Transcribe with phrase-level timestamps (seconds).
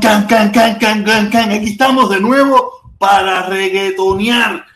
[0.00, 1.50] Can, can, can, can, can, can.
[1.52, 4.66] Aquí estamos de nuevo para reggaetonear.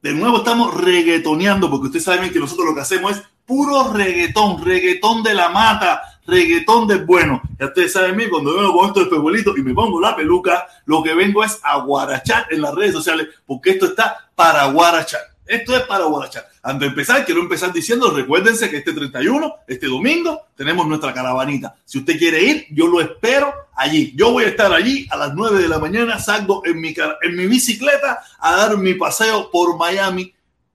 [0.00, 4.64] De nuevo estamos reggaetoneando, porque ustedes saben que nosotros lo que hacemos es puro reggaetón,
[4.64, 7.42] reggaetón de la mata, reggaetón del bueno.
[7.58, 10.66] Ya ustedes saben mí, cuando vengo con esto de pejuelito y me pongo la peluca,
[10.86, 15.20] lo que vengo es a guarachar en las redes sociales, porque esto está para guarachar.
[15.50, 16.48] Esto es para guarachar.
[16.62, 21.74] Antes de empezar, quiero empezar diciendo, recuérdense que este 31, este domingo, tenemos nuestra caravanita.
[21.84, 24.12] Si usted quiere ir, yo lo espero allí.
[24.14, 27.36] Yo voy a estar allí a las 9 de la mañana, salgo en mi, en
[27.36, 30.32] mi bicicleta a dar mi paseo por Miami,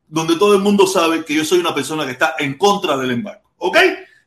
[0.10, 3.12] donde todo el mundo sabe que yo soy una persona que está en contra del
[3.12, 3.50] embarco.
[3.56, 3.78] ¿Ok?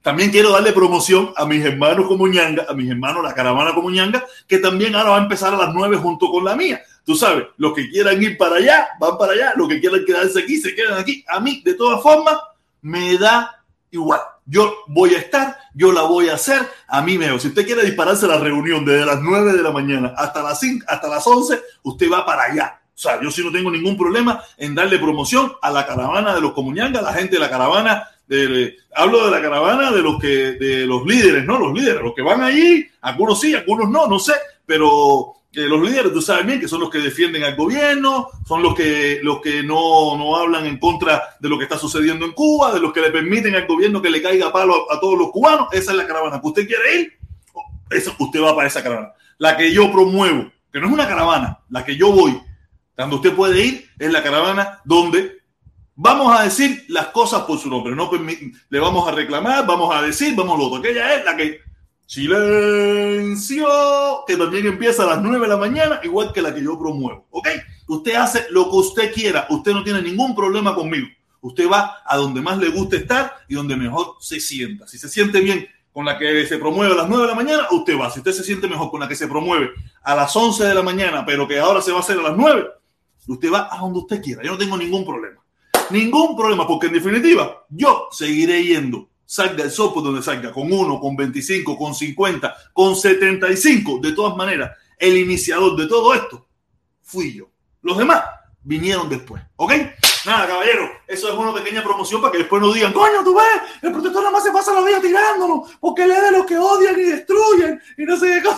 [0.01, 3.91] También quiero darle promoción a mis hermanos como ñanga, a mis hermanos la caravana como
[3.91, 6.81] ñanga, que también ahora va a empezar a las 9 junto con la mía.
[7.09, 10.41] Tú sabes, los que quieran ir para allá, van para allá, los que quieran quedarse
[10.41, 11.25] aquí, se quedan aquí.
[11.27, 12.37] A mí, de todas formas,
[12.83, 14.21] me da igual.
[14.45, 17.83] Yo voy a estar, yo la voy a hacer, a mí me Si usted quiere
[17.83, 21.59] dispararse la reunión desde las 9 de la mañana hasta las 5, hasta las 11,
[21.85, 22.79] usted va para allá.
[22.95, 26.43] O sea, yo sí no tengo ningún problema en darle promoción a la caravana de
[26.43, 30.21] los comuñangas, a la gente de la caravana de, hablo de la caravana de los
[30.21, 34.07] que de los líderes, no los líderes, los que van allí, algunos sí, algunos no,
[34.07, 34.35] no sé,
[34.67, 38.75] pero los líderes, tú sabes bien que son los que defienden al gobierno, son los
[38.75, 42.73] que, los que no, no hablan en contra de lo que está sucediendo en Cuba,
[42.73, 45.69] de los que le permiten al gobierno que le caiga palo a, todos los cubanos.
[45.73, 46.41] Esa es la caravana.
[46.43, 47.19] ¿Usted quiere ir?
[47.91, 49.13] Eso, usted va para esa caravana.
[49.39, 52.41] La que yo promuevo, que no es una caravana, la que yo voy,
[52.97, 55.39] donde usted puede ir, es la caravana donde
[55.95, 57.97] vamos a decir las cosas por su nombre.
[57.97, 58.11] No
[58.69, 60.79] le vamos a reclamar, vamos a decir, vamos a lo otro.
[60.79, 61.61] Aquella es la que
[62.09, 63.69] Silencio,
[64.27, 67.27] que también empieza a las 9 de la mañana, igual que la que yo promuevo.
[67.31, 67.49] ¿Ok?
[67.87, 71.07] Usted hace lo que usted quiera, usted no tiene ningún problema conmigo.
[71.43, 74.89] Usted va a donde más le guste estar y donde mejor se sienta.
[74.89, 77.69] Si se siente bien con la que se promueve a las 9 de la mañana,
[77.73, 78.11] usted va.
[78.11, 79.73] Si usted se siente mejor con la que se promueve
[80.03, 82.37] a las 11 de la mañana, pero que ahora se va a hacer a las
[82.39, 82.69] 9,
[83.27, 84.43] usted va a donde usted quiera.
[84.43, 85.43] Yo no tengo ningún problema.
[85.91, 90.99] Ningún problema, porque en definitiva, yo seguiré yendo salga el sopo donde salga, con 1,
[90.99, 96.49] con 25, con 50, con 75, de todas maneras, el iniciador de todo esto
[97.03, 97.51] fui yo.
[97.83, 98.23] Los demás
[98.63, 99.73] vinieron después, ¿ok?
[100.25, 103.45] Nada, caballero, eso es una pequeña promoción para que después no digan, coño, tú ves,
[103.83, 106.99] el protector nada más se pasa la vida tirándolo, porque le de los que odian
[106.99, 108.43] y destruyen y no sé.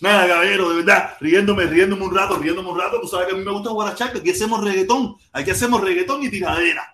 [0.00, 3.00] Nada, caballero, de verdad, riéndome, riéndome un rato, riéndome un rato.
[3.00, 6.22] Tú sabes que a mí me gusta guarachar, que aquí hacemos reggaetón, aquí hacemos reggaetón
[6.24, 6.92] y tiradera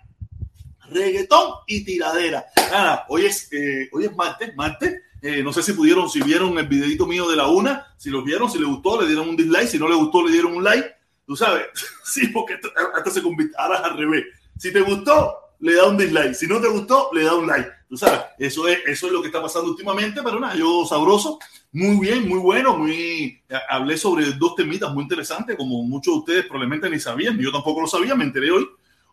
[0.90, 2.46] reggaetón y tiradera.
[2.70, 5.02] Nada, hoy es, eh, hoy es martes, martes.
[5.20, 8.22] Eh, no sé si pudieron, si vieron el videito mío de la una, si lo
[8.22, 10.64] vieron, si les gustó, le dieron un dislike, si no le gustó, le dieron un
[10.64, 10.88] like.
[11.26, 11.66] Tú sabes,
[12.04, 12.58] sí, porque
[12.94, 14.24] hasta se convierte, ahora al revés.
[14.56, 16.34] Si te gustó, le da un dislike.
[16.34, 17.68] Si no te gustó, le da un like.
[17.88, 21.38] Tú sabes, eso es, eso es lo que está pasando últimamente, pero nada, yo sabroso,
[21.72, 26.44] muy bien, muy bueno, muy hablé sobre dos temitas muy interesantes, como muchos de ustedes
[26.44, 28.68] probablemente ni sabían, yo tampoco lo sabía, me enteré hoy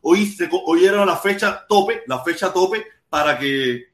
[0.08, 3.86] Hoy, era la fecha tope, la fecha tope para que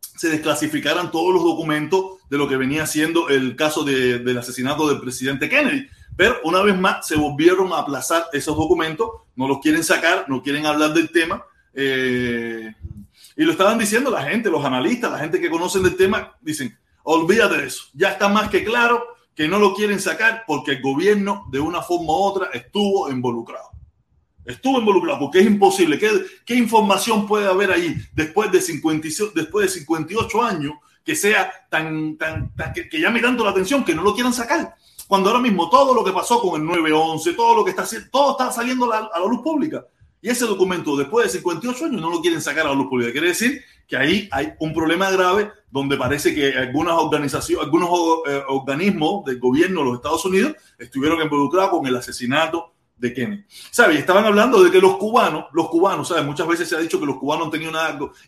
[0.00, 5.00] se desclasificaran todos los documentos de lo que venía siendo el caso del asesinato del
[5.00, 5.88] presidente Kennedy.
[6.14, 10.42] Pero una vez más se volvieron a aplazar esos documentos, no los quieren sacar, no
[10.42, 11.42] quieren hablar del tema.
[11.72, 12.74] Eh,
[13.34, 16.76] y lo estaban diciendo la gente, los analistas, la gente que conocen del tema, dicen,
[17.02, 19.02] olvídate de eso, ya está más que claro
[19.34, 23.70] que no lo quieren sacar porque el gobierno de una forma u otra estuvo involucrado
[24.46, 25.98] estuvo involucrado, porque es imposible.
[25.98, 26.10] ¿Qué,
[26.44, 30.74] qué información puede haber ahí después de, 58, después de 58 años
[31.04, 34.74] que sea tan, tan, que, llame tanto la atención que no lo quieran sacar?
[35.06, 38.32] Cuando ahora mismo todo lo que pasó con el 911, todo lo que está todo
[38.32, 39.84] está saliendo a la, luz pública.
[40.22, 43.12] Y ese documento, después de 58 años, no lo quieren sacar a la luz pública.
[43.12, 47.90] Quiere decir que ahí hay un problema grave donde parece que algunas organizaciones, algunos
[48.26, 53.44] eh, organismos del gobierno de los Estados Unidos estuvieron involucrados con el asesinato de Kennedy.
[53.70, 53.98] ¿Sabes?
[53.98, 56.24] Estaban hablando de que los cubanos, los cubanos, ¿sabes?
[56.24, 57.72] Muchas veces se ha dicho que los cubanos han tenido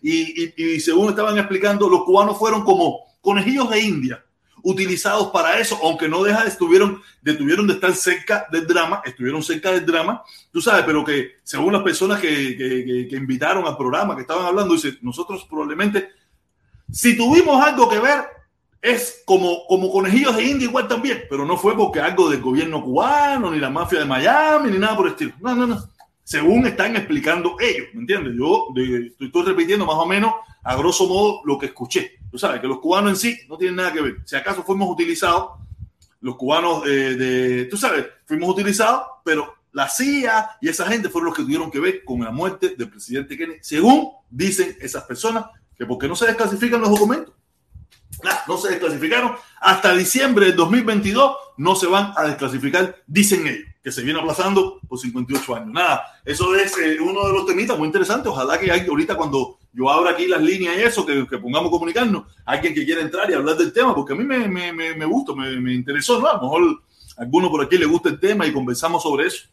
[0.03, 4.25] y, y, y, según estaban explicando, los cubanos fueron como conejillos de India
[4.63, 9.71] utilizados para eso, aunque no deja, estuvieron, detuvieron de estar cerca del drama, estuvieron cerca
[9.71, 14.17] del drama, tú sabes, pero que según las personas que, que, que invitaron al programa,
[14.17, 16.11] que estaban hablando, dice, nosotros probablemente,
[16.91, 18.25] si tuvimos algo que ver,
[18.81, 22.83] es como, como conejillos de India igual también, pero no fue porque algo del gobierno
[22.83, 25.33] cubano, ni la mafia de Miami, ni nada por el estilo.
[25.41, 25.83] No, no, no.
[26.23, 28.35] Según están explicando ellos, ¿me entiendes?
[28.37, 32.19] Yo estoy, repitiendo más o menos a grosso modo lo que escuché.
[32.31, 34.17] Tú sabes que los cubanos en sí no tienen nada que ver.
[34.25, 35.53] Si acaso fuimos utilizados,
[36.21, 41.29] los cubanos eh, de, tú sabes, fuimos utilizados, pero la CIA y esa gente fueron
[41.29, 45.47] los que tuvieron que ver con la muerte del presidente Kennedy, según dicen esas personas,
[45.77, 47.38] que porque no se desclasifican los documentos.
[48.47, 49.33] No se desclasificaron.
[49.61, 54.81] Hasta diciembre del 2022 no se van a desclasificar, dicen ellos, que se viene aplazando
[54.89, 55.69] por 58 años.
[55.69, 58.31] Nada, eso es eh, uno de los temitas muy interesantes.
[58.31, 61.71] Ojalá que hay, ahorita cuando yo abra aquí las líneas y eso, que, que pongamos
[61.71, 64.95] comunicarnos, alguien que quiera entrar y hablar del tema, porque a mí me, me, me,
[64.95, 66.29] me gusta, me, me, interesó, ¿no?
[66.29, 66.83] A lo mejor
[67.17, 69.47] a alguno por aquí le gusta el tema y conversamos sobre eso.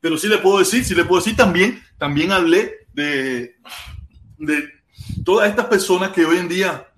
[0.00, 3.56] Pero sí le puedo decir, sí le puedo decir también, también hablé de,
[4.38, 4.68] de
[5.24, 6.89] todas estas personas que hoy en día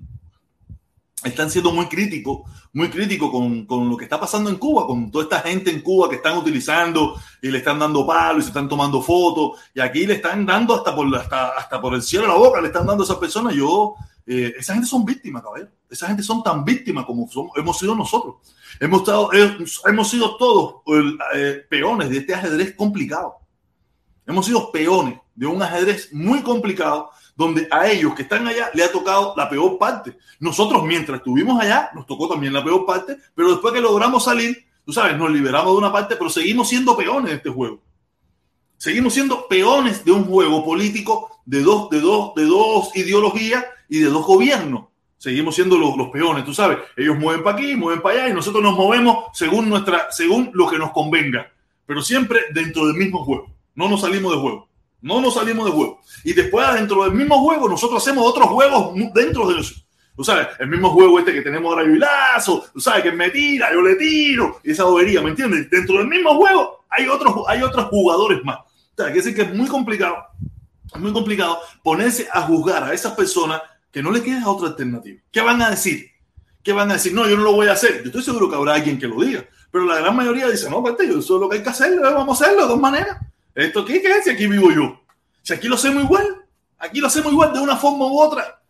[1.24, 2.40] están siendo muy críticos,
[2.72, 5.80] muy críticos con, con, lo que está pasando en Cuba, con toda esta gente en
[5.80, 9.80] Cuba que están utilizando y le están dando palos y se están tomando fotos, y
[9.80, 12.68] aquí le están dando hasta por, hasta, hasta por el cielo de la boca, le
[12.68, 13.54] están dando a esas personas.
[13.54, 13.94] Yo,
[14.26, 15.70] eh, esa gente son víctimas, caballero.
[15.90, 18.36] Esa gente son tan víctimas como hemos sido nosotros.
[18.80, 20.76] Hemos, estado, eh, hemos sido todos
[21.34, 23.36] eh, peones de este ajedrez complicado.
[24.26, 27.10] Hemos sido peones de un ajedrez muy complicado
[27.42, 30.16] donde a ellos que están allá le ha tocado la peor parte.
[30.40, 34.64] Nosotros mientras estuvimos allá nos tocó también la peor parte, pero después que logramos salir,
[34.84, 37.80] tú sabes, nos liberamos de una parte, pero seguimos siendo peones de este juego.
[38.76, 43.98] Seguimos siendo peones de un juego político de dos, de dos, de dos ideologías y
[43.98, 44.86] de dos gobiernos.
[45.18, 46.78] Seguimos siendo los, los peones, tú sabes.
[46.96, 50.68] Ellos mueven para aquí, mueven para allá y nosotros nos movemos según, nuestra, según lo
[50.68, 51.52] que nos convenga,
[51.86, 53.46] pero siempre dentro del mismo juego.
[53.74, 54.71] No nos salimos de juego.
[55.02, 56.00] No nos salimos de juego.
[56.24, 59.74] Y después, dentro del mismo juego, nosotros hacemos otros juegos dentro de eso.
[60.14, 63.12] Tú sabes, el mismo juego este que tenemos ahora, yo y Lazo, tú sabes, que
[63.12, 65.70] me tira, yo le tiro, y esa bobería, ¿me entiendes?
[65.70, 68.58] Dentro del mismo juego hay otros, hay otros jugadores más.
[68.58, 70.16] O sea, que decir que es muy complicado,
[70.94, 75.20] es muy complicado ponerse a juzgar a esas personas que no le queda otra alternativa.
[75.30, 76.10] ¿Qué van a decir?
[76.62, 77.14] ¿Qué van a decir?
[77.14, 78.02] No, yo no lo voy a hacer.
[78.02, 80.78] Yo estoy seguro que habrá alguien que lo diga, pero la gran mayoría dice, no,
[80.78, 83.18] espérate, yo eso es lo que hay que hacer, vamos a hacerlo de dos maneras.
[83.54, 84.24] ¿Esto qué, es?
[84.24, 85.00] Si aquí vivo yo.
[85.42, 86.44] Si aquí lo hacemos igual.
[86.78, 88.60] Aquí lo hacemos igual de una forma u otra.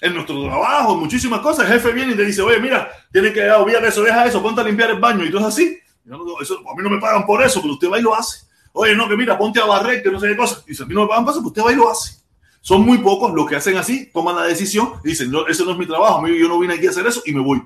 [0.00, 1.66] En nuestro trabajo, muchísimas cosas.
[1.66, 4.60] El jefe viene y te dice, oye, mira, tienes que olvidar eso, deja eso, ponte
[4.60, 5.24] a limpiar el baño.
[5.24, 5.78] Y tú es así.
[6.04, 8.46] No, eso, a mí no me pagan por eso, pero usted va y lo hace.
[8.72, 10.62] Oye, no, que mira, ponte a barrer, que no sé qué cosa.
[10.66, 12.16] Y si a mí no me pagan por eso, pues usted va y lo hace.
[12.60, 15.72] Son muy pocos los que hacen así, toman la decisión y dicen, no, ese no
[15.72, 17.60] es mi trabajo, yo no vine aquí a hacer eso y me voy.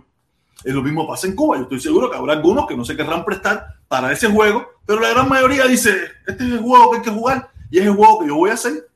[0.67, 1.59] Es lo mismo pasa en Cuba.
[1.59, 4.99] Yo estoy seguro que habrá algunos que no se querrán prestar para ese juego, pero
[4.99, 5.97] la gran mayoría dice,
[6.27, 8.51] este es el juego que hay que jugar y es el juego que yo voy
[8.51, 8.89] a hacer.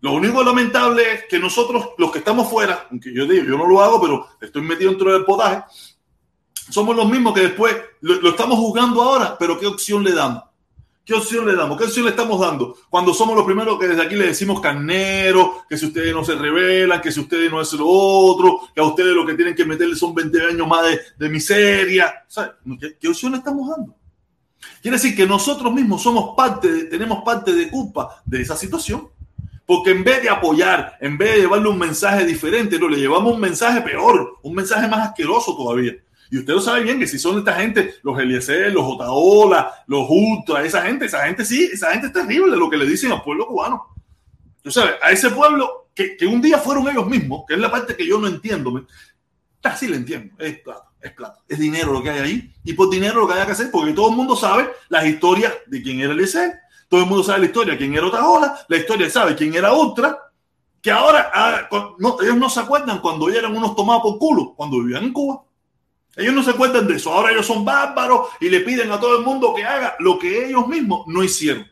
[0.00, 3.68] Lo único lamentable es que nosotros, los que estamos fuera, aunque yo digo, yo no
[3.68, 5.62] lo hago, pero estoy metido dentro del potaje,
[6.68, 10.42] somos los mismos que después lo, lo estamos jugando ahora, pero ¿qué opción le damos?
[11.04, 11.76] ¿Qué opción le damos?
[11.76, 12.76] ¿Qué opción le estamos dando?
[12.88, 16.36] Cuando somos los primeros que desde aquí le decimos carnero, que si ustedes no se
[16.36, 19.64] rebelan, que si ustedes no hacen lo otro, que a ustedes lo que tienen que
[19.64, 20.84] meterle son 20 años más
[21.18, 22.24] de, miseria.
[22.78, 23.96] ¿Qué, ¿Qué, opción le estamos dando?
[24.80, 29.08] Quiere decir que nosotros mismos somos parte, de, tenemos parte de culpa de esa situación.
[29.66, 33.32] Porque en vez de apoyar, en vez de llevarle un mensaje diferente, no, le llevamos
[33.34, 35.94] un mensaje peor, un mensaje más asqueroso todavía.
[36.32, 40.06] Y usted lo sabe bien que si son esta gente, los Eliezer, los Otaola, los
[40.08, 43.22] Ultra, esa gente, esa gente sí, esa gente es terrible lo que le dicen al
[43.22, 43.94] pueblo cubano.
[44.62, 47.94] Tú sabes, a ese pueblo que, un día fueron ellos mismos, que es la parte
[47.94, 48.82] que yo no entiendo,
[49.60, 52.88] casi le entiendo, es plata, es plata, es dinero lo que hay ahí, y por
[52.88, 56.00] dinero lo que hay que hacer, porque todo el mundo sabe las historias de quién
[56.00, 59.36] era Eliezer, todo el mundo sabe la historia de quién era Otaola, la historia sabe
[59.36, 60.18] quién era Ultra,
[60.80, 61.68] que ahora ah,
[62.22, 65.42] ellos no se acuerdan cuando ellos eran unos tomados por culo, cuando vivían en Cuba.
[66.16, 67.12] Ellos no se acuerdan de eso.
[67.12, 70.46] Ahora ellos son bárbaros y le piden a todo el mundo que haga lo que
[70.46, 71.66] ellos mismos no hicieron.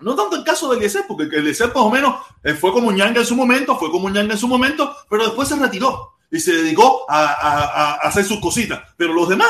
[0.00, 3.20] No tanto el caso de Eliezer, porque Eliezer más o menos eh, fue como Ñanga
[3.20, 6.52] en su momento, fue como Ñanga en su momento, pero después se retiró y se
[6.52, 8.82] dedicó a, hacer sus cositas.
[8.96, 9.48] Pero los demás,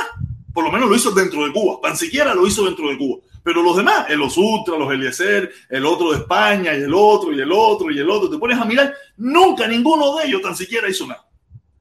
[0.52, 3.22] por lo menos lo hizo dentro de Cuba, tan siquiera lo hizo dentro de Cuba.
[3.42, 7.32] Pero los demás, el los Ultra, los Eliezer, el otro de España y el otro
[7.32, 10.56] y el otro y el otro, te pones a mirar, nunca ninguno de ellos tan
[10.56, 11.26] siquiera hizo nada.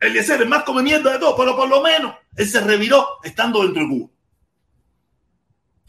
[0.04, 3.84] Eliezer es más come de todo, pero por lo menos él se reviró estando dentro
[3.84, 4.10] de Cuba.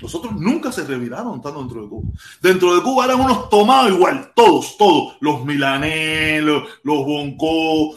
[0.01, 2.09] Nosotros nunca se reviraron estando dentro de Cuba.
[2.43, 5.17] Dentro de Cuba eran unos tomados igual, todos, todos.
[5.21, 7.07] Los milanés, los, los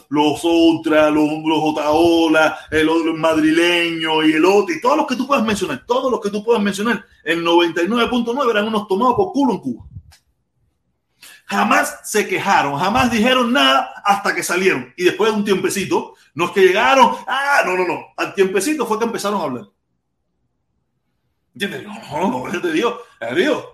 [0.08, 5.16] los ultra, los, los otaola, el, el madrileño y el otro, y todos los que
[5.16, 9.32] tú puedas mencionar, todos los que tú puedas mencionar, el 99.9 eran unos tomados por
[9.32, 9.84] culo en Cuba
[11.48, 14.92] jamás se quejaron, jamás dijeron nada hasta que salieron.
[14.96, 18.86] Y después de un tiempecito, no es que llegaron, ah, no, no, no, al tiempecito
[18.86, 19.64] fue que empezaron a hablar.
[21.54, 21.86] ¿Entiendes?
[21.86, 23.00] No, no, no, te digo,
[23.34, 23.64] Dios,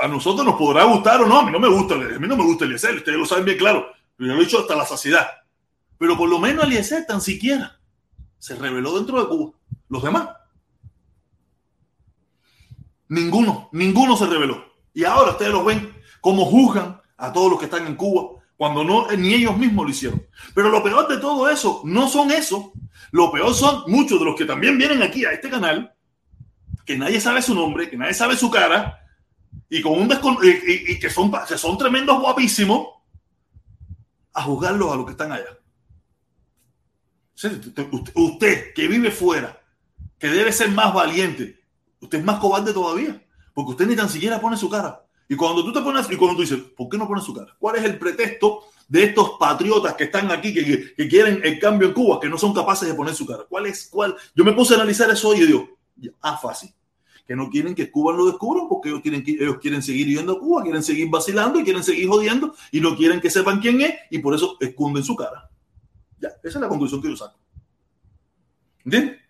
[0.00, 2.36] a nosotros nos podrá gustar o no, a mí no me gusta, a mí no
[2.36, 5.26] me gusta Eliezer, ustedes lo saben bien claro, yo lo he dicho hasta la saciedad.
[5.98, 7.80] Pero por lo menos Eliezer tan siquiera
[8.38, 9.52] se reveló dentro de Cuba.
[9.88, 10.28] Los demás.
[13.08, 14.64] Ninguno, ninguno se reveló.
[14.92, 18.84] Y ahora ustedes los ven como juzgan a todos los que están en Cuba, cuando
[18.84, 20.26] no, ni ellos mismos lo hicieron.
[20.54, 22.72] Pero lo peor de todo eso no son eso.
[23.10, 25.94] Lo peor son muchos de los que también vienen aquí a este canal,
[26.84, 29.00] que nadie sabe su nombre, que nadie sabe su cara,
[29.68, 30.10] y, con un
[30.42, 32.88] y, que son, son tremendos guapísimos,
[34.32, 35.58] a juzgarlos a los que están allá.
[38.14, 39.60] Usted que vive fuera,
[40.18, 41.60] que debe ser más valiente,
[42.00, 45.03] usted es más cobarde todavía, porque usted ni tan siquiera pone su cara.
[45.28, 47.54] Y cuando tú te pones, y cuando tú dices, ¿por qué no pones su cara?
[47.58, 51.88] ¿Cuál es el pretexto de estos patriotas que están aquí, que, que, quieren el cambio
[51.88, 53.44] en Cuba, que no son capaces de poner su cara?
[53.48, 53.88] ¿Cuál es?
[53.90, 54.14] ¿Cuál?
[54.34, 55.68] Yo me puse a analizar eso y digo,
[56.20, 56.70] ah, fácil.
[57.26, 60.38] Que no quieren que Cuba lo descubran porque ellos quieren, ellos quieren seguir yendo a
[60.38, 63.94] Cuba, quieren seguir vacilando y quieren seguir jodiendo y no quieren que sepan quién es
[64.10, 65.48] y por eso esconden su cara.
[66.20, 67.38] Ya, esa es la conclusión que yo saco.
[68.84, 69.23] ¿Entiendes?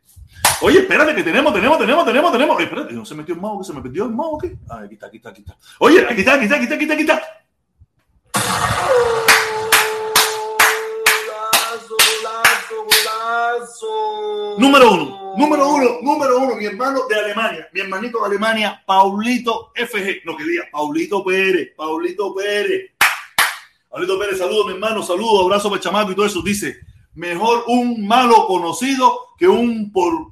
[0.64, 2.59] Oye, espérate, que tenemos, tenemos, tenemos, tenemos, tenemos.
[2.59, 4.56] espérate, no se metió el mouse, que se me perdió el mouse, ¿qué?
[4.71, 5.59] Ah, aquí está, aquí está, aquí está.
[5.78, 7.23] Oye, aquí está, aquí está, aquí está, aquí está, aquí está.
[14.56, 19.71] Número uno, número uno, número uno, mi hermano de Alemania, mi hermanito de Alemania, Paulito
[19.75, 22.92] FG, no que diga, Paulito Pérez, Paulito Pérez.
[23.90, 26.40] Paulito Pérez, saludos, mi hermano, saludos, abrazo para chamaco y todo eso.
[26.40, 26.78] Dice,
[27.12, 30.30] mejor un malo conocido que un por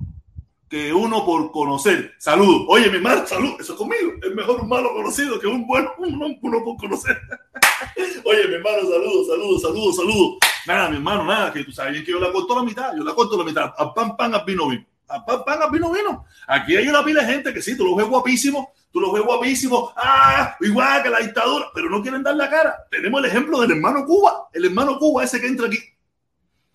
[0.72, 2.14] que uno por conocer.
[2.16, 2.64] Saludos.
[2.66, 3.56] Oye, mi hermano, salud.
[3.60, 4.12] Eso es conmigo.
[4.22, 7.20] Es mejor un malo conocido que un bueno uno, uno por conocer.
[8.24, 10.38] Oye, mi hermano, saludos, saludos, saludos, saludos.
[10.66, 12.96] Nada, mi hermano, nada, que tú sabes que yo la corto la mitad.
[12.96, 13.74] Yo la corto la mitad.
[13.76, 14.86] A pan, pan, a vino, vino.
[15.08, 16.24] A pan, pan, a vino, vino.
[16.46, 19.22] Aquí hay una pila de gente que sí, tú lo ves guapísimo, tú lo ves
[19.22, 19.92] guapísimo.
[19.94, 22.76] Ah, igual que la dictadura, pero no quieren dar la cara.
[22.90, 24.48] Tenemos el ejemplo del hermano Cuba.
[24.54, 25.76] El hermano Cuba, ese que entra aquí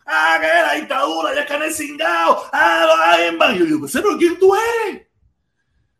[0.09, 2.45] Ah, que la dictadura, ya están cingado.
[2.53, 5.05] Ah, lo Yo digo, pero ¿quién tú eres?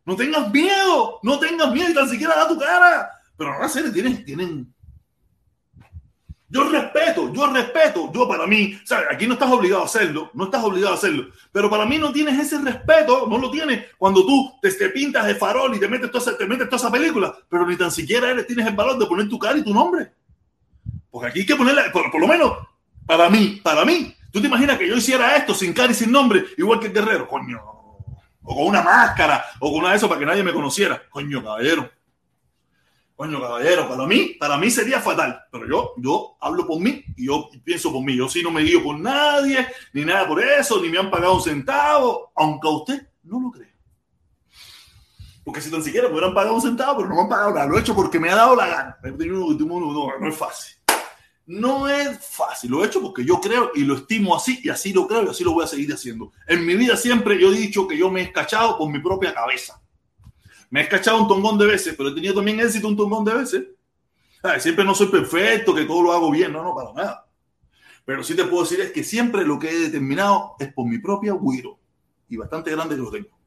[0.06, 3.10] No tengas miedo, no tengas miedo y tan siquiera da tu cara.
[3.36, 4.74] Pero ahora sí, tienen, tienen.
[6.48, 9.08] Yo respeto, yo respeto, yo para mí, ¿sabes?
[9.10, 12.10] Aquí no estás obligado a hacerlo, no estás obligado a hacerlo, pero para mí no
[12.10, 16.10] tienes ese respeto, no lo tienes cuando tú te, pintas de farol y te metes,
[16.10, 19.04] toda, te metes toda esa película, pero ni tan siquiera eres, tienes el valor de
[19.04, 20.10] poner tu cara y tu nombre.
[21.10, 22.52] Porque aquí hay que ponerle, por lo menos,
[23.08, 24.14] para mí, para mí.
[24.30, 26.92] ¿Tú te imaginas que yo hiciera esto sin cara y sin nombre, igual que el
[26.92, 27.26] guerrero?
[27.26, 27.58] Coño.
[28.42, 31.02] O con una máscara, o con una de eso para que nadie me conociera.
[31.08, 31.90] Coño, caballero.
[33.16, 35.42] Coño, caballero, para mí, para mí sería fatal.
[35.50, 38.14] Pero yo, yo hablo por mí y yo pienso por mí.
[38.14, 41.36] Yo sí no me guío por nadie, ni nada por eso, ni me han pagado
[41.36, 43.74] un centavo, aunque a usted no lo crea.
[45.42, 47.66] Porque si tan siquiera me hubieran pagado un centavo, pero no me han pagado nada.
[47.66, 48.98] Lo he hecho porque me ha dado la gana.
[49.02, 50.77] No, no es fácil.
[51.48, 54.92] No es fácil, lo he hecho porque yo creo y lo estimo así y así
[54.92, 56.30] lo creo y así lo voy a seguir haciendo.
[56.46, 59.32] En mi vida siempre yo he dicho que yo me he escachado con mi propia
[59.32, 59.80] cabeza.
[60.68, 63.32] Me he escachado un tongón de veces, pero he tenido también éxito un tongón de
[63.32, 63.64] veces.
[64.58, 67.26] siempre no soy perfecto, que todo lo hago bien, no, no, para nada.
[68.04, 70.98] Pero sí te puedo decir es que siempre lo que he determinado es por mi
[70.98, 71.78] propia guiro.
[72.28, 73.37] Y bastante grande que lo tengo.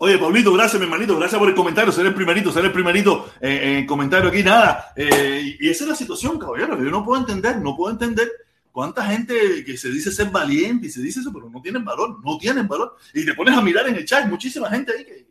[0.00, 1.18] Oye, Pablito, gracias, mi hermanito.
[1.18, 1.90] Gracias por el comentario.
[1.90, 4.44] Ser el primerito, ser el primerito eh, en comentario aquí.
[4.44, 4.92] Nada.
[4.94, 6.80] Eh, y esa es la situación, caballero.
[6.80, 8.30] Yo no puedo entender, no puedo entender
[8.70, 12.24] cuánta gente que se dice ser valiente y se dice eso, pero no tienen valor,
[12.24, 12.96] no tienen valor.
[13.12, 15.26] Y te pones a mirar en el chat, muchísima gente ahí que,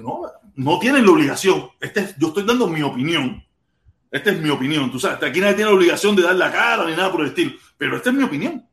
[0.00, 0.22] no,
[0.54, 1.70] no tienen la obligación.
[1.80, 3.44] Este yo estoy dando mi opinión.
[4.12, 4.92] Esta es mi opinión.
[4.92, 7.28] Tú sabes, aquí nadie tiene la obligación de dar la cara ni nada por el
[7.28, 7.54] estilo.
[7.76, 8.64] Pero esta es mi opinión.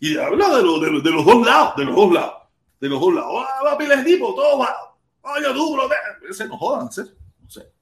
[0.00, 2.37] Y habla de, de los dos lados, de los dos lados
[2.80, 3.44] de los dos lados.
[3.46, 4.34] ¡Ah, va a tipo!
[4.34, 4.74] ¡Todo va!
[5.22, 5.88] ¡Oye, bro!
[6.28, 7.72] Ese no jodan, No sé.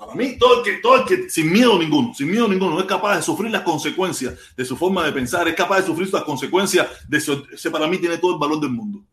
[0.00, 2.86] Para mí, todo el, que, todo el que, sin miedo ninguno, sin miedo ninguno, es
[2.86, 6.24] capaz de sufrir las consecuencias de su forma de pensar, es capaz de sufrir las
[6.24, 9.04] consecuencias de su, ese para mí tiene todo el valor del mundo.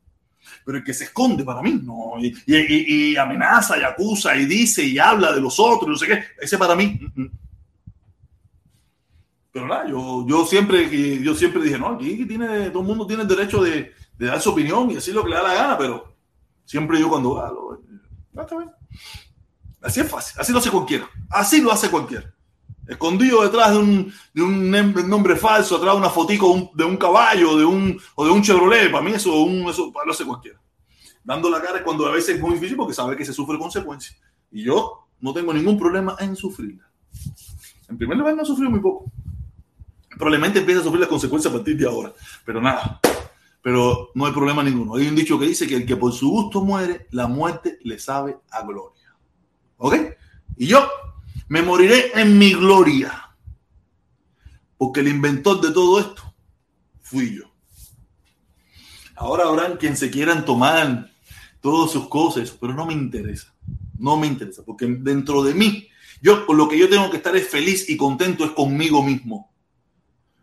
[0.63, 4.45] Pero el que se esconde para mí, no, y, y, y, amenaza y acusa y
[4.45, 6.97] dice y habla de los otros, no sé qué, ese para mí.
[7.01, 7.32] Mm, mm.
[9.51, 13.23] Pero nada, yo, yo, siempre, yo siempre dije, no, aquí tiene, todo el mundo tiene
[13.23, 15.77] el derecho de, de dar su opinión y decir lo que le da la gana,
[15.77, 16.15] pero
[16.65, 17.80] siempre yo cuando hago,
[18.38, 18.45] ah,
[19.82, 22.34] Así es fácil, así lo hace cualquiera, así lo hace cualquiera.
[22.88, 27.58] Escondido detrás de un, de un nombre falso, atrás de una fotico de un caballo
[27.58, 30.60] de un, o de un Chevrolet, para mí eso, un, eso lo hace cualquiera.
[31.23, 33.60] Dando la cara es cuando a veces es muy difícil porque sabe que se sufre
[33.60, 34.17] consecuencias.
[34.49, 36.89] Y yo no tengo ningún problema en sufrirla.
[37.89, 39.12] En primer lugar, no he sufrido muy poco.
[40.17, 42.13] Probablemente empiece a sufrir las consecuencias a partir de ahora.
[42.45, 43.01] Pero nada,
[43.67, 44.95] pero no hay problema ninguno.
[44.95, 47.99] Hay un dicho que dice que el que por su gusto muere, la muerte le
[47.99, 49.13] sabe a gloria.
[49.75, 49.93] ¿Ok?
[50.56, 50.88] Y yo
[51.49, 53.36] me moriré en mi gloria.
[54.77, 56.34] Porque el inventor de todo esto
[57.01, 57.43] fui yo.
[59.17, 61.12] Ahora habrán quien se quieran tomar
[61.60, 63.53] todas sus cosas, pero no me interesa.
[63.99, 65.89] No me interesa, porque dentro de mí
[66.21, 69.51] Yo con lo que yo tengo que estar es feliz y contento es conmigo mismo.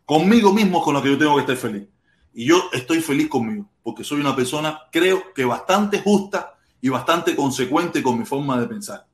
[0.05, 1.94] Conmigo mismo es con lo que yo tengo que estar feliz.
[2.35, 7.37] Y yo estoy feliz conmigo, porque soy una persona, creo que bastante justa y bastante
[7.37, 9.07] consecuente con mi forma de pensar.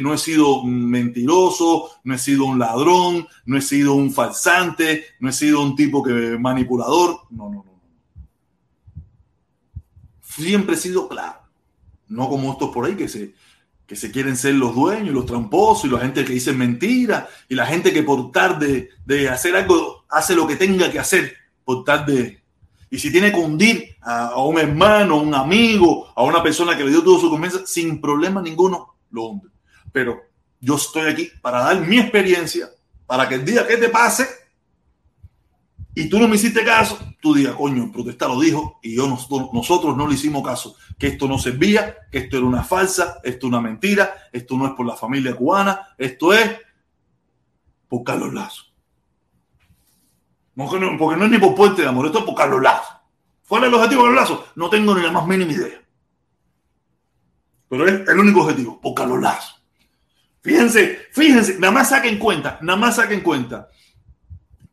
[0.00, 5.28] no he sido mentiroso, no he sido un ladrón, no he sido un falsante, no
[5.28, 7.20] he sido un tipo que manipulador.
[7.30, 7.80] No, no, no.
[10.22, 11.40] Siempre he sido claro.
[12.08, 13.34] No como estos por ahí que se,
[13.86, 17.54] que se quieren ser los dueños, los tramposos y la gente que dice mentiras y
[17.54, 21.84] la gente que por tarde de hacer algo hace lo que tenga que hacer por
[21.84, 22.42] tal de...
[22.88, 26.82] Y si tiene que hundir a, un hermano, a un amigo, a una persona que
[26.82, 29.48] le dio todo su confianza, sin problema ninguno, lo hunde.
[29.92, 30.18] Pero
[30.60, 32.70] yo estoy aquí para dar mi experiencia,
[33.04, 34.26] para que el día que te pase
[35.94, 39.06] y tú no me hiciste caso, tú digas, coño, el protesta lo dijo y yo
[39.06, 43.20] nosotros, nosotros no le hicimos caso, que esto no servía, que esto era una falsa,
[43.22, 46.50] esto es una mentira, esto no es por la familia cubana, esto es
[47.88, 48.67] por Carlos Lazo.
[50.58, 53.00] Porque no es ni por Puente de Amor, esto es por Carlos Lazo.
[53.46, 54.48] ¿Cuál es el objetivo de Carlos Lazo?
[54.56, 55.80] No tengo ni la más mínima idea.
[57.68, 59.54] Pero es el único objetivo, por Carlos Lazo.
[60.42, 63.68] Fíjense, fíjense, nada más saquen cuenta, nada más saquen cuenta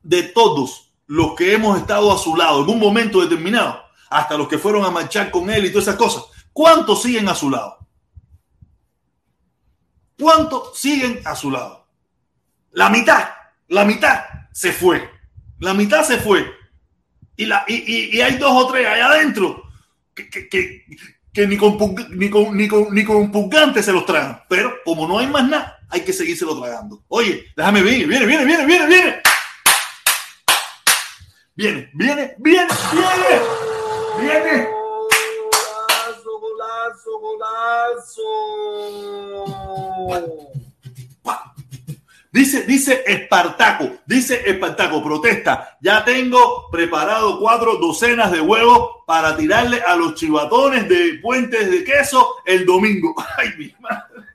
[0.01, 4.47] de todos los que hemos estado a su lado en un momento determinado, hasta los
[4.47, 7.77] que fueron a marchar con él y todas esas cosas, ¿cuántos siguen a su lado?
[10.17, 11.87] ¿Cuántos siguen a su lado?
[12.71, 13.29] La mitad,
[13.67, 15.14] la mitad se fue.
[15.59, 16.51] La mitad se fue.
[17.37, 19.63] Y, la, y, hay dos o tres allá adentro
[20.13, 21.77] que, ni, con,
[22.11, 24.43] ni, con, ni, con, ni con se los tragan.
[24.47, 27.03] Pero como no hay más nada, hay que seguírselo tragando.
[27.07, 28.07] Oye, déjame ver.
[28.07, 29.21] Viene, viene, viene, viene, viene.
[31.55, 33.41] Viene, viene, viene, viene.
[34.19, 34.67] Viene.
[36.25, 37.19] Golazo, golazo,
[40.07, 40.64] golazo.
[42.35, 45.77] Dice, dice Espartaco, dice Espartaco, protesta.
[45.79, 51.85] Ya tengo preparado cuatro docenas de huevos para tirarle a los chivatones de puentes de
[51.85, 53.15] queso el domingo.
[53.37, 54.27] Ay, mi madre.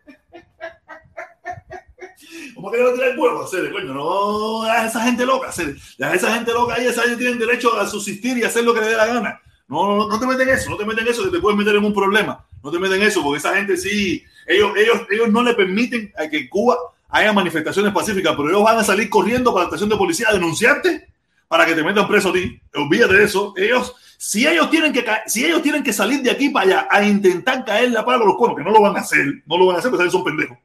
[2.55, 3.51] ¿Cómo que no tirar huevos?
[3.51, 7.79] Coño, no a esa gente loca, a esa gente loca ahí, esa gente tiene derecho
[7.79, 9.43] a subsistir y hacer lo que le dé la gana.
[9.69, 11.85] No, no, no te meten eso, no te meten eso, que te puedes meter en
[11.85, 12.47] un problema.
[12.65, 16.27] No te meten eso, porque esa gente sí, ellos, ellos, ellos no le permiten a
[16.31, 16.79] que Cuba
[17.11, 20.33] haya manifestaciones pacíficas, pero ellos van a salir corriendo para la estación de policía a
[20.33, 21.09] denunciarte
[21.49, 22.61] para que te metan preso a ti.
[22.75, 23.53] Olvídate de eso.
[23.57, 27.05] Ellos, si ellos tienen que si ellos tienen que salir de aquí para allá a
[27.05, 29.77] intentar caer la paga los cuernos, que no lo van a hacer, no lo van
[29.77, 30.57] a hacer porque son pendejos.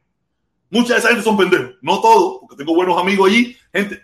[0.69, 4.03] Muchas de esa gente son pendejos, no todos, porque tengo buenos amigos allí, gente,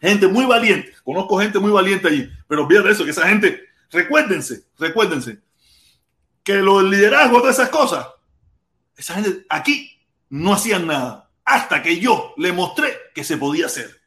[0.00, 3.60] gente muy valiente, conozco gente muy valiente allí, pero olvídate de eso, que esa gente,
[3.90, 5.38] recuérdense, recuérdense,
[6.42, 8.06] que los liderazgos de esas cosas,
[8.96, 9.90] esa gente aquí
[10.28, 14.00] no hacían nada hasta que yo le mostré que se podía hacer.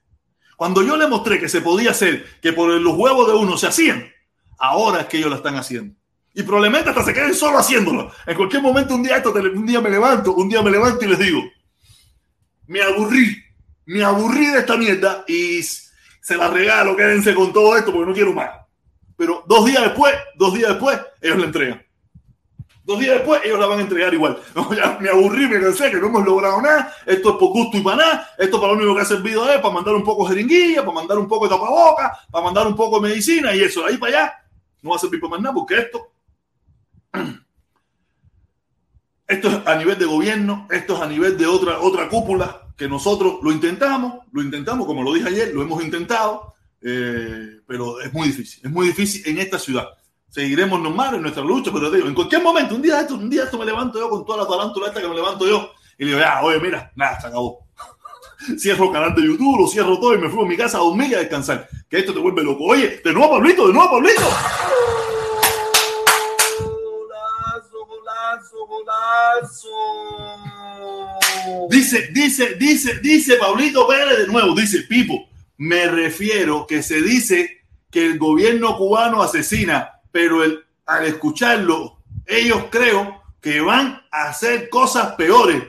[0.56, 3.68] Cuando yo le mostré que se podía hacer, que por los huevos de uno se
[3.68, 4.12] hacían,
[4.58, 5.96] ahora es que ellos lo están haciendo.
[6.34, 8.12] Y probablemente hasta se queden solo haciéndolo.
[8.26, 11.08] En cualquier momento, un día, esto, un día me levanto, un día me levanto y
[11.08, 11.44] les digo,
[12.68, 13.44] me aburrí,
[13.86, 18.14] me aburrí de esta mierda y se la regalo, quédense con todo esto porque no
[18.14, 18.50] quiero más.
[19.16, 21.87] Pero dos días después, dos días después, ellos le entregan.
[22.88, 24.40] Dos días después ellos la van a entregar igual.
[24.78, 26.96] ya me aburrí, me cansé, que no hemos logrado nada.
[27.06, 28.30] Esto es por gusto y para nada.
[28.38, 30.94] Esto para lo único que ha servido es para mandar un poco de jeringuilla, para
[30.94, 33.82] mandar un poco de tapaboca, para mandar un poco de medicina y eso.
[33.82, 34.34] De ahí para allá
[34.82, 36.12] no va a servir para más nada porque esto.
[39.28, 42.88] Esto es a nivel de gobierno, esto es a nivel de otra, otra cúpula que
[42.88, 48.14] nosotros lo intentamos, lo intentamos, como lo dije ayer, lo hemos intentado, eh, pero es
[48.14, 49.97] muy difícil, es muy difícil en esta ciudad
[50.30, 53.44] seguiremos normal en nuestra lucha, pero digo, en cualquier momento, un día esto, un día
[53.44, 56.12] esto me levanto yo con toda la talántula esta que me levanto yo y le
[56.12, 57.66] digo, ya, oye, mira, nada, se acabó.
[58.58, 60.82] cierro el canal de YouTube, lo cierro todo y me fui a mi casa a
[60.82, 61.68] dormir y a descansar.
[61.90, 62.66] Que esto te vuelve loco.
[62.66, 64.22] Oye, de nuevo Pablito, de nuevo Pablito.
[68.68, 69.70] Golazo.
[71.70, 77.66] Dice, dice, dice, dice Pablito Pérez de nuevo, dice Pipo, me refiero que se dice
[77.90, 80.42] que el gobierno cubano asesina pero
[80.88, 85.62] al escucharlo, ellos creo que van a hacer cosas peores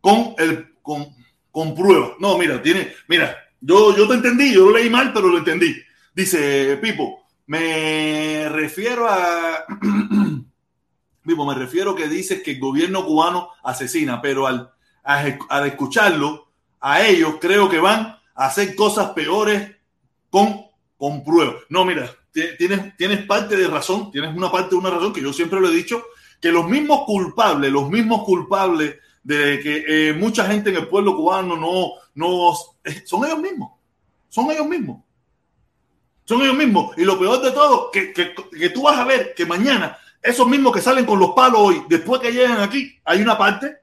[0.00, 0.36] con,
[0.80, 1.08] con,
[1.50, 2.12] con pruebas.
[2.20, 5.74] No, mira, tiene, mira, yo, yo te entendí, yo lo leí mal, pero lo entendí.
[6.14, 9.64] Dice Pipo, me refiero a...
[11.26, 14.70] Pipo, me refiero que dices que el gobierno cubano asesina, pero al,
[15.02, 18.02] al escucharlo, a ellos creo que van
[18.36, 19.68] a hacer cosas peores
[20.30, 21.64] con, con pruebas.
[21.68, 25.32] No, mira, tienes, tienes parte de razón, tienes una parte de una razón que yo
[25.32, 26.04] siempre lo he dicho,
[26.40, 31.14] que los mismos culpables, los mismos culpables de que eh, mucha gente en el pueblo
[31.16, 32.54] cubano no, no,
[33.04, 33.72] son ellos mismos,
[34.28, 35.02] son ellos mismos.
[36.24, 36.96] Son ellos mismos.
[36.96, 40.46] Y lo peor de todo, que, que, que tú vas a ver que mañana esos
[40.46, 43.79] mismos que salen con los palos hoy, después que llegan aquí, hay una parte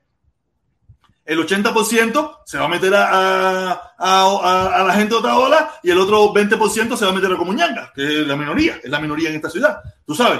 [1.27, 5.99] el 80% se va a meter a, a, la gente de otra ola y el
[5.99, 9.29] otro 20% se va a meter a Comuñanga, que es la minoría, es la minoría
[9.29, 10.39] en esta ciudad, tú sabes.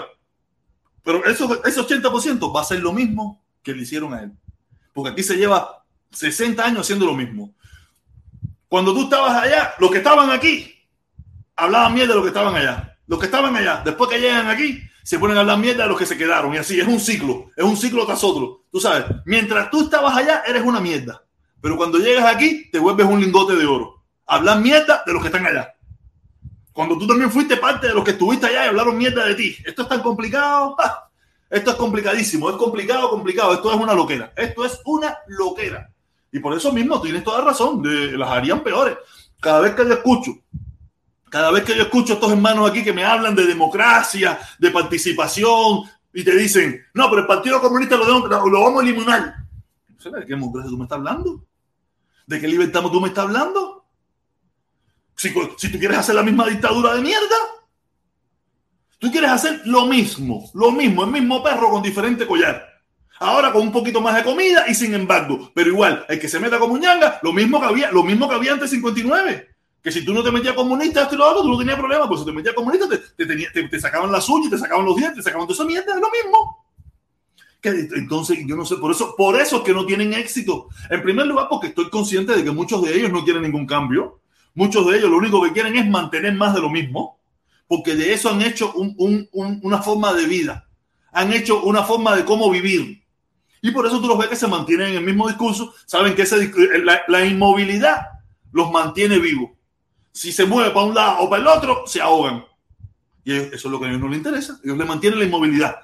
[1.04, 4.32] Pero eso, ese 80% va a ser lo mismo que le hicieron a él.
[4.94, 7.54] Porque aquí se lleva 60 años haciendo lo mismo.
[8.70, 10.74] Cuando tú estabas allá, los que estaban aquí
[11.58, 12.97] hablaban mierda de los que estaban allá.
[13.08, 15.98] Los que estaban allá, después que llegan aquí, se ponen a hablar mierda de los
[15.98, 16.54] que se quedaron.
[16.54, 18.66] Y así, es un ciclo, es un ciclo tras otro.
[18.70, 21.24] Tú sabes, mientras tú estabas allá, eres una mierda.
[21.62, 24.04] Pero cuando llegas aquí, te vuelves un lingote de oro.
[24.26, 25.74] Hablar mierda de los que están allá.
[26.74, 29.56] Cuando tú también fuiste parte de los que estuviste allá y hablaron mierda de ti.
[29.66, 30.76] Esto es tan complicado.
[31.50, 32.50] Esto es complicadísimo.
[32.50, 33.54] Es complicado, complicado.
[33.54, 34.34] Esto es una loquera.
[34.36, 35.90] Esto es una loquera.
[36.32, 37.82] Y por eso mismo tienes toda razón.
[37.82, 38.98] De, las harían peores.
[39.40, 40.32] Cada vez que yo escucho
[41.30, 44.72] cada vez que yo escucho a estos hermanos aquí que me hablan de democracia, de
[44.72, 49.36] participación, y te dicen, no, pero el Partido Comunista lo, lo vamos a eliminar.
[49.88, 51.46] ¿De qué democracia tú me estás hablando?
[52.26, 53.86] ¿De qué libertad tú me estás hablando?
[55.16, 57.36] Si, si tú quieres hacer la misma dictadura de mierda,
[59.00, 62.66] tú quieres hacer lo mismo, lo mismo, el mismo perro con diferente collar.
[63.20, 66.40] Ahora con un poquito más de comida y sin embargo, pero igual, el que se
[66.40, 69.57] meta como ñanga, lo mismo que había, lo mismo que había antes 59
[69.88, 72.10] que si tú no te metías comunista, esto y lo otro, tú no tenías problema,
[72.10, 75.16] pues si te metías comunista, te, te, te, sacaban las uñas, te sacaban los dientes,
[75.16, 76.66] te sacaban toda esa mierda, es lo mismo.
[77.62, 80.68] Que, entonces, yo no sé, por eso, por eso es que no tienen éxito.
[80.90, 84.20] En primer lugar, porque estoy consciente de que muchos de ellos no quieren ningún cambio.
[84.56, 87.18] Muchos de ellos lo único que quieren es mantener más de lo mismo,
[87.66, 90.68] porque de eso han hecho un, un, una forma de vida,
[91.14, 93.04] han hecho una forma de cómo vivir.
[93.62, 96.24] Y por eso tú los ves que se mantienen en el mismo discurso, saben que
[96.24, 96.52] ese,
[96.84, 98.02] la, la inmovilidad
[98.52, 99.57] los mantiene vivos
[100.18, 102.44] si se mueve para un lado o para el otro, se ahogan.
[103.24, 104.60] Y eso es lo que a ellos no les interesa.
[104.64, 105.76] Ellos le mantienen la inmovilidad.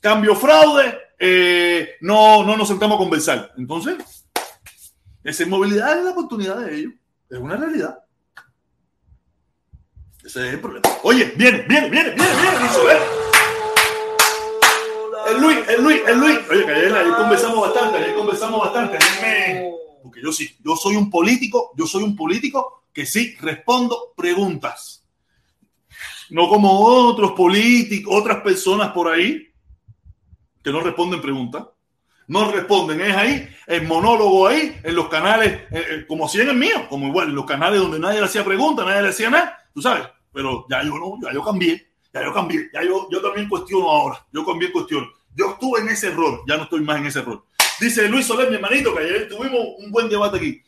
[0.00, 3.52] Cambio fraude, eh, no, no nos sentamos a conversar.
[3.58, 3.96] Entonces,
[5.22, 6.92] esa inmovilidad es la oportunidad de ellos.
[7.28, 7.98] Es una realidad.
[10.24, 10.88] Ese es el problema.
[11.02, 12.98] Oye, viene, viene, viene, viene, viene,
[15.28, 16.38] El Luis, el Luis, el Luis.
[16.50, 18.98] Oye, que ayer, conversamos bastante, ayer conversamos bastante.
[20.02, 25.04] Porque yo sí, yo soy un político, yo soy un político que sí respondo preguntas.
[26.30, 29.48] No como otros políticos, otras personas por ahí
[30.62, 31.64] que no responden preguntas.
[32.26, 36.48] No responden, es ahí, el monólogo ahí, en los canales, eh, eh, como si en
[36.48, 39.28] el mío, como igual, en los canales donde nadie le hacía preguntas, nadie le hacía
[39.28, 40.08] nada, tú sabes.
[40.32, 43.90] Pero ya yo no, ya yo cambié, ya yo cambié, ya yo, yo también cuestiono
[43.90, 45.06] ahora, yo también cuestiono.
[45.34, 47.44] Yo estuve en ese error, ya no estoy más en ese error.
[47.78, 50.62] Dice Luis Soler, mi hermanito, que ayer tuvimos un buen debate aquí.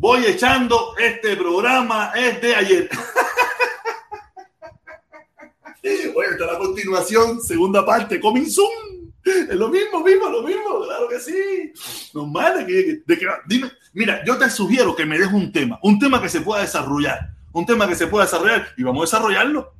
[0.00, 2.88] Voy echando este programa, es de ayer.
[5.84, 9.12] Oye, está la continuación, segunda parte, coming soon.
[9.22, 11.74] Es lo mismo, mismo, lo mismo, claro que sí.
[12.14, 16.22] Normal, de que, dime, mira, yo te sugiero que me des un tema, un tema
[16.22, 19.74] que se pueda desarrollar, un tema que se pueda desarrollar y vamos a desarrollarlo.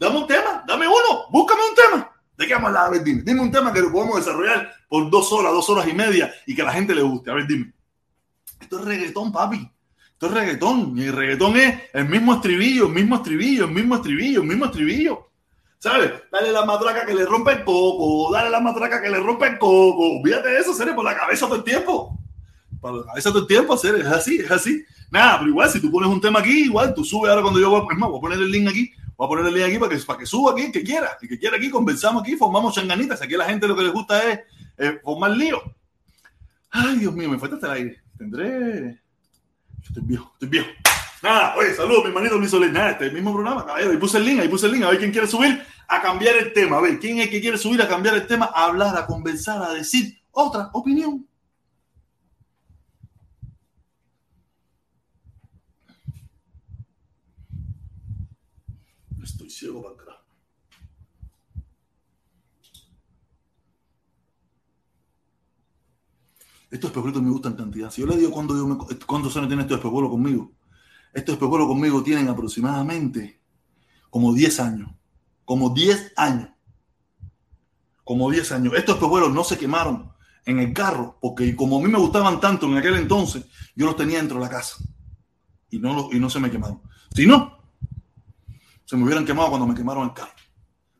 [0.00, 2.12] Dame un tema, dame uno, búscame un tema.
[2.36, 2.86] ¿De qué vamos a hablar?
[2.86, 5.86] A ver, dime, dime un tema que lo podamos desarrollar por dos horas, dos horas
[5.86, 7.30] y media y que a la gente le guste.
[7.30, 7.72] A ver, dime.
[8.62, 9.68] Esto es reggaetón, papi.
[10.12, 10.96] Esto es reggaetón.
[10.96, 14.64] Y el reggaetón es el mismo estribillo, el mismo estribillo, el mismo estribillo, el mismo
[14.66, 15.28] estribillo.
[15.78, 16.12] ¿Sabes?
[16.30, 19.58] Dale la matraca que le rompe el coco, dale la matraca que le rompe el
[19.58, 20.20] coco.
[20.20, 22.16] Olvídate eso, seres por la cabeza todo el tiempo.
[22.80, 24.84] Por la cabeza todo el tiempo, seres, es así, es así.
[25.10, 27.68] Nada, pero igual, si tú pones un tema aquí, igual tú subes ahora cuando yo
[27.68, 29.96] voy, más, voy a poner el link aquí, voy a poner el link aquí para
[29.96, 33.20] que, para que suba aquí, que quiera, y que quiera aquí, conversamos aquí, formamos changanitas.
[33.20, 35.60] Aquí a la gente lo que les gusta es formar lío.
[36.70, 39.00] Ay, Dios mío, me falta hasta el aire tendré.
[39.80, 40.68] Yo estoy viejo, estoy viejo.
[41.22, 42.72] Nada, oye, saludos, mi hermanito Luis Soler.
[42.72, 43.90] Nada, este mismo programa, caballero.
[43.92, 44.84] Ahí puse el link, ahí puse el link.
[44.84, 46.78] A ver quién quiere subir a cambiar el tema.
[46.78, 49.62] A ver, quién es que quiere subir a cambiar el tema, a hablar, a conversar,
[49.62, 51.26] a decir otra opinión.
[59.22, 60.01] Estoy ciego para
[66.72, 67.90] Estos espejuelos me gustan cantidad.
[67.90, 70.52] Si yo le digo cuándo yo cuántos años tienen estos espejuelos conmigo,
[71.12, 73.42] estos espejuelos conmigo tienen aproximadamente
[74.08, 74.90] como 10 años.
[75.44, 76.48] Como 10 años.
[78.04, 78.72] Como 10 años.
[78.74, 80.12] Estos espejuelos no se quemaron
[80.46, 83.44] en el carro, porque como a mí me gustaban tanto en aquel entonces,
[83.76, 84.76] yo los tenía dentro de la casa.
[85.68, 86.80] Y no, y no se me quemaron.
[87.14, 87.58] Si no,
[88.86, 90.32] se me hubieran quemado cuando me quemaron el carro.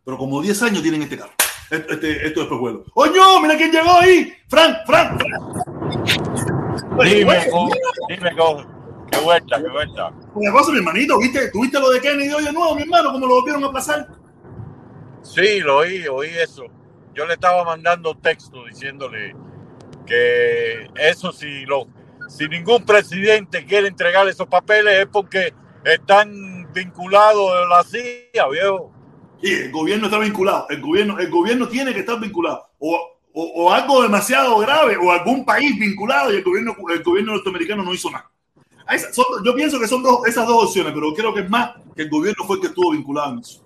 [0.04, 1.32] Pero como 10 años tienen este carro.
[1.72, 2.84] Este, esto después vuelo.
[2.92, 3.40] ¡Oño!
[3.40, 4.34] ¡Mira quién llegó ahí!
[4.46, 4.76] ¡Frank!
[4.84, 5.22] ¡Frank!
[7.02, 7.38] Dime,
[8.08, 8.30] dime,
[9.10, 10.12] qué vuelta, qué vuelta.
[10.34, 11.50] Una cosa, mi hermanito, ¿viste?
[11.50, 13.12] ¿Tuviste lo de Kennedy hoy de nuevo, mi hermano?
[13.12, 14.06] ¿Cómo lo volvieron a aplazar?
[15.22, 16.66] Sí, lo oí, oí eso.
[17.14, 19.34] Yo le estaba mandando texto diciéndole
[20.04, 21.86] que eso si lo,
[22.28, 25.54] si ningún presidente quiere entregar esos papeles es porque
[25.84, 28.92] están vinculados a la CIA, viejo.
[29.42, 30.66] Y el gobierno está vinculado.
[30.70, 32.68] El gobierno, el gobierno tiene que estar vinculado.
[32.78, 37.82] O, o, algo demasiado grave, o algún país vinculado, y el gobierno, el gobierno norteamericano
[37.82, 38.30] no hizo nada.
[39.44, 42.10] yo pienso que son dos, esas dos opciones, pero creo que es más que el
[42.10, 43.64] gobierno fue el que estuvo vinculado en eso.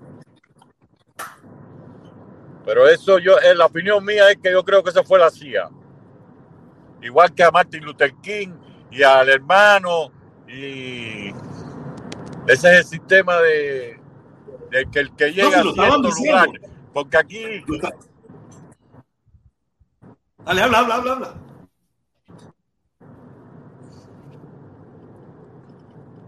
[2.65, 5.31] Pero eso yo, en la opinión mía es que yo creo que esa fue la
[5.31, 5.69] CIA.
[7.03, 8.49] Igual que a Martin Luther King
[8.91, 10.11] y al hermano
[10.49, 11.29] y
[12.47, 13.96] ese es el sistema de,
[14.85, 16.49] que el que llega no, a cierto lugar.
[16.93, 17.65] Porque aquí.
[20.45, 21.35] Dale, habla, habla, habla, habla.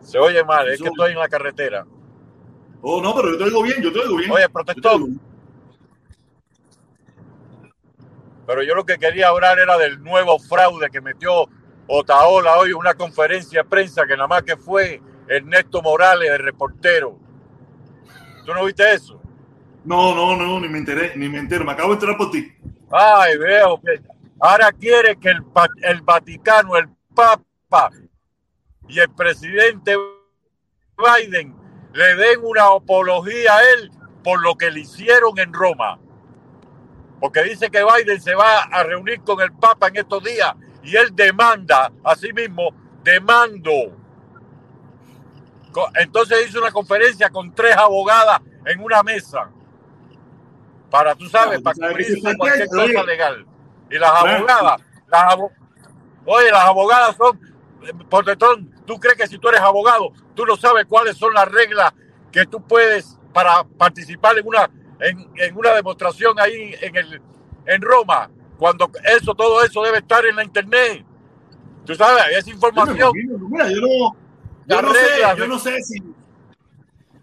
[0.02, 1.86] Se oye mal, es que estoy en la carretera.
[2.80, 4.30] Oh, no, pero yo te oigo bien, yo te oigo bien.
[4.30, 5.00] Oye, protector.
[8.46, 11.46] Pero yo lo que quería hablar era del nuevo fraude que metió
[11.86, 17.18] Otaola hoy, una conferencia de prensa que nada más que fue Ernesto Morales, el reportero.
[18.48, 19.20] ¿Tú no viste eso?
[19.84, 21.66] No, no, no, ni me enteré, ni me entero.
[21.66, 22.50] Me acabo de enterar por ti.
[22.90, 24.00] Ay, veo que
[24.40, 25.44] ahora quiere que el,
[25.82, 27.90] el Vaticano, el Papa
[28.88, 29.94] y el presidente
[30.96, 31.54] Biden
[31.92, 33.90] le den una apología a él
[34.24, 35.98] por lo que le hicieron en Roma.
[37.20, 40.96] Porque dice que Biden se va a reunir con el Papa en estos días y
[40.96, 42.70] él demanda, a sí mismo,
[43.04, 43.97] demando.
[45.94, 49.50] Entonces hizo una conferencia con tres abogadas en una mesa.
[50.90, 53.46] Para, tú sabes, para cubrirse cualquier cosa legal.
[53.90, 55.36] Y las abogadas, las
[56.24, 57.38] oye, las abogadas son,
[58.08, 61.48] por detrás, tú crees que si tú eres abogado, tú no sabes cuáles son las
[61.48, 61.92] reglas
[62.32, 67.22] que tú puedes para participar en una en, en una demostración ahí en, el,
[67.66, 71.04] en Roma, cuando eso, todo eso debe estar en la internet.
[71.84, 73.12] Tú sabes, esa información.
[73.14, 74.16] Yo no,
[74.68, 75.00] yo no sé,
[75.36, 76.02] yo no sé si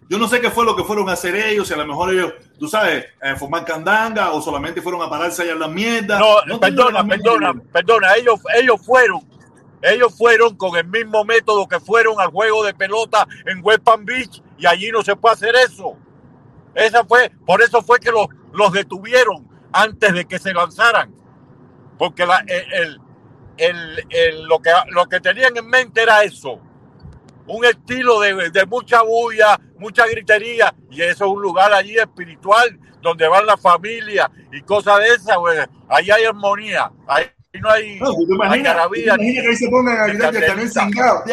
[0.08, 2.12] yo no sé qué fue lo que fueron a hacer ellos, si a lo mejor
[2.12, 6.18] ellos, tú sabes, eh, formar candanga o solamente fueron a pararse allá en la mierda.
[6.18, 9.20] No, no perdona, perdona, perdona, ellos, ellos fueron,
[9.82, 14.04] ellos fueron con el mismo método que fueron al juego de pelota en West Palm
[14.04, 15.96] Beach y allí no se puede hacer eso.
[16.74, 21.12] Esa fue, por eso fue que los, los detuvieron antes de que se lanzaran.
[21.98, 23.00] Porque la, el,
[23.56, 26.60] el, el, lo, que, lo que tenían en mente era eso.
[27.48, 30.74] Un estilo de, de mucha bulla, mucha gritería.
[30.90, 35.36] Y eso es un lugar allí espiritual donde van la familia y cosas de esas.
[35.38, 36.90] Pues, ahí hay armonía.
[37.06, 37.26] Ahí
[37.60, 37.98] no hay.
[38.00, 40.90] No, ¿tú te imaginas, ¿tú te imaginas que ahí se pongan a gritar que están
[40.90, 41.24] cingado.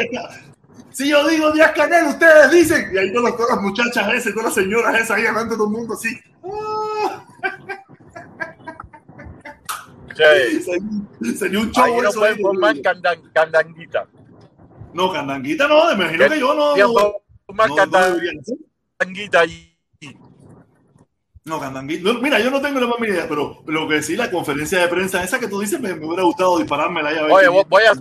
[0.91, 2.91] Si yo digo Díaz Canel, ustedes dicen.
[2.93, 5.73] Y ahí todas, todas las muchachas esas, todas las señoras esas ahí hablando todo el
[5.73, 6.09] mundo así.
[10.15, 11.35] Sí.
[11.35, 14.07] Sería un show ahí no pueden formar candan, candanguita.
[14.93, 16.75] No, candanguita no, me imagino que yo no.
[16.75, 17.13] no,
[17.45, 19.69] formar no, candanguita allí.
[21.45, 22.13] No, candanguita.
[22.21, 25.23] mira, yo no tengo la más idea, pero lo que sí, la conferencia de prensa
[25.23, 27.31] esa que tú dices, me, me hubiera gustado disparármela ahí a ver.
[27.31, 27.93] Oye, voy a,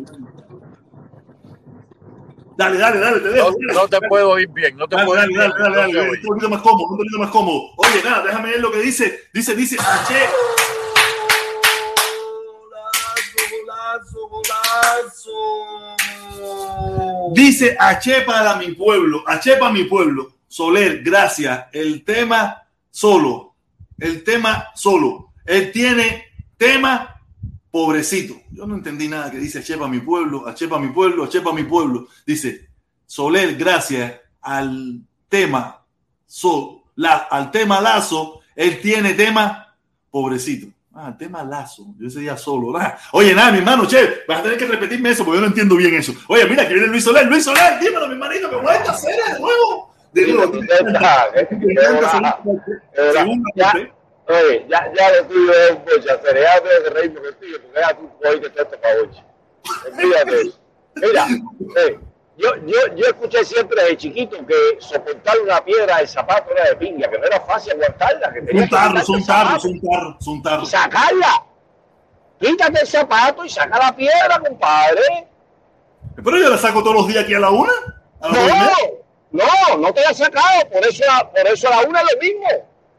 [2.57, 3.51] Dale, dale, dale, te dejo.
[3.61, 5.63] No, no te puedo oír bien, no te dale, puedo dale, oír dale, bien.
[5.63, 7.63] dale, dale, dale, un poquito más cómodo, un poquito más cómodo.
[7.77, 9.21] Oye, nada, déjame ver lo que dice.
[9.33, 10.15] Dice, dice, H.
[13.51, 15.92] Golazo, golazo, golazo.
[17.33, 20.35] Dice H para mi pueblo, para mi pueblo.
[20.49, 21.67] Soler, gracias.
[21.73, 23.55] El tema solo,
[23.99, 25.33] el tema solo.
[25.47, 26.27] Él tiene
[26.57, 27.21] tema
[27.71, 28.41] pobrecito.
[28.51, 31.53] Yo no entendí nada que dice Chepa mi pueblo, a Chepa mi pueblo, a Chepa
[31.53, 32.07] mi pueblo.
[32.27, 32.69] Dice
[33.07, 35.85] Soler, gracias al tema,
[36.27, 39.75] so, la, al tema Lazo, él tiene tema
[40.11, 40.67] pobrecito.
[40.95, 41.95] Ah, tema Lazo.
[41.99, 42.77] Yo ese día solo.
[42.77, 45.47] Ah, oye, nada, mi hermano, che, vas a tener que repetirme eso porque yo no
[45.49, 46.13] entiendo bien eso.
[46.29, 47.27] Oye, mira, que viene Luis Soler.
[47.27, 49.95] Luis Soler, dímelo, mi hermanito, que vuelta a hacer de nuevo.
[50.13, 50.53] De nuevo.
[54.29, 57.97] Oye, ya, ya lo tuyo es un bocha, ya tengo que reírme contigo, porque ya
[57.97, 59.25] tú hoy que te toca bocha.
[59.91, 60.61] Olvídate eso.
[60.95, 61.27] Mira,
[61.77, 61.99] eh,
[62.39, 66.77] yo, yo, yo escuché siempre desde chiquito que soportar una piedra del zapato era de
[66.77, 68.33] pinga, que no era fácil aguantarla.
[68.33, 70.69] Que son tarros, son tarros, son tarros, son tarros.
[70.69, 71.45] Y sacarla.
[72.41, 75.29] Quítate el zapato y saca la piedra, compadre.
[76.17, 77.73] Pero yo la saco todos los días aquí a la una.
[78.21, 78.73] ¿A la
[79.31, 81.05] no, no, no te la he sacado, por eso,
[81.35, 82.47] por eso a la una es lo mismo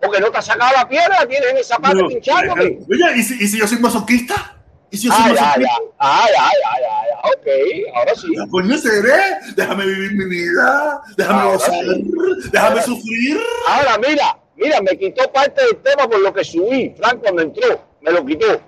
[0.02, 2.66] Porque no te has sacado la pierna, la tienes en el zapato pinchándote.
[2.66, 4.56] eh, Oye, ¿y si, ¿y si yo soy masoquista?
[4.90, 5.78] ¿Y si yo soy masoquista?
[6.00, 7.03] Ah, ya, ya, ya, ya.
[7.26, 7.48] Ok,
[7.96, 8.28] ahora sí.
[8.36, 9.14] Ya, Coño, seré.
[9.56, 11.02] Déjame vivir mi vida.
[11.16, 11.74] Déjame Ahora gozar.
[11.74, 12.12] sí.
[12.52, 13.40] Déjame Ahora sufrir.
[13.68, 16.94] Ahora, mira, mira, me quitó parte del tema por lo que subí.
[16.98, 18.62] Frank cuando entró, me lo quitó.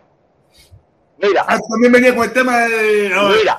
[1.18, 2.68] Mira, Ah, también venía con el tema de.
[2.70, 3.58] ver, Mira.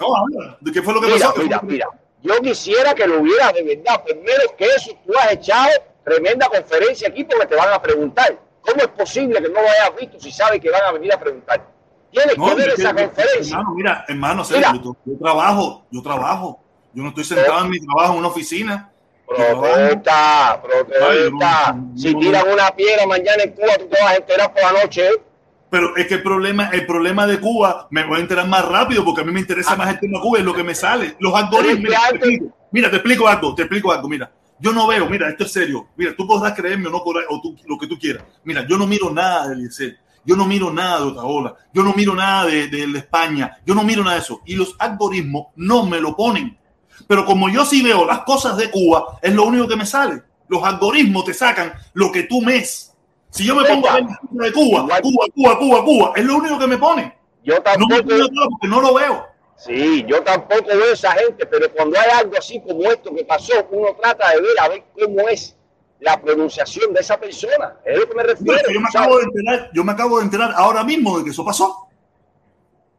[0.61, 1.43] ¿De qué fue lo que mira, pasó?
[1.43, 1.87] mira, mira.
[2.23, 4.03] Yo quisiera que lo hubieras de verdad.
[4.05, 5.69] Primero que eso, tú has echado
[6.05, 8.39] tremenda conferencia aquí porque te van a preguntar.
[8.63, 11.21] ¿Cómo es posible que no lo hayas visto si sabes que van a venir a
[11.21, 11.65] preguntar?
[12.13, 13.57] Tienes No, que ver es que- esa conferencia.
[13.57, 14.73] Hermano, mira, hermano, Mira.
[14.83, 16.61] yo, yo trabajo, yo trabajo.
[16.95, 18.91] Yo no estoy sentado en mi trabajo en una oficina.
[19.27, 21.73] Protesta, protesta.
[21.73, 24.83] No, Si tiran una piedra mañana en Cuba, tú te vas a enterar por la
[24.83, 25.07] noche.
[25.09, 25.23] ¿eh?
[25.69, 29.05] Pero es que el problema, el problema de Cuba me voy a enterar más rápido
[29.05, 31.17] porque a mí me interesa más el tema Cuba, es lo que me sale.
[31.19, 31.81] Los algoritmos.
[31.83, 34.09] Mira, te explico, mira, te explico algo, te explico algo.
[34.09, 35.89] Mira, yo no veo, mira, esto es serio.
[35.97, 38.25] Mira, tú podrás creerme o no podrás, o tú, lo que tú quieras.
[38.45, 39.99] Mira, yo no miro nada de Eliezer.
[40.27, 41.55] Yo no miro nada de Otaola.
[41.73, 43.59] Yo no miro nada de, de España.
[43.65, 44.43] Yo no miro nada de eso.
[44.45, 46.59] Y los algoritmos no me lo ponen.
[47.07, 50.23] Pero como yo sí veo las cosas de Cuba, es lo único que me sale.
[50.49, 52.93] Los algoritmos te sacan lo que tú ves.
[53.31, 54.83] Si yo me pongo a ver de Cuba.
[55.01, 57.15] Cuba, Cuba, Cuba, Cuba, es lo único que me pone.
[57.45, 58.29] Yo No me tampoco.
[58.29, 59.27] todo porque no lo veo.
[59.57, 63.53] Sí, yo tampoco veo esa gente, pero cuando hay algo así como esto que pasó,
[63.71, 65.56] uno trata de ver a ver cómo es
[66.01, 67.77] la pronunciación de esa persona.
[67.85, 68.71] Es lo que me refiero.
[68.73, 71.45] Yo, me acabo de enterar, yo me acabo de enterar ahora mismo de que eso
[71.45, 71.89] pasó.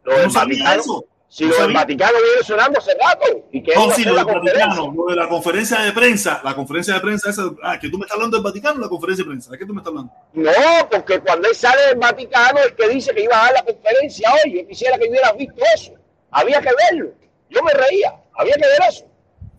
[0.03, 1.05] Lo del no sabía Vaticano, eso.
[1.27, 1.73] si No lo del.
[1.73, 4.25] Vaticano viene sonando hace rato y que No, sí, lo del.
[4.25, 7.97] Vaticano, lo de la conferencia de prensa, la conferencia de prensa esa, ah, que tú
[7.97, 10.13] me estás hablando del Vaticano, la conferencia de prensa, ¿de qué tú me estás hablando?
[10.33, 13.63] No, porque cuando él sale del Vaticano, el que dice que iba a dar la
[13.63, 15.93] conferencia hoy, yo quisiera que hubieras visto eso.
[16.31, 17.11] Había que verlo.
[17.49, 18.13] Yo me reía.
[18.33, 19.06] Había que ver eso.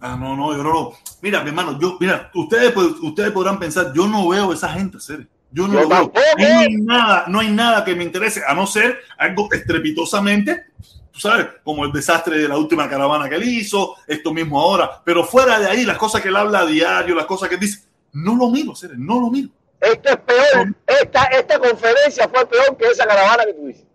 [0.01, 0.93] Ah, no, no, yo no lo.
[1.21, 5.27] Mira, mi hermano, yo, mira, ustedes, ustedes podrán pensar, yo no veo esa gente, serio.
[5.51, 6.13] Yo no Yo lo veo.
[6.39, 10.67] No hay nada, no hay nada que me interese, a no ser algo estrepitosamente,
[11.11, 15.03] tú sabes, como el desastre de la última caravana que él hizo, esto mismo ahora.
[15.05, 17.61] Pero fuera de ahí, las cosas que él habla a diario, las cosas que él
[17.61, 17.81] dice,
[18.13, 19.49] no lo miro, serio, no lo miro.
[19.81, 20.75] Esto es peor.
[20.87, 23.88] Esta, esta conferencia fue peor que esa caravana que tú dices.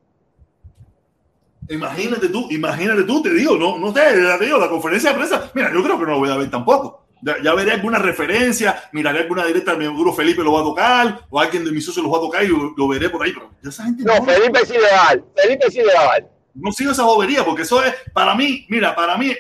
[1.70, 4.02] Imagínate tú, imagínate tú, te digo, no, no sé,
[4.38, 6.50] te digo, la conferencia de prensa, mira, yo creo que no lo voy a ver
[6.50, 7.06] tampoco.
[7.22, 11.26] Ya, ya veré alguna referencia, miraré alguna directa, mi seguro Felipe lo va a tocar,
[11.30, 13.32] o alguien de mis socios lo va a tocar y lo, lo veré por ahí,
[13.32, 15.24] pero esa gente No, no, Felipe sí le va a dar.
[15.36, 16.30] Felipe sí le va a dar.
[16.54, 19.40] no sigo esa bobería, porque eso es, para mí, mira, para mí, eh,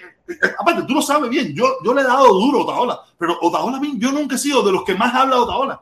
[0.57, 3.81] aparte, tú lo sabes bien, yo, yo le he dado duro a Otaola, pero Otaola,
[3.97, 5.81] yo nunca he sido de los que más habla Otaola.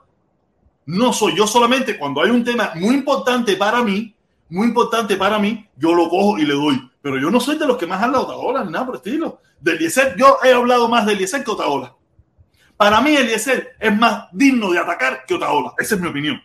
[0.87, 4.15] No soy yo solamente cuando hay un tema muy importante para mí,
[4.51, 6.91] muy importante para mí, yo lo cojo y le doy.
[7.01, 8.99] Pero yo no soy de los que más habla de Otaola ni nada por el
[8.99, 9.39] estilo.
[9.59, 11.95] De Eliezer, yo he hablado más de Eliezer que Otaola.
[12.75, 15.73] Para mí, Eliezer es más digno de atacar que Otaola.
[15.77, 16.41] Esa es mi opinión.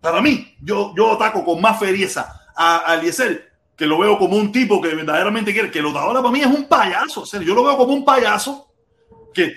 [0.00, 4.36] Para mí, yo, yo ataco con más ferieza a, a Eliezer, que lo veo como
[4.36, 5.72] un tipo que verdaderamente quiere.
[5.72, 7.22] Que el Otaola para mí es un payaso.
[7.22, 8.65] O sea, yo lo veo como un payaso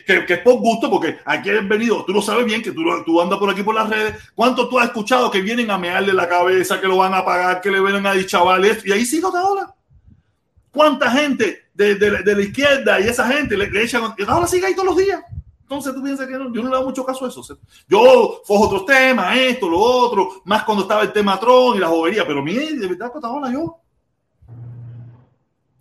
[0.05, 2.83] que, que, es por gusto, porque aquí han venido, tú lo sabes bien, que tú,
[3.05, 4.15] tú andas por aquí por las redes.
[4.35, 7.61] ¿Cuánto tú has escuchado que vienen a mearle la cabeza, que lo van a pagar,
[7.61, 8.85] que le vienen a decir chavales?
[8.85, 9.73] Y ahí sigue Otaola.
[10.71, 14.03] ¿Cuánta gente de, de- de la izquierda y esa gente le, le echan?
[14.03, 15.21] Otaola sigue ahí todos los días.
[15.61, 17.43] Entonces tú piensas que yo no le hago mucho caso a eso.
[17.87, 21.87] yo fojo otros temas, esto, lo otro, más cuando estaba el tema Tron y la
[21.87, 23.77] jovería, pero mire, de verdad, Otaola, yo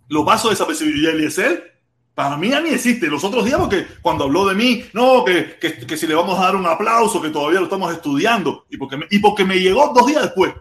[0.09, 0.97] lo paso desapercibido.
[0.97, 1.78] Y Eliezer,
[2.19, 3.07] para mí ya ni existe.
[3.07, 6.37] Los otros días, porque cuando habló de mí, no, que, que, que si le vamos
[6.37, 9.57] a dar un aplauso, que todavía lo estamos estudiando, y porque, me, y porque me
[9.57, 10.53] llegó dos días después.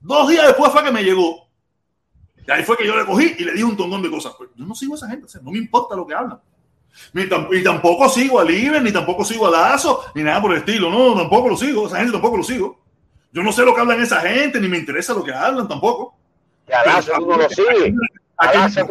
[0.00, 1.48] Dos días después fue que me llegó.
[2.46, 4.34] Y ahí fue que yo le cogí y le di un tongón de cosas.
[4.38, 6.40] Pues yo no sigo a esa gente, o sea, no me importa lo que hablan.
[7.14, 10.52] Ni tam- y tampoco sigo a Liber, ni tampoco sigo a Lazo, ni nada por
[10.52, 10.88] el estilo.
[10.88, 11.88] No, tampoco lo sigo.
[11.88, 12.78] Esa gente tampoco lo sigo.
[13.32, 16.14] Yo no sé lo que hablan esa gente, ni me interesa lo que hablan tampoco.
[16.64, 17.34] Que a Lazo lo.
[18.36, 18.86] A Lazo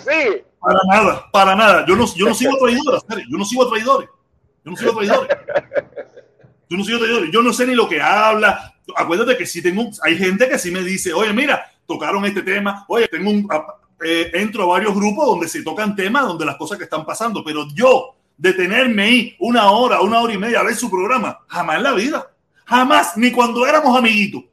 [0.00, 0.44] sigues.
[0.62, 1.84] Para nada, para nada.
[1.86, 4.08] Yo no, yo no sigo a traidores, yo no sigo traidores.
[4.64, 5.36] Yo no sigo a traidores.
[6.68, 7.30] Yo no sigo traidores.
[7.32, 8.74] Yo no sé ni lo que habla.
[8.96, 12.84] Acuérdate que sí tengo, hay gente que sí me dice, oye, mira, tocaron este tema.
[12.88, 13.48] Oye, tengo un,
[14.04, 17.42] eh, entro a varios grupos donde se tocan temas, donde las cosas que están pasando.
[17.44, 21.76] Pero yo, detenerme ahí una hora, una hora y media a ver su programa, jamás
[21.78, 22.30] en la vida.
[22.66, 24.44] Jamás, ni cuando éramos amiguitos.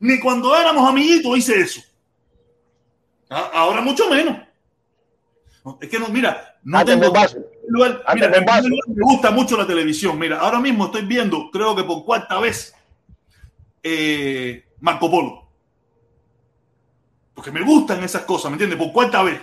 [0.00, 1.80] Ni cuando éramos amiguitos hice eso.
[3.30, 4.36] A- Ahora mucho menos.
[5.80, 7.06] Es que no, mira, no tengo
[7.68, 8.28] lugar- mira,
[8.88, 10.18] me gusta mucho la televisión.
[10.18, 12.74] Mira, ahora mismo estoy viendo, creo que por cuarta vez,
[13.82, 15.48] eh, Marco Polo.
[17.34, 18.78] Porque me gustan esas cosas, ¿me entiendes?
[18.78, 19.40] Por cuarta vez.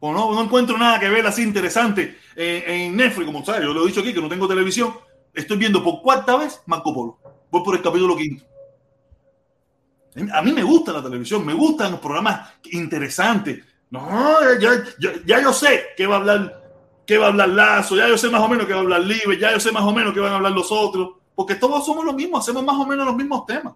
[0.00, 3.82] O no, no encuentro nada que ver así interesante en Netflix, como sabes, yo lo
[3.84, 4.94] he dicho aquí que no tengo televisión.
[5.34, 7.18] estoy viendo por cuarta vez Marco Polo.
[7.50, 8.44] Voy por el capítulo quinto.
[10.32, 13.64] A mí me gusta la televisión, me gustan los programas interesantes.
[13.90, 14.84] No, ya,
[15.24, 16.62] ya, yo sé qué va a hablar,
[17.06, 19.00] qué va a hablar Lazo, ya yo sé más o menos qué va a hablar
[19.00, 21.86] Libre, ya yo sé más o menos qué van a hablar los otros, porque todos
[21.86, 23.74] somos los mismos, hacemos más o menos los mismos temas.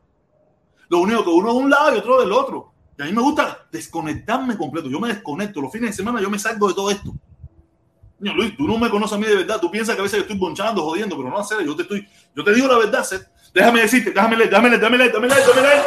[0.93, 2.73] Lo único que uno de un lado y otro del otro.
[2.99, 4.91] Y a mí me gusta desconectarme completo.
[4.91, 5.63] Yo me desconecto.
[5.63, 7.15] Los fines de semana yo me salgo de todo esto.
[8.19, 9.59] Niño Luis, tú no me conoces a mí de verdad.
[9.59, 11.65] Tú piensas que a veces yo estoy bonchando, jodiendo, pero no hacer.
[11.65, 12.07] Yo te estoy,
[12.37, 13.27] yo te digo la verdad, Seth.
[13.55, 15.83] Déjame decirte, déjame leer, déjame leer, déjame leer, déjame leer, déjame leer.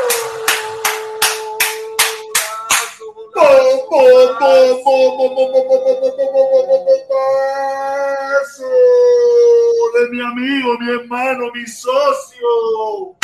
[9.93, 13.15] De mi amigo, mi hermano, mi socio.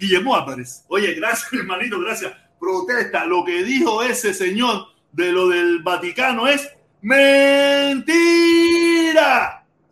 [0.00, 0.84] Guillermo Álvarez.
[0.88, 2.32] Oye, gracias, hermanito, gracias.
[2.58, 3.24] Protesta.
[3.24, 6.68] Lo que dijo ese señor de lo del Vaticano es
[7.02, 8.04] mentira.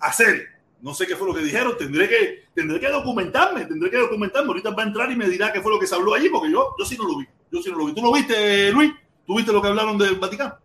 [0.00, 0.48] Hacer.
[0.80, 1.76] No sé qué fue lo que dijeron.
[1.78, 3.66] Tendré que, tendré que documentarme.
[3.66, 4.48] Tendré que documentarme.
[4.48, 6.50] Ahorita va a entrar y me dirá qué fue lo que se habló allí, porque
[6.50, 7.26] yo, yo sí no lo vi.
[7.52, 7.94] Yo sí no lo vi.
[7.94, 8.92] ¿Tú lo viste, Luis?
[9.30, 10.58] ¿Tú viste lo que hablaron del Vaticano?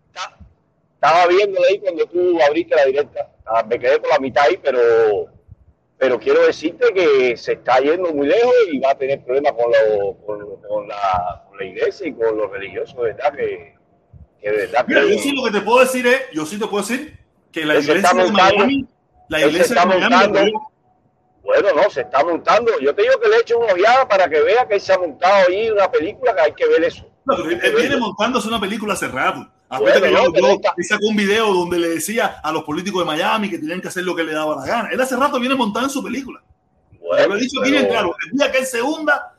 [0.95, 3.29] Estaba viendo ahí cuando tú abriste la directa.
[3.45, 5.27] Ah, Me quedé por la mitad ahí, pero
[5.99, 9.71] pero quiero decirte que se está yendo muy lejos y va a tener problemas con,
[9.71, 13.35] lo, con, con, la, con la, iglesia y con los religiosos, ¿verdad?
[13.35, 13.75] Que,
[14.41, 16.65] que verdad Mira, que, yo sí lo que te puedo decir es, yo sí te
[16.65, 17.19] puedo decir
[17.51, 18.55] que la iglesia está de montando.
[18.57, 18.87] Miami,
[19.29, 20.39] la iglesia de Miami, montando.
[20.39, 20.71] lo que yo-
[21.45, 22.71] bueno, no, se está montando.
[22.79, 24.97] Yo te digo que le he hecho una ojeada para que vea que se ha
[24.97, 27.07] montado ahí una película que hay que ver eso.
[27.25, 29.47] no, pero él, viene montándose una película hace rato.
[29.69, 33.01] Acuérdate Bueno, que no, yo- yo- sacó un video donde le decía a los políticos
[33.01, 34.89] de Miami que tenían que hacer lo que le daba la gana.
[34.91, 36.41] Él hace rato viene montando en su película.
[36.99, 38.15] Bueno, lo he dicho aquí pero- bien claro.
[38.31, 39.33] El día que él se hunda,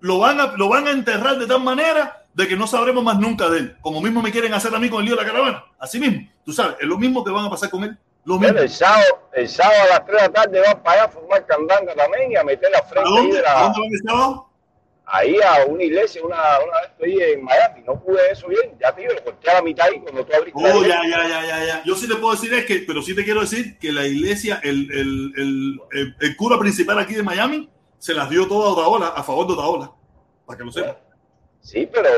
[0.00, 3.18] lo van, a, lo van a enterrar de tal manera de que no sabremos más
[3.18, 3.76] nunca de él.
[3.80, 5.64] Como mismo me quieren hacer a mí con el lío de la caravana.
[5.78, 6.28] Así mismo.
[6.44, 7.96] Tú sabes, es lo mismo que van a pasar con él.
[8.26, 8.58] Lo mismo.
[8.58, 11.46] El sábado, el sábado a las 3 de la tarde van para allá a formar
[11.46, 13.36] candanga también y a meter la ¿A frente ahí, dónde?
[13.40, 14.42] de ¿A la- dónde van el sábado?
[15.08, 18.92] ahí a una iglesia, una, una vez estoy en Miami, no pude eso bien, ya
[18.92, 21.28] te digo, lo corté a la mitad ahí cuando tú abriste la Oh, ya, ya,
[21.28, 21.82] ya, ya, ya.
[21.84, 24.58] Yo sí te puedo decir es que, pero sí te quiero decir que la iglesia,
[24.64, 28.72] el, el, el, el, el cura principal aquí de Miami, se las dio toda a
[28.72, 29.92] Otaola, a favor de Otaola.
[30.44, 30.98] Para que lo sepa.
[31.66, 32.08] Sí, pero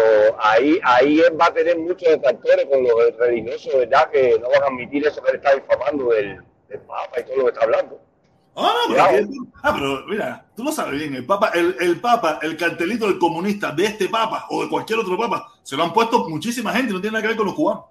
[0.40, 4.10] ahí, ahí él va a tener muchos detractores con los religiosos, ¿verdad?
[4.10, 6.36] Que no van a admitir eso que él está difamando del,
[6.68, 7.98] del Papa y todo lo que está hablando.
[8.54, 12.58] Ah, no, pero, ah, mira, tú lo sabes bien, el Papa, el, el Papa, el
[12.58, 16.28] cartelito del comunista de este Papa o de cualquier otro Papa, se lo han puesto
[16.28, 17.84] muchísima gente, no tiene nada que ver con los cubanos.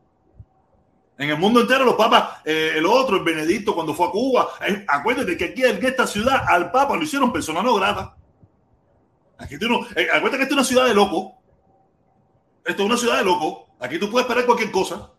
[1.17, 4.49] En el mundo entero, los papas, eh, el otro, el Benedicto, cuando fue a Cuba,
[4.67, 8.15] eh, acuérdate que aquí en esta ciudad al Papa lo hicieron persona no grata.
[9.39, 11.36] Aquí tú no, eh, acuérdate que esta es una ciudad de locos.
[12.67, 13.63] Esto es una ciudad de locos.
[13.79, 15.09] Aquí tú puedes esperar cualquier cosa.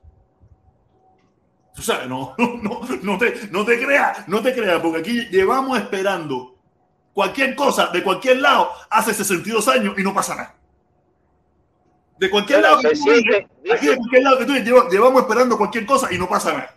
[1.74, 5.78] Tú sabes, no, no, no, te, no te creas, no te creas, porque aquí llevamos
[5.78, 6.56] esperando
[7.14, 10.54] cualquier cosa de cualquier lado hace 62 años y no pasa nada.
[12.18, 13.10] De cualquier lado que tú
[13.72, 16.52] aquí de cualquier lado que tú digas, lleva- llevamos esperando cualquier cosa y no pasa
[16.52, 16.74] nada.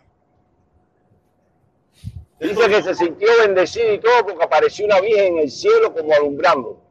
[2.39, 6.13] Dice que se sintió bendecido y todo porque apareció una virgen en el cielo como
[6.13, 6.81] alumbrando.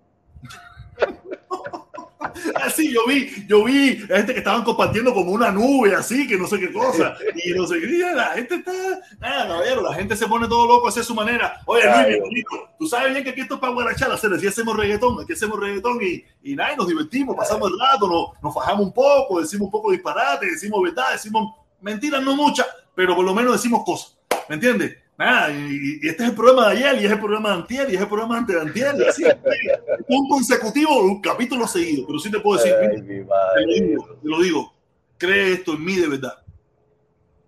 [2.55, 6.47] Así yo vi, yo vi gente que estaban compartiendo como una nube así, que no
[6.47, 8.73] sé qué cosa, y no sé y la gente está,
[9.19, 11.61] nada, caballero, la gente se pone todo loco, hace su manera.
[11.67, 14.47] Oye, Luis, mi bonito, tú sabes bien que aquí esto es para guarachar, hacer, aquí
[14.47, 18.43] hacemos reggaetón, aquí hacemos reggaetón y, y nada, y nos divertimos, pasamos el rato, nos,
[18.43, 22.67] nos fajamos un poco, decimos un poco de disparate, decimos verdad, decimos mentiras, no muchas,
[22.95, 24.19] pero por lo menos decimos cosas,
[24.49, 24.97] ¿me entiendes?
[25.21, 27.91] Nada, y, y este es el programa de ayer, y es el programa de antier,
[27.91, 29.23] y es el programa de anteantier, y así,
[30.09, 34.19] un consecutivo, un capítulo seguido, pero sí te puedo decir, Ay, mi te lo digo,
[34.23, 34.75] te lo digo,
[35.19, 36.39] cree esto en mí de verdad.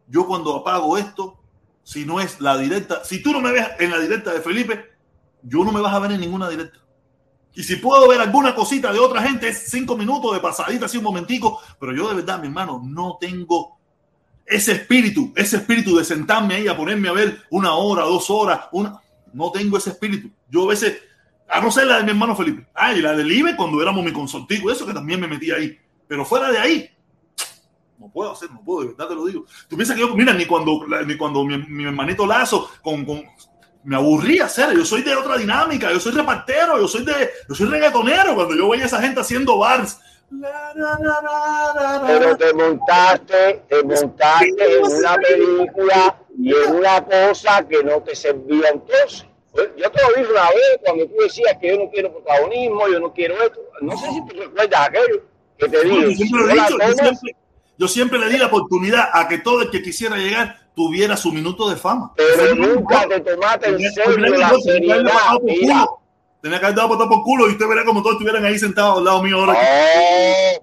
[0.07, 1.41] Yo cuando apago esto,
[1.83, 4.91] si no es la directa, si tú no me ves en la directa de Felipe,
[5.43, 6.79] yo no me vas a ver en ninguna directa.
[7.55, 10.99] Y si puedo ver alguna cosita de otra gente, es cinco minutos de pasadita, así
[10.99, 13.79] un momentico, pero yo de verdad, mi hermano, no tengo
[14.47, 18.61] ese espíritu, ese espíritu de sentarme ahí a ponerme a ver una hora, dos horas,
[18.72, 19.01] una...
[19.32, 20.30] no tengo ese espíritu.
[20.49, 20.99] Yo a veces,
[21.49, 24.05] a no ser la de mi hermano Felipe, ah, y la del IBE cuando éramos
[24.05, 26.90] mi consortico, eso que también me metí ahí, pero fuera de ahí,
[27.99, 29.47] no puedo hacer, no puedo, de verdad te lo digo.
[29.68, 33.24] Tú piensas que yo, mira, ni cuando, ni cuando mi, mi hermanito Lazo con, con
[33.84, 37.55] me aburría hacer, yo soy de otra dinámica, yo soy repartero, yo soy de, yo
[37.55, 39.99] soy reggaetonero, cuando yo veía a esa gente haciendo bars.
[42.07, 48.14] Pero te montaste, te montaste en una película y en una cosa que no te
[48.16, 49.26] servía entonces.
[49.53, 52.89] Pues, Yo te lo dije una vez cuando tú decías que yo no quiero protagonismo,
[52.89, 53.61] yo no quiero esto.
[53.83, 55.22] No sé si tú recuerdas aquello
[55.59, 56.16] que te No, yo dije.
[56.26, 57.37] siempre lo he dicho, yo siempre,
[57.78, 61.30] Yo siempre le di la oportunidad a que todo el que quisiera llegar tuviera su
[61.33, 62.12] minuto de fama.
[62.16, 65.05] Pero nunca te tomaste en serio la seriedad.
[65.43, 65.87] Mira,
[66.43, 68.99] Tenía que haber dado por por culo y usted verá como todos estuvieran ahí sentados
[68.99, 69.57] al lado mío ahora.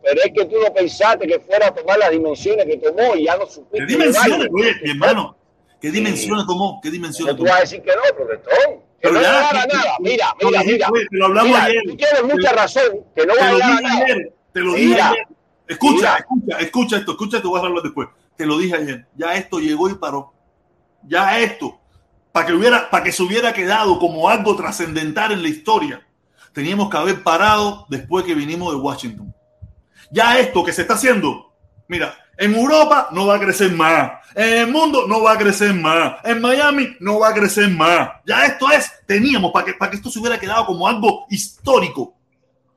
[0.03, 3.25] Pero es que tú no pensaste que fuera a tomar las dimensiones que tomó y
[3.25, 3.79] ya no supiste.
[3.79, 5.37] ¿Qué dimensiones, oye, mi hermano?
[5.81, 6.79] ¿Qué dimensiones tomó?
[6.83, 7.49] ¿Qué dimensiones tú tomó?
[7.49, 8.81] vas a decir que no, protestón.
[9.01, 9.95] Que Pero no ya, va a que- nada.
[10.01, 10.87] Mira, mira, mira.
[10.91, 11.81] te lo hablamos Mira, ayer.
[11.87, 14.03] Tú tienes mucha razón, que no va Te a nada.
[14.03, 14.33] ayer.
[14.51, 15.09] Te lo dije Mira.
[15.11, 15.27] ayer.
[15.69, 16.17] Escucha, Mira.
[16.17, 18.09] escucha, escucha esto, escucha esto, voy a hablar después.
[18.35, 19.05] Te lo dije ayer.
[19.15, 20.33] Ya esto llegó y paró.
[21.07, 21.78] Ya esto,
[22.31, 26.05] para que hubiera, para que se hubiera quedado como algo trascendental en la historia,
[26.53, 29.33] teníamos que haber parado después que vinimos de Washington.
[30.11, 31.53] Ya esto que se está haciendo,
[31.87, 35.73] mira, en Europa no va a crecer más, en el mundo no va a crecer
[35.73, 38.09] más, en Miami no va a crecer más.
[38.25, 42.15] Ya esto es, teníamos, para que, para que esto se hubiera quedado como algo histórico,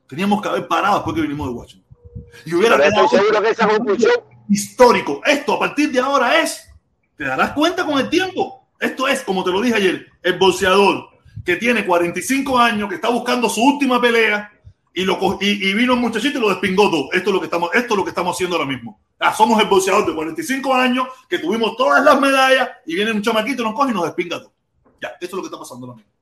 [0.09, 1.96] teníamos que haber parado después que vinimos de Washington.
[2.44, 4.12] Y hubiera quedado seguro que esa conclusión
[4.48, 5.20] histórico.
[5.24, 6.68] Esto a partir de ahora es,
[7.16, 8.61] te darás cuenta con el tiempo.
[8.83, 11.09] Esto es, como te lo dije ayer, el boxeador
[11.45, 14.53] que tiene 45 años, que está buscando su última pelea
[14.95, 17.12] y, lo, y, y vino un muchachito y lo despingó todo.
[17.12, 19.01] Esto es lo que estamos, esto es lo que estamos haciendo ahora mismo.
[19.18, 23.22] Ah, somos el boxeador de 45 años que tuvimos todas las medallas y viene un
[23.22, 24.53] chamaquito, nos coge y nos despinga todo.
[25.01, 26.12] Ya, esto es lo que está pasando ahora mismo.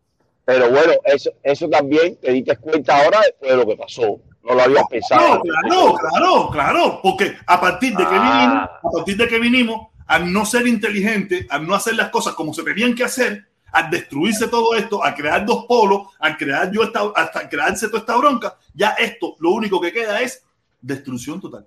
[0.44, 4.18] Pero bueno, eso, eso también te diste cuenta ahora después de lo que pasó.
[4.42, 5.36] No lo habías pensado.
[5.36, 8.20] No, claro, claro, claro, porque a partir de que Ah.
[8.22, 12.34] vinimos, a partir de que vinimos, al no ser inteligente, al no hacer las cosas
[12.34, 16.68] como se tenían que hacer, al destruirse todo esto, a crear dos polos, al crear
[16.72, 20.42] yo esta, hasta crearse toda esta bronca, ya esto lo único que queda es
[20.80, 21.64] destrucción total.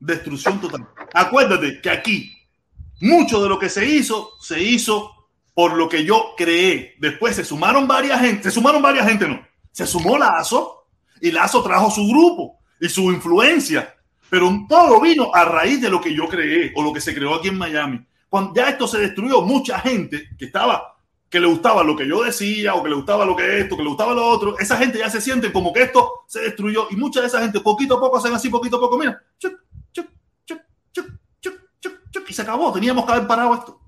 [0.00, 0.88] Destrucción total.
[1.14, 2.36] Acuérdate que aquí
[3.00, 5.12] mucho de lo que se hizo se hizo
[5.54, 6.96] por lo que yo creé.
[6.98, 9.46] Después se sumaron varias gente, se sumaron varias gente, no.
[9.70, 10.88] Se sumó Lazo
[11.20, 13.94] y Lazo trajo su grupo y su influencia.
[14.34, 17.36] Pero todo vino a raíz de lo que yo creé o lo que se creó
[17.36, 18.04] aquí en Miami.
[18.28, 20.96] Cuando ya esto se destruyó, mucha gente que estaba,
[21.30, 23.84] que le gustaba lo que yo decía o que le gustaba lo que esto, que
[23.84, 26.96] le gustaba lo otro, esa gente ya se siente como que esto se destruyó y
[26.96, 29.54] mucha de esa gente poquito a poco hacen así, poquito a poco, mira, chuc,
[29.92, 30.08] chuc,
[30.90, 32.72] chuc, y se acabó.
[32.72, 33.80] Teníamos que haber parado esto.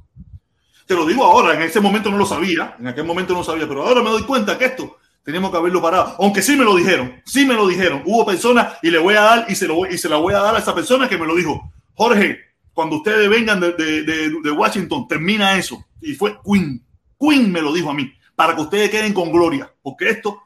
[0.87, 3.67] Te lo digo ahora, en ese momento no lo sabía, en aquel momento no sabía,
[3.67, 6.15] pero ahora me doy cuenta que esto teníamos que haberlo parado.
[6.21, 8.01] Aunque sí me lo dijeron, sí me lo dijeron.
[8.07, 10.39] Hubo personas y le voy a dar y se, lo y se la voy a
[10.39, 11.73] dar a esa persona que me lo dijo.
[11.95, 12.39] Jorge,
[12.73, 15.85] cuando ustedes vengan de, de, Washington, termina eso.
[16.01, 16.81] Y fue Queen.
[17.19, 20.41] Queen me lo dijo a mí, para que ustedes queden con gloria, porque esto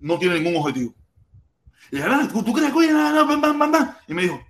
[0.00, 0.94] no tiene ningún objetivo.
[1.90, 4.42] Y dije, "Ah, ¿tú, crees que bam?" Y me dijo,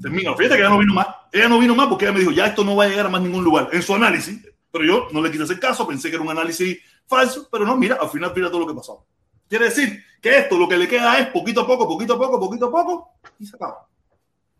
[0.00, 0.34] termina.
[0.34, 1.06] Fíjate que ella no vino más.
[1.30, 3.08] Ella no vino más porque ella me dijo, ya esto no va a llegar a
[3.08, 4.40] más ningún lugar en su análisis.
[4.72, 6.78] Pero yo no le quise hacer caso, pensé que era un análisis
[7.12, 9.04] falso, pero no, mira, al final mira todo lo que pasó.
[9.48, 12.40] Quiere decir que esto lo que le queda es poquito a poco, poquito a poco,
[12.40, 13.86] poquito a poco, y se acaba.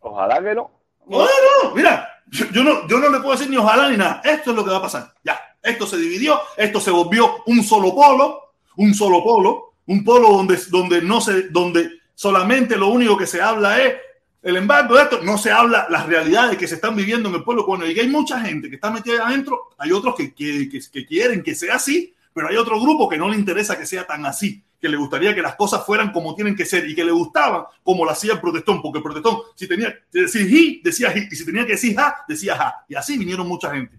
[0.01, 0.69] Ojalá que no.
[1.07, 1.25] No, no,
[1.63, 4.21] no, mira, yo, yo no, yo no le puedo decir ni ojalá ni nada.
[4.23, 5.13] Esto es lo que va a pasar.
[5.23, 10.29] Ya, esto se dividió, esto se volvió un solo polo, un solo polo, un polo
[10.29, 13.95] donde, donde no se, donde solamente lo único que se habla es
[14.43, 17.43] el embargo de esto, no se habla las realidades que se están viviendo en el
[17.43, 21.05] pueblo que hay mucha gente que está metida adentro, hay otros que, que, que, que
[21.05, 24.25] quieren que sea así, pero hay otro grupo que no le interesa que sea tan
[24.25, 27.11] así, que le gustaría que las cosas fueran como tienen que ser y que le
[27.11, 31.15] gustaban como lo hacía el protestón, porque el protestón, si tenía que decir hi, decía
[31.15, 32.85] hi, y si tenía que decir ja, decía ja.
[32.89, 33.97] Y así vinieron mucha gente.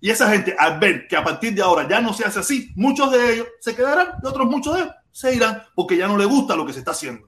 [0.00, 2.70] Y esa gente, al ver que a partir de ahora ya no se hace así,
[2.76, 6.16] muchos de ellos se quedarán y otros muchos de ellos se irán porque ya no
[6.16, 7.26] les gusta lo que se está haciendo.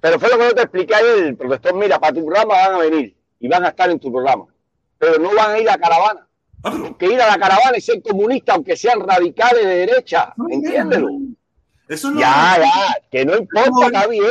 [0.00, 1.74] Pero fue lo que yo te expliqué ayer, profesor.
[1.74, 4.46] Mira, para tu programa van a venir y van a estar en tu programa.
[4.98, 6.26] Pero no van a ir a caravana.
[6.62, 10.34] Ah, Porque ir a la caravana es ser comunista, aunque sean radicales de derecha.
[10.50, 11.08] Entiéndelo.
[11.88, 14.22] Eso no Ya, ya, que no importa, está bien.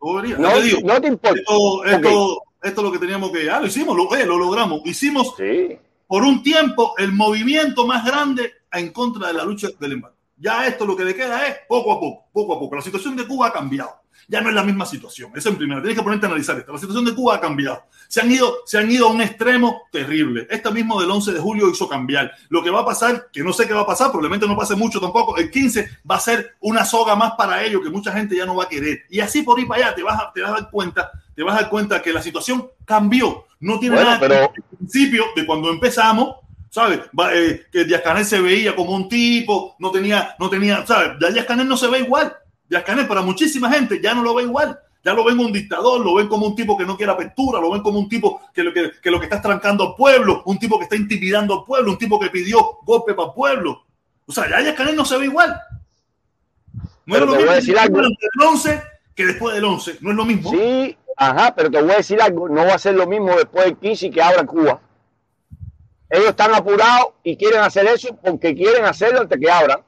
[0.00, 1.38] No, No, te digo, no te importa.
[1.40, 3.48] esto, esto, esto es lo que teníamos que.
[3.50, 4.80] Ah, lo hicimos, lo, eh, lo logramos.
[4.84, 5.78] Hicimos Sí.
[6.08, 10.16] por un tiempo el movimiento más grande en contra de la lucha del embargo.
[10.38, 12.74] Ya esto lo que le queda es poco a poco, poco a poco.
[12.76, 13.90] La situación de Cuba ha cambiado.
[14.28, 15.30] Ya no es la misma situación.
[15.36, 15.80] Eso en primera.
[15.80, 16.72] Tienes que ponerte a analizar esto.
[16.72, 17.84] La situación de Cuba ha cambiado.
[18.08, 20.46] Se han ido, se han ido a un extremo terrible.
[20.50, 22.32] Este mismo del 11 de julio hizo cambiar.
[22.48, 24.74] Lo que va a pasar, que no sé qué va a pasar, probablemente no pase
[24.74, 25.36] mucho tampoco.
[25.36, 28.56] El 15 va a ser una soga más para ellos que mucha gente ya no
[28.56, 29.02] va a querer.
[29.10, 31.42] Y así por ir para allá te vas a, te vas a dar cuenta, te
[31.44, 33.44] vas a dar cuenta que la situación cambió.
[33.60, 36.36] No tiene Bueno, nada pero- al principio de cuando empezamos,
[36.68, 37.00] ¿sabes?
[37.32, 41.12] Eh, que Díaz Canel se veía como un tipo, no tenía, no tenía, ¿sabes?
[41.20, 42.36] Ya Díaz Canel no se ve igual.
[42.68, 44.78] Díaz Canel para muchísima gente ya no lo ve igual.
[45.04, 47.60] Ya lo ven como un dictador, lo ven como un tipo que no quiere apertura,
[47.60, 50.42] lo ven como un tipo que lo que, que lo que está trancando al pueblo,
[50.46, 53.84] un tipo que está intimidando al pueblo, un tipo que pidió golpe para el pueblo.
[54.26, 55.56] O sea, ya Díaz Canel no se ve igual.
[57.06, 58.00] No Pero es lo mismo decir algo.
[58.02, 58.16] del
[58.48, 58.82] 11
[59.14, 59.98] que después del 11.
[60.00, 60.50] No es lo mismo.
[60.50, 63.64] Sí, Ajá, pero te voy a decir algo, no va a ser lo mismo después
[63.64, 64.80] del 15 que abra Cuba.
[66.10, 69.80] Ellos están apurados y quieren hacer eso porque quieren hacerlo antes que abran.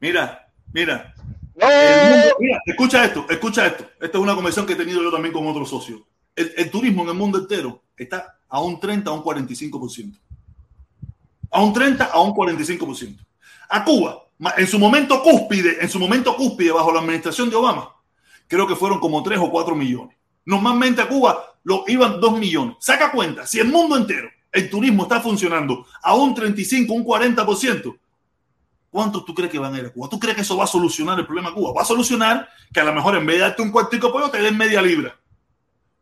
[0.00, 1.14] Mira, mira.
[1.56, 3.84] No, El mundo- mira, escucha esto, escucha esto.
[4.00, 6.00] Esta es una conversación que he tenido yo también con otros socios.
[6.34, 10.18] El, el turismo en el mundo entero está a un 30, a un 45%.
[11.50, 13.16] A un 30, a un 45%.
[13.68, 14.22] A Cuba,
[14.58, 17.90] en su momento cúspide, en su momento cúspide bajo la administración de Obama,
[18.46, 20.16] creo que fueron como 3 o 4 millones.
[20.44, 22.76] Normalmente a Cuba lo iban 2 millones.
[22.80, 27.96] Saca cuenta, si el mundo entero, el turismo está funcionando a un 35, un 40%,
[28.96, 30.08] ¿Cuántos tú crees que van a ir a Cuba?
[30.08, 31.74] ¿Tú crees que eso va a solucionar el problema de Cuba?
[31.76, 34.30] Va a solucionar que a lo mejor en vez de darte un cuartico de pollo
[34.30, 35.14] te den media libra.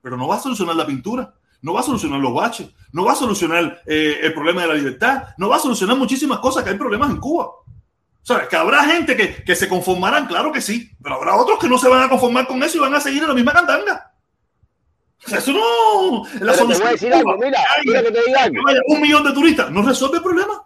[0.00, 3.10] Pero no va a solucionar la pintura, no va a solucionar los baches, no va
[3.10, 6.70] a solucionar eh, el problema de la libertad, no va a solucionar muchísimas cosas que
[6.70, 7.50] hay problemas en Cuba.
[8.22, 8.46] ¿Sabes?
[8.46, 11.78] Que habrá gente que, que se conformarán, claro que sí, pero habrá otros que no
[11.78, 14.14] se van a conformar con eso y van a seguir en la misma cantanga.
[15.26, 16.24] O sea, eso no.
[16.44, 18.54] La pero te voy solución a de decir algo, mira, mira que te diga algo.
[18.54, 20.62] que vaya un millón de turistas, no resuelve el problema.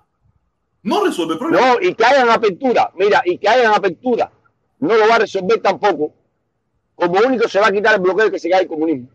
[0.82, 1.66] No resuelve el problema.
[1.66, 4.30] No, y que hayan apertura, mira, y que hayan apertura,
[4.78, 6.14] no lo va a resolver tampoco.
[6.94, 9.08] Como único se va a quitar el bloqueo que se cae el comunismo.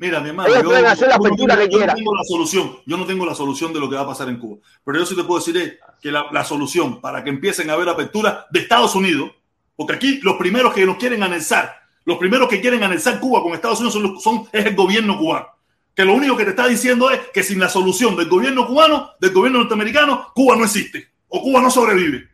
[0.00, 2.76] Mira, mi hermano, Ellos yo, la yo no apertura yo no tengo la solución.
[2.86, 4.58] Yo no tengo la solución de lo que va a pasar en Cuba.
[4.84, 7.72] Pero yo sí te puedo decir es que la, la solución para que empiecen a
[7.72, 9.32] haber apertura de Estados Unidos,
[9.74, 11.74] porque aquí los primeros que nos quieren anexar,
[12.04, 15.48] los primeros que quieren anexar Cuba con Estados Unidos son, son- es el gobierno cubano.
[15.98, 19.14] Que lo único que te está diciendo es que sin la solución del gobierno cubano,
[19.18, 22.28] del gobierno norteamericano, Cuba no existe o Cuba no sobrevive.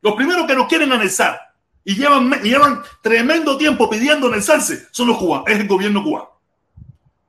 [0.00, 1.38] Los primeros que nos quieren anexar
[1.84, 6.30] y llevan, y llevan tremendo tiempo pidiendo anexarse son los cubanos, es el gobierno cubano.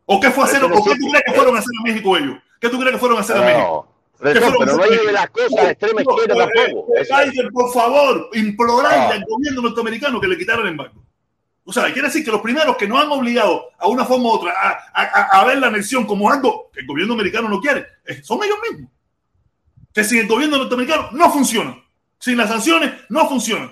[0.06, 0.64] ¿O qué fue hacer?
[0.64, 2.38] ¿O qué tú crees que fueron a hacer a México ellos?
[2.62, 3.94] ¿Qué tú crees que fueron a hacer a México?
[4.22, 6.88] Pero no lleve las cosas a extrema izquierda tampoco.
[7.52, 9.10] por favor, implorarle Ah.
[9.10, 11.04] al gobierno norteamericano que le quitara el embargo.
[11.64, 14.32] O sea, quiere decir que los primeros que nos han obligado a una forma u
[14.32, 17.86] otra a, a- a- ver la anexión como algo que el gobierno americano no quiere,
[18.06, 18.92] eh, son ellos mismos.
[19.94, 21.78] Que sin el gobierno norteamericano no funciona.
[22.18, 23.72] Sin las sanciones no funciona.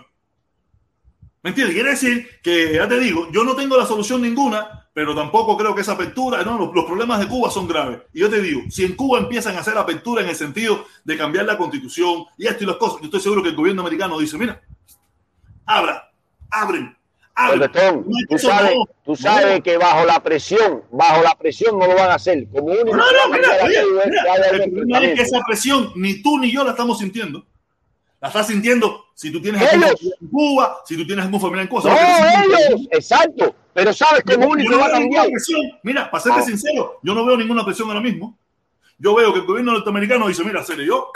[1.42, 1.74] ¿Me entiendes?
[1.76, 5.74] Quiere decir que, ya te digo, yo no tengo la solución ninguna, pero tampoco creo
[5.74, 8.02] que esa apertura, no, los, los problemas de Cuba son graves.
[8.14, 11.18] Y yo te digo, si en Cuba empiezan a hacer apertura en el sentido de
[11.18, 14.20] cambiar la constitución y esto y las cosas, yo estoy seguro que el gobierno americano
[14.20, 14.62] dice, mira,
[15.66, 16.12] abra,
[16.52, 16.98] abren,
[17.40, 17.64] No
[18.18, 19.16] hay tú sabes, no, tú no.
[19.16, 22.48] sabes que bajo la presión, bajo la presión no lo van a hacer.
[22.52, 23.74] Como único No, que no, mira, oye,
[24.58, 27.46] que el problema es que esa presión ni tú ni yo la estamos sintiendo.
[28.22, 29.82] La estás sintiendo si tú tienes en
[30.30, 31.84] Cuba, si tú tienes algún familiar en Cuba.
[31.90, 33.56] No, ¿sabes lo que ellos, exacto.
[33.74, 35.28] Pero sabes no- único va a cambiar.
[35.30, 35.62] presión.
[35.84, 36.44] Mira, para serte Ah.
[36.44, 38.38] sincero, yo no veo ninguna presión ahora mismo.
[38.98, 41.12] Yo veo que el gobierno norteamericano dice, mira, serio, yo,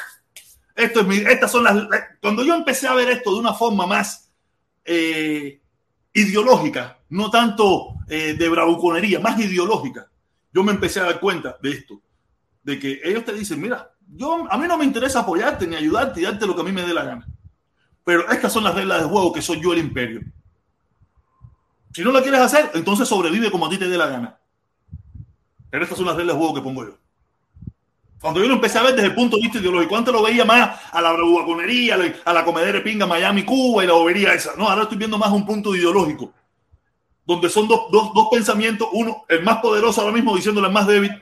[0.74, 1.76] esto es mi, estas son las...
[2.22, 4.32] Cuando yo empecé a ver esto de una forma más
[4.86, 5.60] eh,
[6.14, 10.08] ideológica, no tanto eh, de bravuconería, más ideológica,
[10.54, 12.02] yo me empecé a dar cuenta de esto,
[12.64, 16.22] de que ellos te dicen, mira, yo, a mí no me interesa apoyarte ni ayudarte
[16.22, 17.28] y darte lo que a mí me dé la gana.
[18.04, 20.22] Pero estas son las reglas de juego que soy yo el imperio.
[21.94, 24.40] Si no la quieres hacer, entonces sobrevive como a ti te dé la gana.
[25.70, 26.98] Pero estas son las reglas de juego que pongo yo.
[28.24, 30.46] Cuando yo lo empecé a ver desde el punto de vista ideológico, antes lo veía
[30.46, 33.96] más a la bravuconería, a la, a la comedera de pinga Miami, Cuba y la
[33.96, 34.56] bobería esa.
[34.56, 36.32] No, ahora estoy viendo más un punto ideológico,
[37.26, 40.88] donde son dos, dos, dos pensamientos, uno, el más poderoso ahora mismo diciéndole al más
[40.88, 41.22] débil,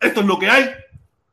[0.00, 0.68] esto es lo que hay,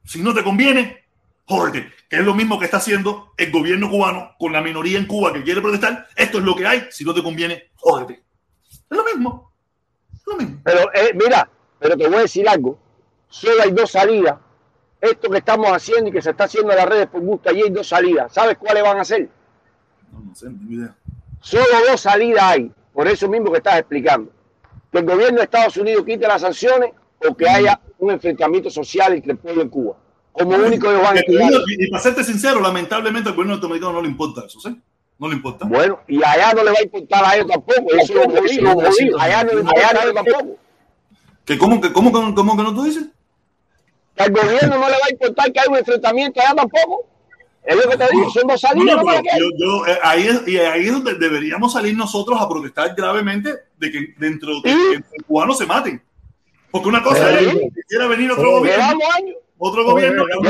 [0.04, 1.04] si no te conviene,
[1.48, 5.08] jódete, que es lo mismo que está haciendo el gobierno cubano con la minoría en
[5.08, 8.24] Cuba que quiere protestar, esto es lo que hay, si no te conviene, jódete.
[8.70, 9.52] Es lo mismo,
[10.14, 10.62] es lo mismo.
[10.64, 12.78] Pero eh, mira, pero te voy a decir algo.
[13.30, 14.45] Solo hay dos salidas.
[15.06, 17.62] Esto que estamos haciendo y que se está haciendo en las redes por gusto, allí
[17.64, 18.34] hay dos salidas.
[18.34, 19.30] ¿Sabes cuáles van a ser?
[20.12, 20.96] No, no sé, no tengo idea.
[21.42, 22.72] Solo dos salidas hay.
[22.94, 24.32] Por eso mismo que estás explicando.
[24.92, 26.92] Que el gobierno de Estados Unidos quite las sanciones
[27.28, 29.96] o que haya un enfrentamiento social entre el pueblo en Cuba.
[30.32, 33.94] Como único ellos van a Que Y, y para serte sincero, lamentablemente al gobierno norteamericano
[33.94, 34.82] no le importa eso, ¿sí?
[35.18, 35.66] No le importa.
[35.66, 37.86] Bueno, y allá no le va a importar a ellos tampoco.
[37.96, 39.20] Eso es lo jodido.
[39.20, 40.58] Allá no le importa a ellos tampoco.
[41.46, 43.06] ¿Que cómo, que, cómo, que- cómo que no tú dices?
[44.16, 47.08] Que al gobierno no le va a importar que haya un enfrentamiento allá tampoco.
[47.64, 50.86] Es lo que te digo, son dos no, yo, yo, eh, ahí, es, y ahí
[50.86, 54.78] es donde deberíamos salir nosotros a protestar gravemente de que dentro de Sí.
[54.92, 56.00] que entre cubanos se maten.
[56.70, 57.46] Porque una cosa Sí.
[57.46, 58.52] es que quisiera venir otro Sí.
[58.52, 59.36] gobierno, Llevamos años.
[59.58, 60.50] otro gobierno que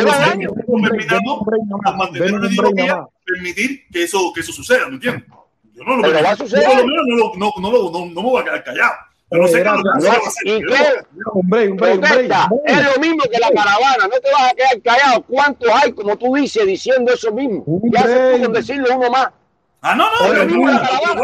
[0.81, 1.47] permitamos
[1.85, 5.23] a mantener una ideología, permitir que eso, que eso suceda, ¿me entiendes?
[5.73, 8.63] Yo no lo menos no, lo- no, no, lo- no, no me voy a quedar
[8.63, 8.93] callado.
[9.29, 9.83] Pero no sé qué gracias.
[9.83, 10.47] lo que se va a hacer.
[10.47, 11.77] ¿Y Yo.
[11.77, 12.49] Protesta.
[12.65, 14.03] Es lo mismo que la caravana.
[14.03, 15.23] No te vas a quedar callado.
[15.23, 17.65] ¿Cuántos hay, como tú dices, diciendo eso mismo?
[17.91, 19.29] ¿Qué haces tú con decirlo uno más?
[19.81, 21.15] Ah, no, no, Oye, no, Luis, no,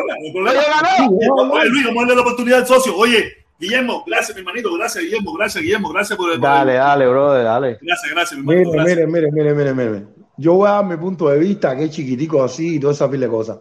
[1.45, 2.95] no, Luis, vamos a darle la oportunidad al socio.
[2.95, 4.72] Oye, Guillermo, gracias, mi hermanito.
[4.76, 5.34] Gracias, Guillermo.
[5.34, 5.89] Gracias, Guillermo.
[5.89, 6.39] Gracias por el.
[6.39, 7.80] Dale, dale, brother, dale.
[7.82, 8.84] Gracias, gracias, mi hermanito.
[8.84, 10.06] Mire, mire, mire, mire, mire.
[10.38, 13.10] Yo voy a dar mi punto de vista, que es chiquitico así y toda esa
[13.10, 13.58] pila de cosas.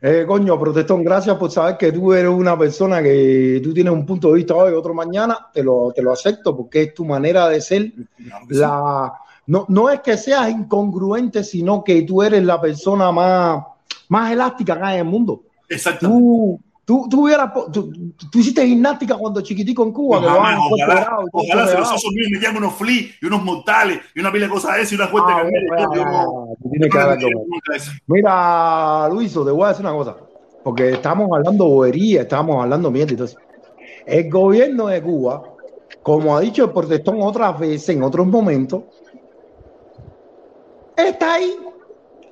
[0.00, 4.04] Eh, coño, protestón, gracias por saber que tú eres una persona que tú tienes un
[4.04, 7.48] punto de vista hoy, otro mañana, te lo, te lo acepto porque es tu manera
[7.48, 7.92] de ser.
[8.16, 8.60] Claro que sí.
[8.60, 9.12] La,
[9.46, 13.64] no, no es que seas incongruente, sino que tú eres la persona más,
[14.08, 15.42] más elástica acá en el mundo.
[15.68, 16.20] Exactamente.
[16.20, 17.92] Tú, tú, tú, hubieras po- tú,
[18.32, 20.18] tú hiciste gimnástica cuando chiquitico en Cuba,
[21.32, 24.52] Ojalá, se los socios míos metían unos fleas y unos mortales y una pila de
[24.52, 25.42] cosas de y una fuerte Ah,
[25.94, 26.56] no-
[26.88, 27.90] que eso.
[28.06, 30.16] Mira, Luiso, te voy a decir una cosa,
[30.62, 33.36] porque estamos hablando bobería, estamos hablando mierda eso.
[34.06, 35.42] El gobierno de Cuba,
[36.02, 38.84] como ha dicho el protestón otras veces, en otros momentos,
[40.96, 41.52] está ahí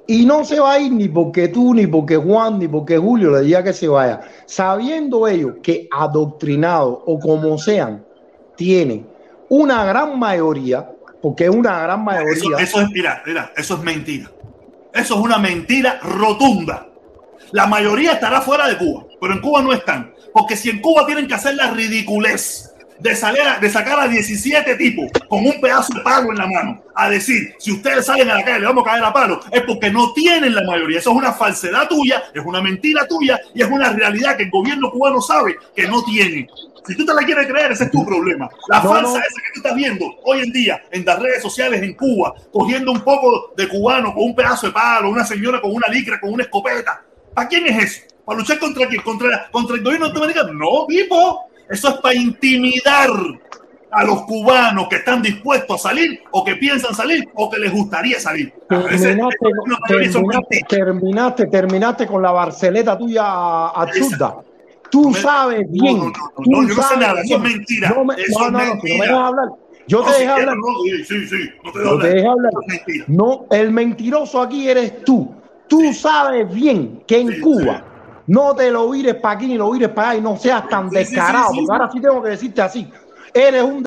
[0.07, 3.31] y no se va a ir ni porque tú, ni porque Juan, ni porque Julio
[3.31, 8.05] le diga que se vaya, sabiendo ellos que adoctrinados o como sean,
[8.57, 9.07] tienen
[9.49, 10.91] una gran mayoría,
[11.23, 12.59] porque es una gran Eso, mayoría.
[12.59, 14.31] eso es, mira, mira, eso es mentira.
[14.93, 16.87] Eso es una mentira rotunda.
[17.53, 20.13] La mayoría estará fuera de Cuba, pero en Cuba no están.
[20.33, 22.74] Porque si en Cuba tienen que hacer la ridiculez
[23.05, 26.47] de, salir a- de sacar a 17 tipos con un pedazo de palo en la
[26.47, 29.41] mano a decir, si ustedes salen a la calle le vamos a caer a palo,
[29.53, 30.99] es porque no tienen la mayoría.
[31.01, 34.51] Eso es una falsedad tuya, es una mentira tuya y es una realidad que el
[34.51, 36.49] gobierno cubano sabe que no tiene.
[36.87, 38.49] Si tú te la quieres creer, ese es tu problema.
[38.69, 39.17] La No, falsa no.
[39.19, 42.91] esa que tú estás viendo hoy en día en las redes sociales en Cuba, cogiendo
[42.91, 46.33] un poco de cubano con un pedazo de palo, una señora con una licra, con
[46.33, 47.03] una escopeta.
[47.35, 48.01] ¿Para quién es eso?
[48.25, 49.03] ¿Para luchar contra quién?
[49.03, 50.53] ¿Contra, contra el gobierno norteamericano?
[50.55, 51.51] No, tipo.
[51.69, 53.11] Eso es para intimidar
[53.91, 57.73] a los cubanos que están dispuestos a salir o que piensan salir o que les
[57.73, 58.53] gustaría salir.
[58.69, 59.37] Terminaste,
[59.87, 60.69] terminaste, mentiras.
[60.69, 64.37] terminaste, terminaste con la barceleta tuya absurda.
[64.91, 65.99] Tú sabes bien.
[65.99, 67.89] No, no, no, tú no, yo no sé nada, eso es mentira.
[67.91, 69.49] No, me- Eso es me hablar.
[69.87, 70.57] Yo te dejé hablar.
[70.57, 72.13] no, sí, sí, te hablar.
[72.15, 72.53] dejé hablar.
[72.53, 73.05] Eso es mentira.
[73.09, 75.35] No, el mentiroso aquí eres tú.
[75.69, 77.85] Tú sabes bien que en Cuba
[78.27, 80.91] no te lo vires para aquí ni lo vires para allá y no seas tan
[80.91, 82.91] Sí, sí, sí, descarado, sí, porque ahora sí tengo que decirte así.
[83.33, 83.87] Eres un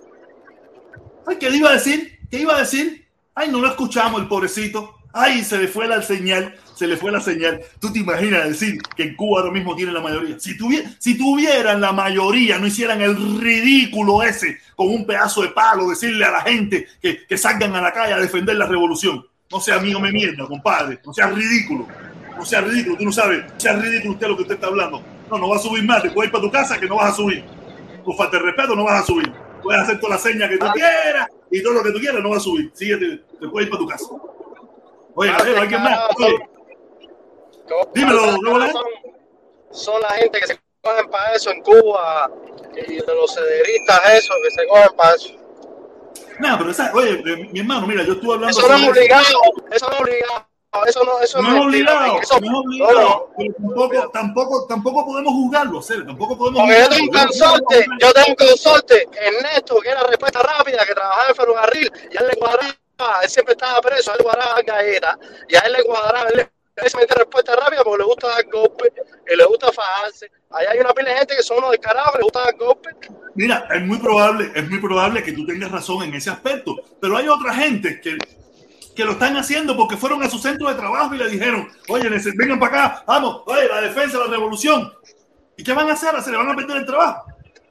[1.27, 2.19] Ay, ¿qué le iba a decir?
[2.31, 3.05] ¿Qué iba a decir?
[3.35, 4.95] Ay, no lo escuchamos, el pobrecito.
[5.13, 7.61] Ay, se le fue la señal, se le fue la señal.
[7.79, 10.39] ¿Tú te imaginas decir que en Cuba ahora mismo tienen la mayoría?
[10.39, 10.55] Si,
[10.99, 16.23] si tuvieran la mayoría, no hicieran el ridículo ese con un pedazo de palo, decirle
[16.23, 19.25] a la gente que, que salgan a la calle a defender la revolución.
[19.51, 20.99] No sea amigo me mierda, compadre.
[21.05, 21.88] No sea ridículo.
[22.38, 23.43] No sea ridículo, tú no sabes.
[23.45, 25.01] No sea ridículo usted lo que usted está hablando.
[25.29, 26.03] No, no va a subir más.
[26.03, 27.43] Te puedes ir para tu casa que no vas a subir.
[28.03, 29.31] Por falta de respeto no vas a subir.
[29.61, 32.29] Puedes hacer toda la seña que tú quieras y todo lo que tú quieras no
[32.29, 32.71] vas a subir.
[32.73, 34.05] Síguete, te puedes ir para tu casa.
[35.15, 35.99] Oye, ¿alguien más?
[36.17, 36.38] Oye,
[37.93, 38.83] dímelo, son,
[39.71, 42.31] son la gente que se cogen para eso en Cuba
[42.88, 45.33] y de los cederistas esos que se cogen para eso.
[46.39, 47.21] Nada, pero esa, oye,
[47.51, 49.25] mi hermano, mira, yo estuve hablando Eso no es obligado,
[49.71, 50.46] eso no es obligado,
[50.86, 53.89] eso no, eso No es mentira, obligado, eso- no es obligado, no, no.
[53.89, 56.95] pero tampoco, tampoco, tampoco podemos juzgarlo, hacer, tampoco podemos Porque yo juzgarlo.
[56.97, 61.36] tengo un consorte, yo tengo un consorte, Ernesto, que era respuesta rápida, que trabajaba en
[61.36, 62.74] ferrocarril, y a él le cuadraba,
[63.24, 66.47] él siempre estaba preso, a él le cuadraba galletas, y a él le cuadraba, él,
[66.86, 68.91] se mete respuesta rápida porque le gusta dar golpes,
[69.32, 70.30] y le gusta fajarse.
[70.51, 72.93] Allá hay una pila de gente que son unos descarados, le gusta dar golpes.
[73.36, 77.18] Mira, es muy probable, es muy probable que tú tengas razón en ese aspecto, pero
[77.18, 78.18] hay otra gente que,
[78.97, 82.09] que lo están haciendo porque fueron a su centro de trabajo y le dijeron, oye,
[82.35, 84.91] vengan para acá, vamos, oye, la defensa, la revolución.
[85.55, 86.19] ¿Y qué van a hacer?
[86.23, 87.25] Se le van a perder el trabajo.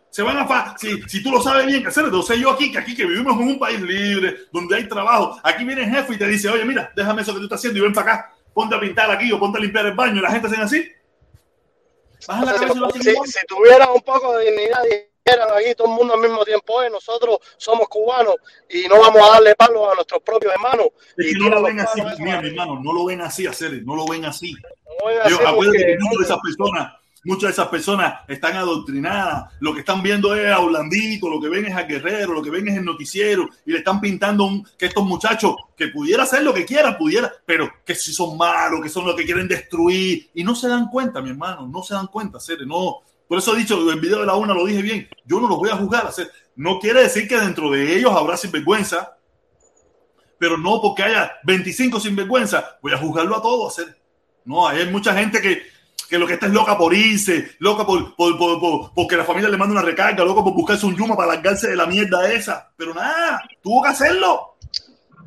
[0.08, 2.78] Se van a si, si tú lo sabes bien que hacer, entonces yo aquí, que
[2.78, 6.18] aquí que vivimos en un país libre, donde hay trabajo, aquí viene el jefe y
[6.18, 8.76] te dice, oye, mira, déjame eso que tú estás haciendo y ven para acá, ponte
[8.76, 10.88] a pintar aquí o ponte a limpiar el baño y la gente hacen así.
[12.28, 14.82] Baja la cabeza y lo hacen Si, si tuvieran un poco de dignidad,
[15.26, 18.34] dijeran aquí todo el mundo al mismo tiempo, "Oye, nosotros somos cubanos
[18.70, 20.88] y no vamos a darle palo a nuestros propios hermanos.
[21.16, 23.46] Es y que no lo ven así, palos mira, mi hermano, no lo ven así,
[23.46, 24.54] hacer, no lo ven así.
[25.02, 26.92] No Yo, acuérdate que muchas de esas personas,
[27.24, 29.52] muchas de esas personas están adoctrinadas.
[29.60, 32.50] Lo que están viendo es a Orlandito, lo que ven es a Guerrero, lo que
[32.50, 36.42] ven es el noticiero y le están pintando un, que estos muchachos que pudiera hacer
[36.42, 40.30] lo que quieran, pudiera, pero que si son malos, que son los que quieren destruir
[40.34, 43.02] y no se dan cuenta, mi hermano, no se dan cuenta, hacer, no.
[43.28, 45.58] Por eso he dicho, en video de la una lo dije bien, yo no los
[45.58, 46.30] voy a juzgar, hacer.
[46.54, 49.16] No quiere decir que dentro de ellos habrá sinvergüenza,
[50.38, 53.96] pero no porque haya 25 sinvergüenza, voy a juzgarlo a todos, hacer.
[54.44, 55.62] No, hay mucha gente que,
[56.08, 59.24] que lo que está es loca por irse, loca por, por, por, por- porque la
[59.24, 62.30] familia le manda una recarga, loca por buscarse un yuma para largarse de la mierda
[62.32, 62.70] esa.
[62.76, 64.55] Pero nada, tuvo que hacerlo.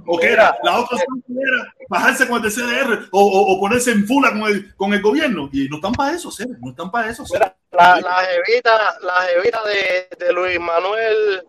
[0.05, 4.31] O que era la otra era bajarse con el CDR o, o, ponerse en fula
[4.31, 5.49] con el, con el gobierno.
[5.51, 6.43] Y no están para eso, ¿sí?
[6.59, 7.23] no están para eso.
[7.71, 11.45] La, la jevita, la jevita de, de Luis Manuel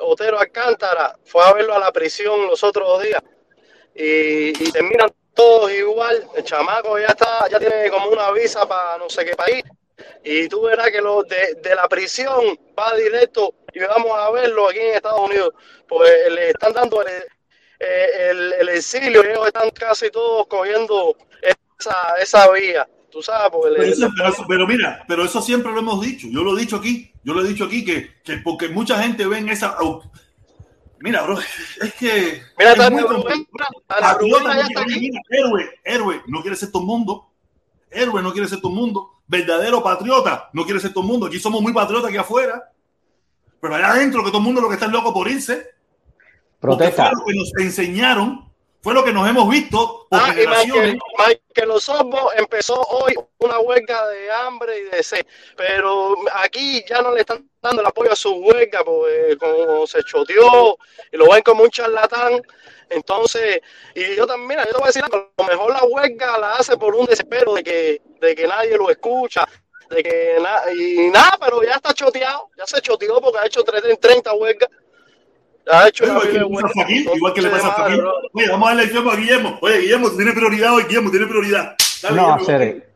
[0.00, 3.22] Otero Alcántara fue a verlo a la prisión los otros dos días
[3.94, 6.26] y, terminan todos igual.
[6.36, 9.64] El chamaco ya está, ya tiene como una visa para no sé qué país.
[10.24, 14.68] Y tú verás que los de, de la prisión va directo y vamos a verlo
[14.68, 15.54] aquí en Estados Unidos,
[15.88, 17.02] pues le están dando
[17.78, 21.16] el, el exilio, ellos están casi todos cogiendo
[21.78, 22.88] esa, esa vía.
[23.10, 26.26] Tú sabes, porque pero, eso, pero, eso, pero, mira, pero eso siempre lo hemos dicho.
[26.30, 29.26] Yo lo he dicho aquí, yo lo he dicho aquí que, que porque mucha gente
[29.26, 29.76] ve en esa.
[31.00, 31.38] Mira, bro,
[31.80, 32.42] es que.
[32.58, 35.00] Mira, es muy Rubén, Rubén mira, está aquí.
[35.00, 37.30] mira, héroe, héroe, no quiere ser todo mundo.
[37.90, 39.22] Héroe no quiere ser todo mundo.
[39.26, 41.26] Verdadero patriota no quiere ser todo mundo.
[41.26, 42.70] Aquí somos muy patriotas aquí afuera.
[43.60, 45.77] Pero allá adentro, que todo el mundo lo que está es loco por irse.
[46.60, 47.10] Porque Protesta.
[47.10, 48.52] fue lo que nos enseñaron,
[48.82, 50.46] fue lo que nos hemos visto por Ah, y.
[50.46, 57.00] Michael, Michael Osorbo empezó hoy una huelga de hambre y de sed, pero aquí ya
[57.02, 60.78] no le están dando el apoyo a su huelga, porque como se choteó
[61.12, 62.42] y lo ven como un charlatán,
[62.90, 63.60] entonces,
[63.94, 66.38] y yo también, mira, yo te voy a decir, algo, a lo mejor la huelga
[66.38, 69.46] la hace por un desespero de que, de que nadie lo escucha,
[69.90, 73.62] de que nada, y nada, pero ya está choteado, ya se choteó porque ha hecho
[73.62, 74.70] 30 huelgas.
[75.70, 76.72] Ha hecho una Igual que vida le de pasa a huelga.
[76.74, 78.00] Joaquín, igual que le pasa a Joaquín.
[78.32, 79.58] Oye, vamos a darle el tiempo a Guillermo.
[79.60, 80.82] Oye, Guillermo, tiene prioridad hoy.
[80.84, 81.74] Guillermo tiene prioridad.
[82.02, 82.88] Dale, No, hacer.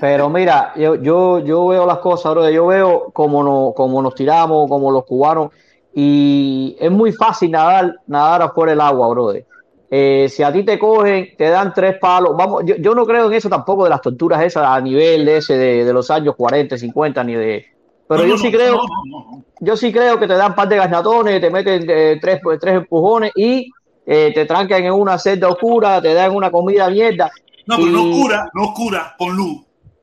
[0.00, 2.48] Pero mira, yo, yo, yo veo las cosas, bro.
[2.50, 5.50] Yo veo cómo nos, cómo nos tiramos, como los cubanos,
[5.94, 9.46] y es muy fácil nadar, nadar afuera del agua, brother.
[9.90, 12.36] Eh, si a ti te cogen, te dan tres palos.
[12.36, 15.36] Vamos, yo, yo no creo en eso tampoco de las torturas esas a nivel de
[15.38, 17.66] ese de, de los años 40, 50, ni de.
[18.08, 18.74] Pero No, yo no, sí creo,
[19.06, 22.40] no, yo sí creo que te dan un par de gasnatones, te meten eh, tres,
[22.60, 23.68] tres empujones y
[24.06, 27.30] eh, te trancan en una celda oscura, te dan una comida mierda.
[27.66, 29.62] No, pero no Y- cura, no cura con luz.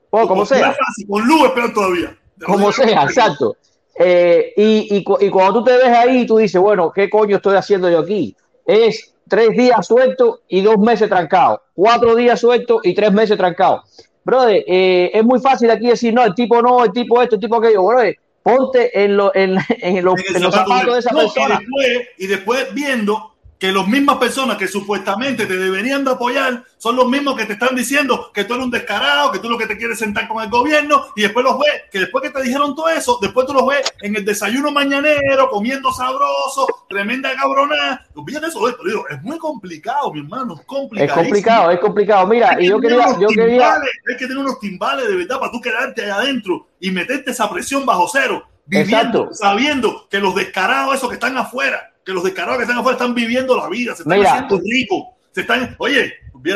[0.09, 0.73] o como sea.
[0.73, 2.17] fácil, Con luz es peor todavía.
[2.45, 3.55] Como sea, exacto.
[3.97, 7.55] Eh, y, y, y cuando tú te ves ahí, tú dices, bueno, ¿qué coño estoy
[7.55, 8.35] haciendo yo aquí?
[8.65, 11.61] Es tres días suelto y dos meses trancado.
[11.73, 13.83] Cuatro días suelto y tres meses trancado.
[14.25, 17.41] Brother, eh, es muy fácil aquí decir, no, el tipo no, el tipo esto, el
[17.41, 17.83] tipo aquello.
[17.85, 21.59] Brother, ponte en, lo- en, en los, En zapatos de esa No, persona.
[21.59, 23.32] Y después, y después viendo
[23.63, 27.53] que las mismas personas que supuestamente te deberían de apoyar son los mismos que te
[27.53, 30.43] están diciendo que tú eres un descarado, que tú lo que te quieres sentar con
[30.43, 33.53] el gobierno, y después los ves, que después que te dijeron todo eso, después tú
[33.53, 38.05] los ves en el desayuno mañanero, comiendo sabroso, tremenda cabronada.
[38.13, 41.71] Olvídate eso, te digo, es muy complicado, mi hermano, es Es complicado.
[41.71, 42.27] es complicado.
[42.27, 45.61] Mira, y yo quería, yo quería, Hay que tener unos timbales de verdad para tú
[45.61, 49.29] quedarte allá adentro y meterte esa presión bajo cero, viviendo, Exacto.
[49.35, 53.15] sabiendo que los descarados, esos que están afuera, que los descarados que están afuera están
[53.15, 56.13] viviendo la vida, se están Mira, haciendo ricos, se están, oye,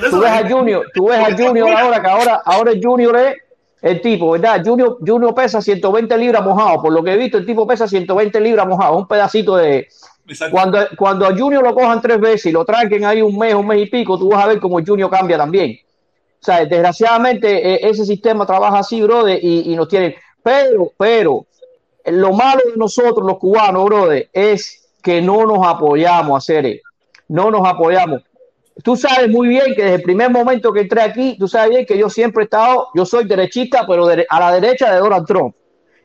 [0.09, 3.35] tú ves a Junior, tú ves a Junior ahora, que ahora, ahora el Junior es
[3.81, 4.61] el tipo, ¿verdad?
[4.65, 8.39] Junior, Junior pesa 120 libras mojado, por lo que he visto, el tipo pesa 120
[8.41, 9.87] libras mojado, un pedacito de,
[10.27, 10.53] Exacto.
[10.53, 13.65] Cuando, cuando a Junior lo cojan tres veces y lo tranquen ahí un mes, un
[13.65, 15.79] mes y pico, tú vas a ver cómo Junior cambia también.
[16.39, 20.15] O sea, desgraciadamente eh, ese sistema trabaja así, brother, y, y nos tienen.
[20.43, 21.45] Pero, pero,
[22.05, 26.79] lo malo de nosotros, los cubanos, brother, es que no nos apoyamos eso.
[27.27, 28.23] No nos apoyamos.
[28.83, 31.85] Tú sabes muy bien que desde el primer momento que entré aquí, tú sabes bien
[31.85, 35.55] que yo siempre he estado, yo soy derechista, pero a la derecha de Donald Trump.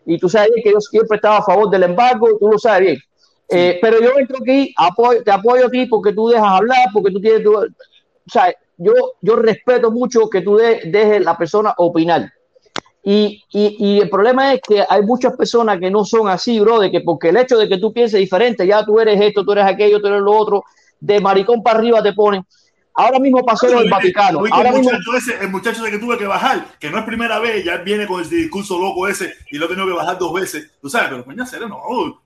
[0.06, 2.58] Y tú sabes bien que yo siempre he estado a favor del embargo, tú lo
[2.58, 2.98] sabes bien.
[3.48, 7.10] Eh, pero yo entro aquí, apoyo, te apoyo a ti porque tú dejas hablar, porque
[7.12, 7.66] tú tienes tu, o
[8.26, 12.32] sea, yo, yo respeto mucho que tú de- dejes la persona opinar.
[13.04, 16.78] Y, y, y el problema es que hay muchas personas que no son así, bro,
[16.78, 19.52] de que porque el hecho de que tú pienses diferente, ya tú eres esto, tú
[19.52, 20.64] eres aquello, tú eres lo otro,
[21.00, 22.44] de maricón para arriba te ponen.
[22.94, 24.40] Ahora mismo pasó lo del Vaticano.
[24.40, 26.98] Oíste, Ahora el, mismo, muchacho ese, el muchacho de que tuve que bajar, que no
[26.98, 29.94] es primera vez, ya viene con ese discurso loco ese y lo he tenido que
[29.94, 30.70] bajar dos veces.
[30.80, 31.80] Tú sabes, pero coño, serio, no,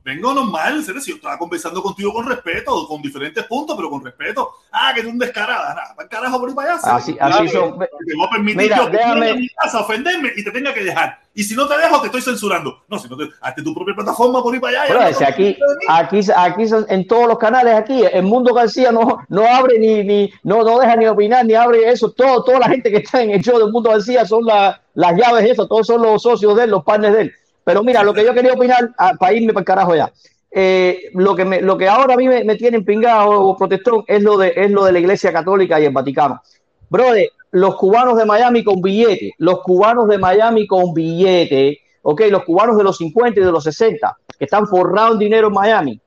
[0.05, 4.05] vengo normal, serio, si yo estaba conversando contigo con respeto, con diferentes puntos, pero con
[4.05, 4.51] respeto.
[4.73, 6.97] Ah, que tú un descarada, nada, para el carajo por ahí para allá.
[6.97, 7.79] así, así son.
[7.79, 10.43] Te voy a permitir Mira, yo que déjame- venga a mi casa a ofenderme y
[10.45, 11.21] te tenga que dejar.
[11.39, 12.79] Y si no te dejo, te estoy censurando.
[12.89, 14.95] No, si no te, hazte tu propia plataforma por ahí para allá.
[14.95, 15.57] habla si aquí,
[15.87, 20.33] aquí, aquí en todos los canales aquí, el mundo García no, no abre ni, ni
[20.43, 22.11] no, no deja ni opinar ni abre eso.
[22.11, 25.13] Todo, toda la gente que está en el show del mundo García son la- las
[25.15, 27.33] llaves eso, todos son los socios de él, los partners de él.
[27.65, 30.11] Pero mira, lo que yo quería opinar, ah, para irme para el carajo ya.
[30.59, 34.05] eh, lo que me, lo que ahora a mí me, me tienen pingado o protestón
[34.07, 36.41] es lo de es lo de la Iglesia Católica y el Vaticano.
[36.89, 42.45] Brother, los cubanos de Miami con billete, los cubanos de Miami con billete, ok, los
[42.45, 46.01] cubanos de los 50 y de los 60, que están forrados en dinero en Miami,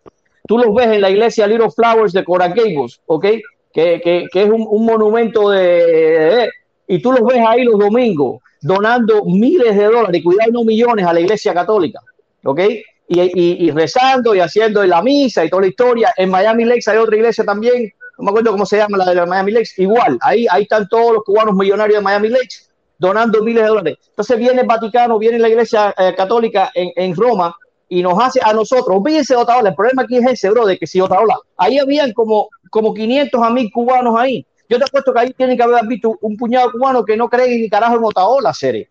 [0.47, 3.25] tú los ves en la iglesia Little Flowers de Coral Gables, ¿ok?
[3.71, 6.49] Que, que, que es un, un monumento de,
[6.87, 11.13] Y tú los ves ahí los domingos donando miles de dólares, cuidado, no millones a
[11.13, 11.99] la iglesia católica,
[12.43, 12.59] ¿ok?
[13.07, 16.13] Y, y, y, rezando y haciendo la misa y toda la historia.
[16.15, 19.25] En Miami Lakes hay otra iglesia también, no me acuerdo cómo se llama la de
[19.25, 23.63] Miami Lakes, igual, ahí, ahí están todos los cubanos millonarios de Miami Lakes donando miles
[23.63, 23.97] de dólares.
[24.09, 27.55] Entonces viene el Vaticano, viene la iglesia eh, católica en, en, Roma
[27.87, 30.77] y nos hace a nosotros, olvídense de Otaola, el problema aquí es ese, bro, de
[30.77, 34.45] que si Otaola, ahí habían como, como 500 a 1000 cubanos ahí.
[34.67, 37.29] Yo te apuesto que ahí tienen que haber visto un puñado de cubanos que no
[37.29, 38.89] creen ni carajo en Otaola, serie.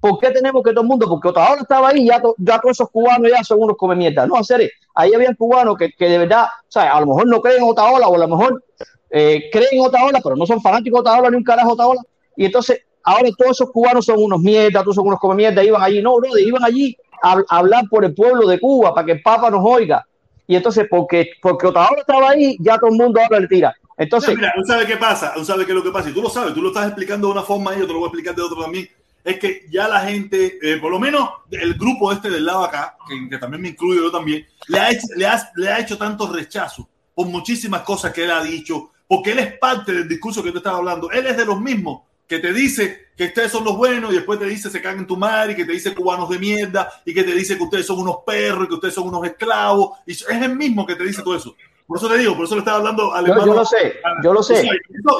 [0.00, 1.06] ¿Por qué tenemos que todo el mundo?
[1.06, 4.26] Porque Otaola estaba ahí, ya, to, ya todos esos cubanos ya son unos come mierda.
[4.26, 7.40] No, serie, ahí había cubanos que, que de verdad, o sea, a lo mejor no
[7.42, 8.64] creen en Otaola o a lo mejor
[9.10, 12.00] eh, creen en Otaola, pero no son fanáticos de Otaola ni un carajo Otaola.
[12.34, 15.82] Y entonces, ahora todos esos cubanos son unos mierdas, todos son unos come mierda, iban
[15.82, 16.00] allí.
[16.00, 19.50] No, no, iban allí a, hablar por el pueblo de Cuba para que el Papa
[19.50, 20.06] nos oiga.
[20.46, 23.74] Y entonces, porque, porque Otaola estaba ahí, ya todo el mundo ahora le tira.
[23.98, 25.34] Entonces, mira, ¿tú sabes qué pasa?
[25.34, 26.08] ¿Tú sabes qué es lo que pasa?
[26.08, 27.98] Y tú lo sabes, tú lo estás explicando de una forma y yo te lo
[27.98, 28.88] voy a explicar de otra también.
[29.22, 32.96] Es que ya la gente, eh, por lo menos el grupo este del lado acá,
[33.08, 35.98] que, que también me incluyo yo también, le ha, hecho, le, ha, le ha hecho
[35.98, 40.42] tanto rechazo por muchísimas cosas que él ha dicho, porque él es parte del discurso
[40.42, 41.10] que tú estabas hablando.
[41.10, 44.38] Él es de los mismos que te dice que ustedes son los buenos y después
[44.38, 47.12] te dice se cagan en tu madre y que te dice cubanos de mierda y
[47.12, 49.98] que te dice que ustedes son unos perros y que ustedes son unos esclavos.
[50.06, 51.56] Y es el mismo que te dice todo eso.
[51.88, 54.32] Por eso te digo, por eso le estaba hablando al yo, yo lo sé, yo
[54.32, 54.64] lo sé.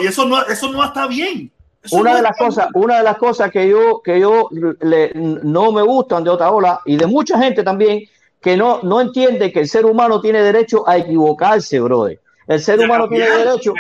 [0.03, 1.51] Y eso no, eso no está bien.
[1.93, 4.49] Una de las cosas, una de las cosas que yo, que yo
[4.81, 8.03] le, no me gustan de Otaola y de mucha gente también
[8.41, 12.21] que no, no entiende que el ser humano tiene derecho a equivocarse, brother.
[12.47, 13.73] El ser De humano cambiar, tiene derecho.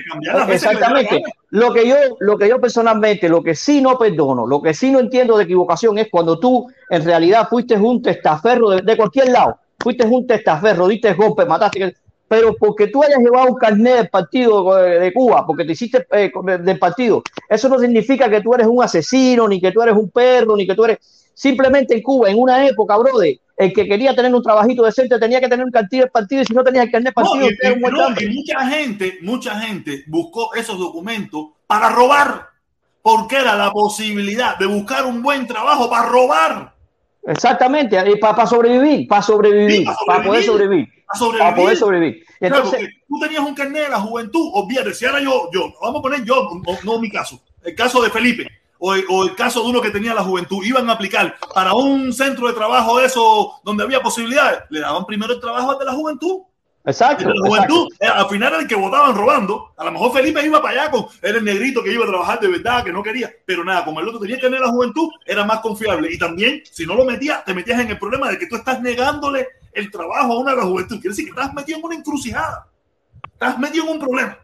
[0.46, 1.22] de Exactamente.
[1.50, 4.90] Lo que yo, lo que yo personalmente, lo que sí no perdono, lo que sí
[4.90, 9.30] no entiendo de equivocación es cuando tú en realidad fuiste un testaferro de, de cualquier
[9.30, 11.96] lado, fuiste un testaferro, diste golpe, mataste,
[12.30, 16.06] pero porque tú hayas llevado un carnet del partido de, de Cuba, porque te hiciste
[16.12, 19.96] eh, del partido, eso no significa que tú eres un asesino, ni que tú eres
[19.96, 20.98] un perro, ni que tú eres
[21.34, 25.40] simplemente en Cuba, en una época, brother, el que quería tener un trabajito decente tenía
[25.40, 27.50] que tener un carnet del partido y si no tenías el carnet del No, partido,
[27.50, 31.88] y, era un y- buen no, y mucha gente, mucha gente buscó esos documentos para
[31.88, 32.46] robar,
[33.02, 36.74] porque era la posibilidad de buscar un buen trabajo para robar,
[37.24, 40.88] Exactamente, para sobrevivir, para sobrevivir, Sí, pa' para poder sobrevivir,
[41.38, 42.24] para poder sobrevivir.
[42.38, 45.72] Claro, Entonces, porque tú tenías un carnet de la juventud, olvídate, si ahora yo, yo,
[45.82, 48.46] vamos a poner yo, no, no mi caso, el caso de Felipe,
[48.78, 51.74] o el, o el caso de uno que tenía la juventud, iban a aplicar para
[51.74, 55.84] un centro de trabajo eso donde había posibilidades, le daban primero el trabajo al de
[55.84, 56.40] la juventud.
[56.84, 59.72] Exacto, la juventud, eh, al final era el que votaban robando.
[59.76, 62.40] A lo mejor Felipe iba para allá con era el negrito que iba a trabajar
[62.40, 63.30] de verdad, que no quería.
[63.44, 66.12] Pero nada, como el otro tenía que tener la juventud, era más confiable.
[66.12, 68.80] Y también, si no lo metías, te metías en el problema de que tú estás
[68.80, 71.00] negándole el trabajo a una de la juventud.
[71.00, 72.68] Quiere decir que estás metido en una encrucijada.
[73.32, 74.38] Estás metido en un problema.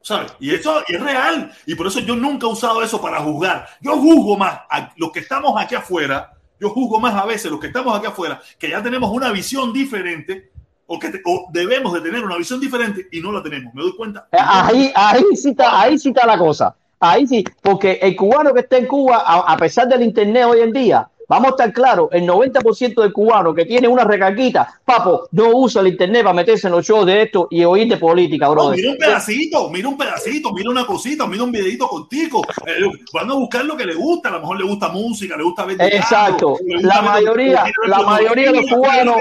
[0.00, 0.32] ¿Sabes?
[0.40, 1.52] Y eso es real.
[1.66, 3.68] Y por eso yo nunca he usado eso para juzgar.
[3.80, 6.32] Yo juzgo más a los que estamos aquí afuera.
[6.60, 9.72] Yo juzgo más a veces los que estamos aquí afuera, que ya tenemos una visión
[9.72, 10.50] diferente
[10.90, 13.72] o que te- o debemos de tener una visión diferente y no la tenemos.
[13.74, 14.26] Me doy cuenta.
[14.32, 16.74] Eh, Ahí, ahí sí está, ahí sí está la cosa.
[17.00, 20.60] Ahí sí, porque el cubano que está en Cuba, a, a pesar del internet hoy
[20.62, 25.28] en día, vamos a estar claros, el 90% del cubano que tiene una recaquita, papo,
[25.32, 28.46] no usa el internet para meterse en los shows de esto y oír de política,
[28.46, 28.76] No, brother.
[28.78, 32.42] mira un pedacito, mira un pedacito, mira una cosita, mira un videito contigo.
[32.66, 32.72] Eh,
[33.12, 34.30] van a buscar lo que le gusta.
[34.30, 35.76] A lo mejor le gusta música, le gusta ver.
[35.80, 36.56] Exacto.
[36.80, 39.16] La mayoría- la mayoría de los cubanos-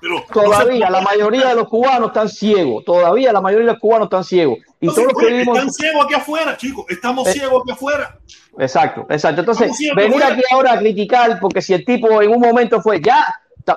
[0.00, 3.80] Pero Todavía no la mayoría de los cubanos están ciegos, todavía la mayoría de los
[3.80, 4.58] cubanos están ciegos.
[4.80, 5.58] Y no todos los que vivimos...
[5.58, 6.86] Están ciegos aquí afuera, chicos.
[6.88, 8.18] Estamos Eh, ciegos aquí afuera.
[8.58, 9.40] Exacto, exacto.
[9.40, 13.26] Entonces, venir aquí ahora a criticar, porque si el tipo en un momento fue, ya,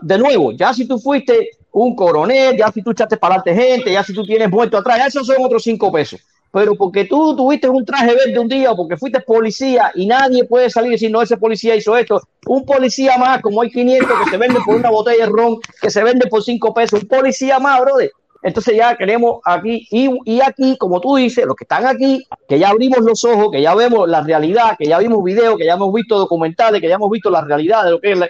[0.01, 3.91] de nuevo, ya si tú fuiste un coronel, ya si tú echaste para adelante gente,
[3.91, 6.21] ya si tú tienes muerto atrás, ya esos son otros cinco pesos.
[6.53, 10.69] Pero porque tú tuviste un traje verde un día porque fuiste policía y nadie puede
[10.69, 12.21] salir y decir, no, ese policía hizo esto.
[12.45, 15.89] Un policía más, como hay 500 que se venden por una botella de ron, que
[15.89, 17.01] se vende por cinco pesos.
[17.01, 18.11] Un policía más, brother.
[18.43, 22.69] Entonces ya queremos aquí, y, aquí, como tú dices, los que están aquí, que ya
[22.69, 25.91] abrimos los ojos, que ya vemos la realidad, que ya vimos videos, que ya hemos
[25.91, 28.29] visto documentales, que ya hemos visto la realidad de lo que es la-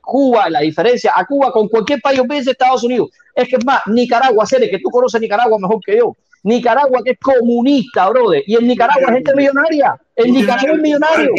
[0.00, 3.08] Cuba, la diferencia a Cuba con cualquier país, de Estados Unidos.
[3.34, 6.14] Es que es más, Nicaragua, Cere, que tú conoces Nicaragua mejor que yo.
[6.44, 8.44] Nicaragua que es comunista, brother.
[8.46, 10.00] Y en Nicaragua hay gente millonaria.
[10.14, 11.30] En Nicaragua es millonario.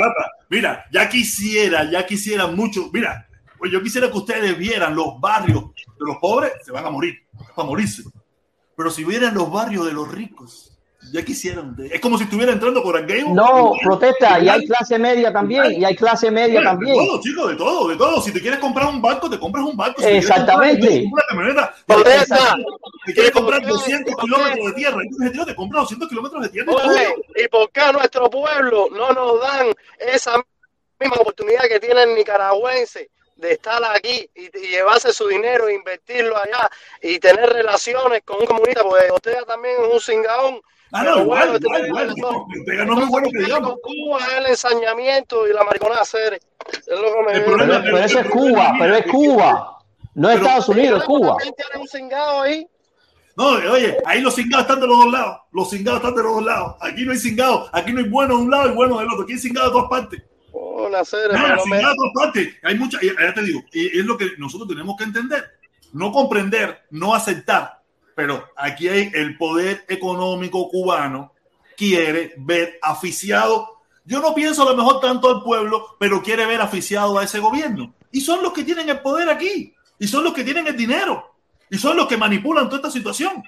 [0.49, 2.89] Mira, ya quisiera, ya quisiera mucho.
[2.91, 3.27] Mira,
[3.57, 7.15] pues yo quisiera que ustedes vieran los barrios de los pobres, se van a morir,
[7.33, 8.03] van a morirse.
[8.75, 10.74] Pero si vieran los barrios de los ricos,
[11.15, 11.73] Ya quisieran.
[11.89, 13.33] Es como si estuviera entrando por el game.
[13.33, 14.37] No, protesta.
[14.41, 15.71] Y hay clase media también.
[15.71, 16.97] Y hay clase media Bueno, también.
[16.97, 18.21] De todo, chicos, de todo, de todo.
[18.21, 20.01] Si te quieres comprar un barco, te compras un barco.
[20.01, 20.81] Si Exactamente.
[20.81, 22.55] te quieres comprar una camioneta, Protesta.
[23.05, 23.91] si quieres comprar ¿Y por qué?
[23.93, 26.49] 200 ¿Y por kilómetros de tierra, y tú dices, tío, te compras 200 kilómetros de
[26.49, 26.71] tierra.
[26.73, 27.43] y Oye, todo.
[27.45, 29.67] ¿y por qué a nuestro pueblo no nos dan
[29.99, 30.35] esa
[30.99, 35.75] misma oportunidad que tiene el nicaragüense de estar aquí y, y llevarse su dinero e
[35.75, 36.69] invertirlo allá
[37.01, 38.83] y tener relaciones con un comunista?
[38.83, 40.59] Porque usted también es un cingaón.
[40.91, 42.07] Ah, no, igual, bueno, igual, este igual.
[42.09, 42.35] razón.
[42.59, 43.75] Ortega no es muy bueno que digamos.
[43.83, 46.33] Cuba es el ensañamiento y la mariconada hacer.
[46.35, 48.73] Es lo que me El Pero, problema- pero eso es Cuba.
[48.79, 49.77] Pero es Cuba.
[50.13, 51.27] No es Estados Unidos, es Cuba.
[51.37, 52.67] También tiene un cingado ahí.
[53.37, 55.37] No, oye, ahí los cingados están de los dos lados.
[55.51, 56.75] Los cingados están de los dos lados.
[56.79, 57.69] Aquí no hay cingados.
[57.73, 59.23] Aquí no hay bueno de un lado y bueno del otro.
[59.23, 60.23] Aquí hay cingados de todas partes.
[60.53, 62.55] Oh, Nacer, Nada, cingados de todas partes.
[62.63, 65.43] Hay mucha, ya te digo, y es lo que nosotros tenemos que entender.
[65.91, 67.81] No comprender, no aceptar.
[68.15, 71.33] Pero aquí hay el poder económico cubano
[71.75, 73.81] quiere ver aficiado.
[74.05, 77.39] Yo no pienso a lo mejor tanto al pueblo, pero quiere ver aficiado a ese
[77.39, 77.93] gobierno.
[78.11, 79.73] Y son los que tienen el poder aquí.
[79.99, 81.35] Y son los que tienen el dinero.
[81.69, 83.43] Y son los que manipulan toda esta situación.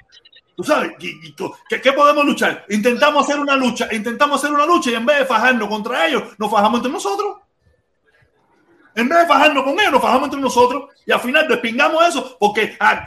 [0.56, 2.65] Tú sabes, ¿qué, qué podemos luchar?
[2.69, 6.23] Intentamos hacer una lucha, intentamos hacer una lucha y en vez de fajarnos contra ellos,
[6.39, 7.38] nos fajamos entre nosotros.
[8.98, 12.36] En vez de fajarnos con ellos, nos fajamos entre nosotros y al final despingamos eso
[12.40, 13.06] porque ah,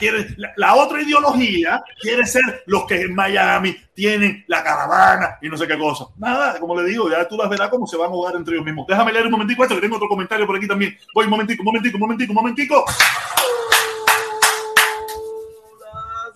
[0.54, 5.66] la, otra ideología quiere ser los que en Miami tienen la caravana y no sé
[5.66, 6.06] qué cosa.
[6.16, 8.64] Nada, como le digo, ya tú las verás cómo se van a jugar entre ellos
[8.64, 8.86] mismos.
[8.86, 10.96] Déjame leer un momentico esto, que tengo otro comentario por aquí también.
[11.12, 12.84] Voy un momentico, un momentico, un momentico, un momentico.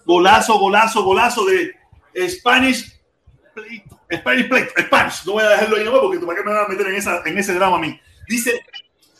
[0.04, 3.00] Golazo, golazo, golazo de Spanish.
[4.12, 5.24] Spanish Plate, Spanish.
[5.24, 6.96] No voy a dejarlo ahí nomás porque tú para qué me van a meter en,
[6.96, 8.00] esa, en ese drama a mí.
[8.26, 8.60] Dice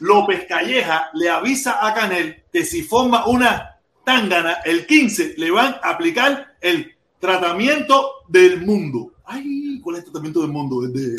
[0.01, 5.77] López Calleja le avisa a Canel que si forma una tangana el 15 le van
[5.83, 9.12] a aplicar el tratamiento del mundo.
[9.25, 10.85] Ay, ¿cuál es el tratamiento del mundo?
[10.85, 11.16] El de...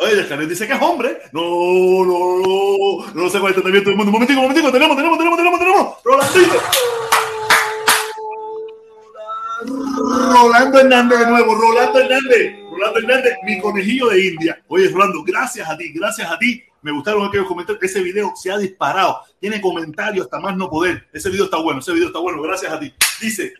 [0.00, 1.22] Oye, el Canel dice que es hombre.
[1.32, 3.06] No, no, no.
[3.14, 4.10] No sé cuál es el tratamiento del mundo.
[4.10, 4.72] Un momentico, un momentico.
[4.72, 5.96] Tenemos, tenemos, tenemos, tenemos, tenemos.
[6.04, 6.60] Rolandito.
[9.66, 14.62] Rolando Hernández de nuevo, Rolando Hernández, Rolando Hernández, mi conejillo de India.
[14.68, 16.62] Oye, Rolando, gracias a ti, gracias a ti.
[16.82, 17.82] Me gustaron aquellos comentarios.
[17.84, 21.06] Ese video se ha disparado, tiene comentarios hasta más no poder.
[21.12, 22.92] Ese video está bueno, ese video está bueno, gracias a ti.
[23.20, 23.54] Dice,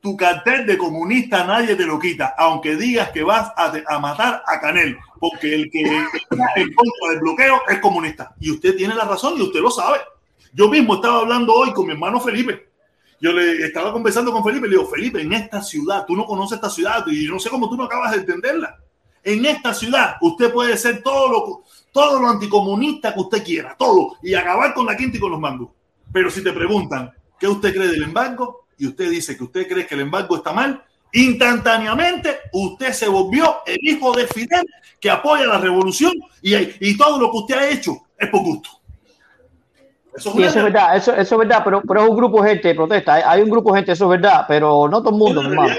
[0.00, 4.42] tu cartel de comunista nadie te lo quita, aunque digas que vas a, a matar
[4.46, 8.34] a Canel, porque el que está en contra del bloqueo es comunista.
[8.40, 9.98] Y usted tiene la razón y usted lo sabe.
[10.52, 12.69] Yo mismo estaba hablando hoy con mi hermano Felipe.
[13.20, 16.24] Yo le estaba conversando con Felipe y le digo, Felipe, en esta ciudad, tú no
[16.24, 18.78] conoces esta ciudad y yo no sé cómo tú no acabas de entenderla.
[19.22, 24.16] En esta ciudad usted puede ser todo lo, todo lo anticomunista que usted quiera, todo,
[24.22, 25.68] y acabar con la quinta y con los mangos.
[26.10, 28.66] Pero si te preguntan, ¿qué usted cree del embargo?
[28.78, 30.82] Y usted dice que usted cree que el embargo está mal,
[31.12, 34.64] instantáneamente usted se volvió el hijo de Fidel
[34.98, 38.79] que apoya la revolución y, y todo lo que usted ha hecho es por gusto.
[40.16, 42.16] Eso es, Sí, una eso es verdad, eso, eso es verdad, pero, pero es un
[42.16, 43.14] grupo de gente de protesta.
[43.14, 45.50] Hay, hay un grupo de gente, eso es verdad, pero no todo el mundo, mi
[45.50, 45.74] hermano.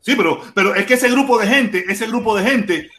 [0.00, 2.90] Sí, pero, pero es que ese grupo de gente, ese grupo de gente,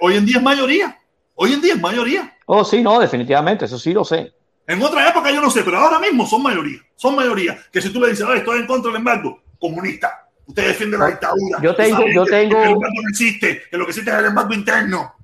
[0.00, 0.98] hoy en día es mayoría.
[1.34, 2.36] Hoy en día es mayoría.
[2.46, 4.32] Oh, sí, no, definitivamente, eso sí lo sé.
[4.66, 6.78] En otra época yo no sé, pero ahora mismo son mayoría.
[6.96, 7.58] Son mayoría.
[7.72, 10.28] Que si tú le dices, "Oye, estoy en contra del embargo, comunista.
[10.46, 11.60] Usted defiende la dictadura.
[11.62, 14.16] Yo tengo- yo que- tengo- que el embargo no existe, que lo que existe es
[14.18, 15.14] el embargo interno.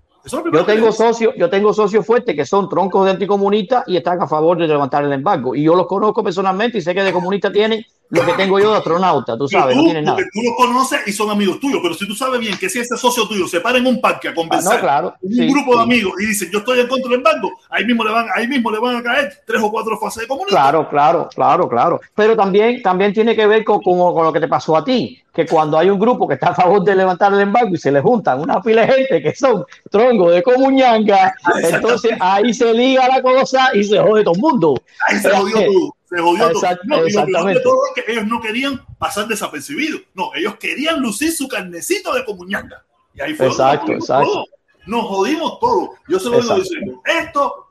[0.53, 4.27] Yo tengo socios, yo tengo socios fuertes que son troncos de anticomunistas y están a
[4.27, 5.55] favor de levantar el embargo.
[5.55, 8.71] Y yo los conozco personalmente y sé que de comunistas tienen lo que tengo yo
[8.73, 10.17] de astronauta, tú sabes, no tienen nada.
[10.33, 12.97] tú los conoces y son amigos tuyos, pero si tú sabes bien que si ese
[12.97, 15.15] socio tuyo se para en un parque a Ah, conversar, no, claro.
[15.21, 18.05] un sí, grupo de amigos y dicen yo estoy en contra del embargo, ahí mismo
[18.05, 20.57] le van, ahí mismo le van a caer tres o cuatro fases de comunismo.
[20.59, 22.01] Claro, claro, claro, claro.
[22.15, 25.23] Pero también, también tiene que ver con, con- con lo que te pasó a ti,
[25.35, 27.93] que cuando hay un grupo que está a favor de levantar el embargo y se
[27.93, 33.07] le juntan una pila de gente que son trongos de comuñanga, entonces ahí se liga
[33.07, 34.75] la cosa y se jode todo el mundo.
[35.07, 36.63] Ahí se jodió todo, se jodió todo.
[36.85, 37.61] No, exactamente.
[37.63, 42.25] todo es que ellos no querían pasar desapercibidos, no, ellos querían lucir su carnecito de
[42.25, 42.85] comuñanga.
[43.15, 44.27] Y ahí fue Exacto, exacto.
[44.31, 44.45] todo.
[44.87, 45.91] Nos jodimos todo.
[46.09, 47.67] Yo se lo digo diciendo, esto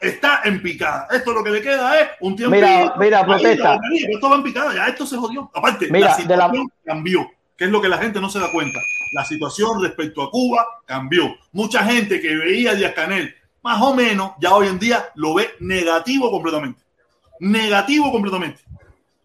[0.00, 1.08] está en picada.
[1.10, 2.54] Esto lo que le queda es un tiempo.
[2.54, 3.80] Mira, mira, protesta.
[4.08, 5.50] Esto va en picada, ya esto se jodió.
[5.54, 8.38] Aparte, Mira, la de la- situación cambió, que es lo que la gente no se
[8.38, 8.78] da cuenta.
[9.14, 11.34] La situación respecto a Cuba cambió.
[11.52, 15.34] Mucha gente que veía a Díaz Canel, más o menos, ya hoy en día lo
[15.34, 16.80] ve negativo completamente.
[17.40, 18.60] Negativo completamente.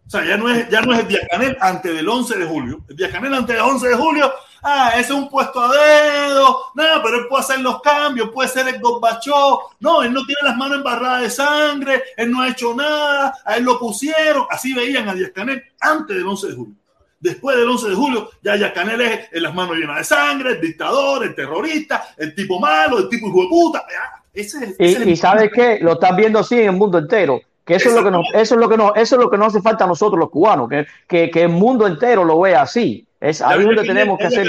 [0.06, 2.46] O sea, ya no es, ya no es el Díaz Canel antes del 11 de
[2.46, 2.80] julio.
[2.88, 4.32] El Díaz Canel antes del 11 de julio,
[4.62, 8.48] ah, ese es un puesto a dedo, no, pero él puede hacer los cambios, puede
[8.48, 12.48] ser el Gorbachov, no, él no tiene las manos embarradas de sangre, él no ha
[12.48, 16.54] hecho nada, a él lo pusieron, así veían a Díaz Canel antes del 11 de
[16.54, 16.74] julio.
[17.18, 20.50] Después del 11 de julio, ya Díaz Canel es en las manos llenas de sangre,
[20.52, 23.84] el dictador, el terrorista, el tipo malo, el tipo hijo de puta.
[23.88, 26.66] Ah, Ese es, ese es Y, el- y sabes qué, lo están viendo así en
[26.66, 27.40] el mundo entero.
[27.66, 29.36] Que eso es lo que nos, eso es lo que nos, eso es lo que
[29.36, 32.62] nos hace falta a nosotros los cubanos, que, que, que el mundo entero lo vea
[32.62, 33.04] así.
[33.20, 34.46] Es ahí Ya donde tenemos que hacer.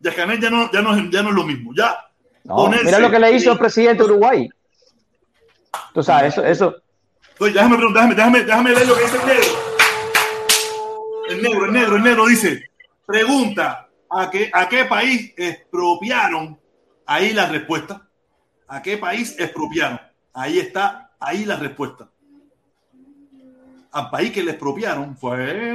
[0.00, 1.72] Ya no, ya, no, es- ya no es lo mismo.
[1.76, 1.98] Ya
[2.44, 4.48] No, ponerse- mira lo que le hizo el presidente de Uruguay.
[5.92, 6.76] Tú sabes, eso, eso,
[7.38, 9.48] déjame déjame, déjame, déjame leer lo que dice el negro.
[11.28, 12.70] El negro, el negro, el negro dice,
[13.04, 16.58] pregunta, ¿a qué, a qué país expropiaron?
[17.04, 18.08] Ahí la respuesta.
[18.68, 20.00] ¿A qué país expropiaron?
[20.32, 22.08] Ahí está, ahí la respuesta.
[23.96, 25.72] Al país que le expropiaron fue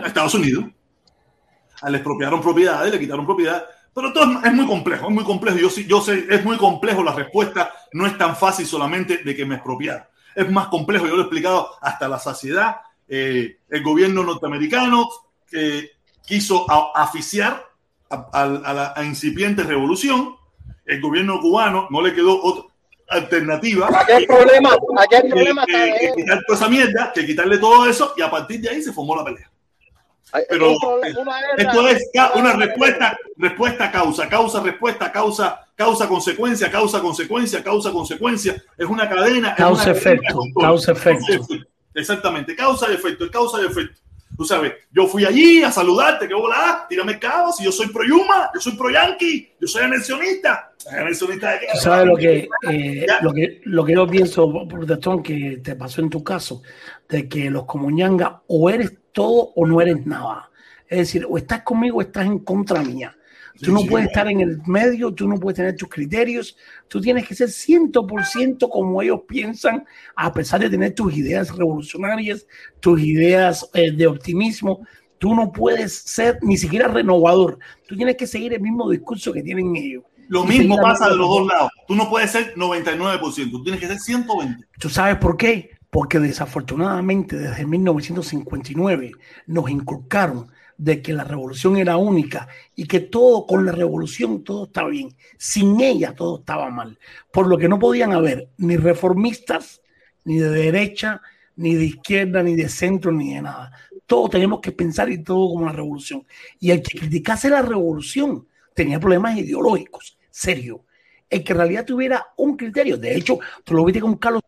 [0.00, 0.64] a Estados Unidos.
[1.88, 3.64] Le expropiaron propiedades, le quitaron propiedades.
[3.92, 5.58] Pero todo es- muy complejo, es muy complejo.
[5.58, 7.72] Yo, yo sé, es muy complejo la respuesta.
[7.92, 10.04] No es tan fácil solamente de que me expropiaron.
[10.36, 12.76] Es más complejo, yo lo he explicado hasta la saciedad.
[13.08, 15.08] Eh, el gobierno norteamericano
[15.50, 15.90] eh,
[16.24, 16.64] quiso
[16.96, 17.66] aficiar
[18.08, 20.36] a, la incipiente revolución.
[20.86, 22.69] El gobierno cubano no le quedó otra
[23.10, 27.12] alternativa Aquí el problema, aquí el que, problema está que- que quitar toda esa mierda,
[27.14, 29.50] que quitarle todo eso y a partir de ahí se formó la pelea.
[30.48, 30.72] pero,
[31.56, 32.04] Esto es
[32.36, 38.62] una respuesta, respuesta, causa, causa, respuesta, causa, causa, consecuencia, causa, consecuencia, causa, consecuencia.
[38.78, 39.50] Es una cadena.
[39.50, 41.26] es Causa, una efecto, causa, efecto.
[41.94, 43.98] Exactamente, causa y efecto, causa y efecto.
[44.36, 48.04] Tú sabes, yo fui allí a saludarte, que hola, tírame cabo, si yo soy pro
[48.04, 50.72] Yuma, yo soy pro Yankee, yo soy anexionista.
[50.90, 51.66] ¿Anexionista de qué?
[51.72, 56.00] Tú sabes lo que, eh, lo que, lo que yo pienso, protestón, que te pasó
[56.00, 56.62] en tu caso,
[57.08, 60.50] de que los comuñanga o eres todo o no eres nada.
[60.88, 63.14] Es decir, o estás conmigo o estás en contra mía.
[63.58, 64.08] Tú Sí, no sí, puedes bueno.
[64.08, 66.56] estar en el medio, tú no puedes tener tus criterios,
[66.88, 69.84] tú tienes que ser 100% como ellos piensan,
[70.16, 72.46] a pesar de tener tus ideas revolucionarias,
[72.80, 74.86] tus ideas eh, de optimismo.
[75.18, 79.42] Tú no puedes ser ni siquiera renovador, tú tienes que seguir el mismo discurso que
[79.42, 80.04] tienen ellos.
[80.28, 81.72] Lo mismo pasa de los dos lados.
[81.88, 84.64] Tú no puedes ser 99%, tú tienes que ser 120%.
[84.78, 85.70] ¿Tú sabes por qué?
[85.90, 89.10] Porque desafortunadamente desde 1959
[89.46, 90.46] nos inculcaron
[90.80, 95.14] de que la revolución era única y que todo con la revolución todo estaba bien.
[95.36, 96.98] Sin ella todo estaba mal.
[97.30, 99.82] Por lo que no podían haber ni reformistas,
[100.24, 101.20] ni de derecha,
[101.56, 103.70] ni de izquierda, ni de centro, ni de nada.
[104.06, 106.26] Todos tenemos que pensar y todo como la revolución.
[106.58, 110.86] Y el que criticase la revolución tenía problemas ideológicos, serio.
[111.28, 112.96] El que en realidad tuviera un criterio.
[112.96, 114.42] De hecho, tú lo viste con Carlos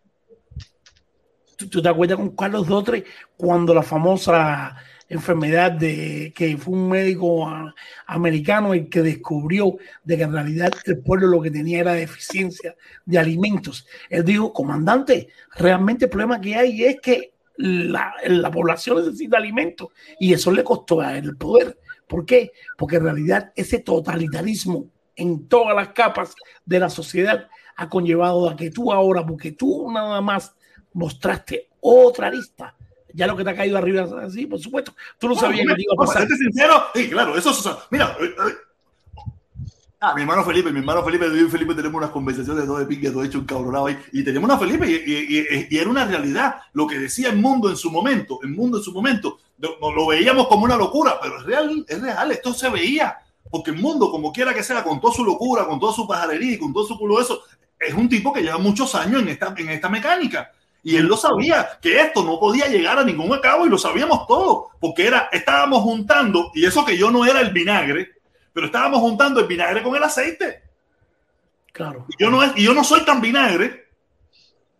[1.58, 3.04] ¿Tú, tú te acuerdas con Carlos Dotre
[3.36, 4.74] cuando la famosa
[5.12, 7.48] enfermedad de que fue un médico
[8.06, 12.74] americano el que descubrió de que en realidad el pueblo lo que tenía era deficiencia
[13.04, 13.86] de alimentos?
[14.08, 19.88] Él dijo, comandante, realmente el problema que hay es que la, la población necesita alimentos
[20.18, 21.78] y eso le costó a él el poder.
[22.06, 22.52] ¿Por qué?
[22.76, 26.34] Porque en realidad ese totalitarismo en todas las capas
[26.64, 30.54] de la sociedad ha conllevado a que tú ahora, porque tú nada más
[30.92, 32.76] mostraste otra lista.
[33.14, 34.94] Ya lo que te ha caído arriba así, por supuesto.
[35.18, 36.22] Tú no sabías que te iba a pasar.
[36.24, 37.68] para sincero, sí, claro, eso es.
[37.90, 38.54] Mira, eh, eh,
[40.00, 43.10] ah, mi hermano Felipe, mi hermano Felipe, yo y Felipe tenemos unas conversaciones de pique,
[43.10, 46.04] todo hecho un cabronado ahí, y teníamos una Felipe, y, y- y- y era una
[46.06, 49.76] realidad lo que decía el mundo en su momento, el mundo en su momento, lo,
[49.94, 53.16] lo veíamos como una locura, pero es real, es real, esto se veía,
[53.50, 56.54] porque el mundo, como quiera que sea, con toda su locura, con toda su pajarería
[56.54, 57.42] y con todo su culo de eso,
[57.78, 60.50] es un tipo que lleva muchos años en esta, en esta mecánica.
[60.84, 64.26] Y él lo sabía, que esto no podía llegar a ningún acabo y lo sabíamos
[64.26, 68.10] todos, porque era, estábamos juntando, y eso que yo no era el vinagre,
[68.52, 70.62] pero estábamos juntando el vinagre con el aceite.
[71.72, 72.04] Claro.
[72.08, 73.86] Y yo no, es- y yo no soy tan vinagre,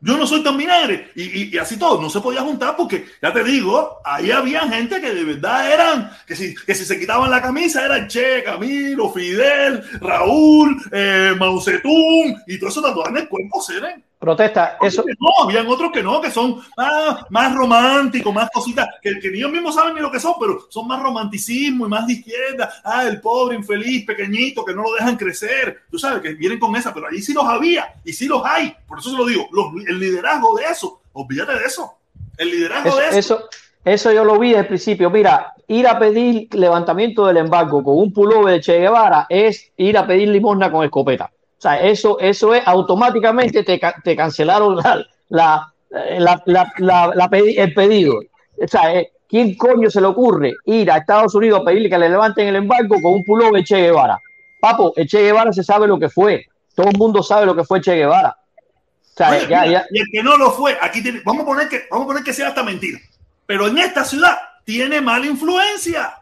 [0.00, 3.06] yo no soy tan vinagre, y, y- y así todo, no se podía juntar porque,
[3.22, 6.98] ya te digo, ahí había gente que de verdad eran, que si, que si se
[6.98, 13.10] quitaban la camisa eran Che, Camilo, Fidel, Raúl, eh, Mao Zedong, y todo eso tatuaje
[13.10, 14.04] en el cuerpo, ¿seren?
[14.22, 19.18] Protesta, eso, No, habían otros que no, que son más, más románticos, más cositas, que,
[19.18, 22.06] que ni ellos mismos saben ni lo que son, pero son más romanticismo y más
[22.06, 22.72] de izquierda.
[22.84, 25.80] Ah, el pobre, infeliz, pequeñito, que no lo dejan crecer.
[25.90, 28.72] Tú sabes, que vienen con esa, pero ahí sí los había y sí los hay.
[28.86, 31.94] Por eso se lo digo, los- el liderazgo de eso, olvídate de eso.
[32.38, 33.18] El liderazgo eso, de eso.
[33.18, 33.48] eso,
[33.84, 35.10] eso yo lo vi desde el principio.
[35.10, 39.98] Mira, ir a pedir levantamiento del embargo con un pullover de Che Guevara es ir
[39.98, 41.28] a pedir limosna con escopeta.
[41.62, 45.72] O sea, eso, eso es automáticamente te, te cancelaron la, la,
[46.18, 48.14] la, la- la- la pedi- el pedido.
[48.60, 51.98] O sea, eh, ¿quién coño se le ocurre ir a Estados Unidos a pedirle que
[51.98, 54.18] le levanten el embargo con un pullover Che Guevara?
[54.60, 56.44] Papo, el Che Guevara se sabe lo que fue.
[56.74, 58.36] Todo el mundo sabe lo que fue Che Guevara.
[58.36, 61.43] O sea, Oye, ya- mira, ya- Y el que no lo fue, aquí tiene, vamos
[61.44, 62.98] a poner que, vamos a poner que sea hasta mentira.
[63.47, 66.14] Pero en esta ciudad tiene mala influencia.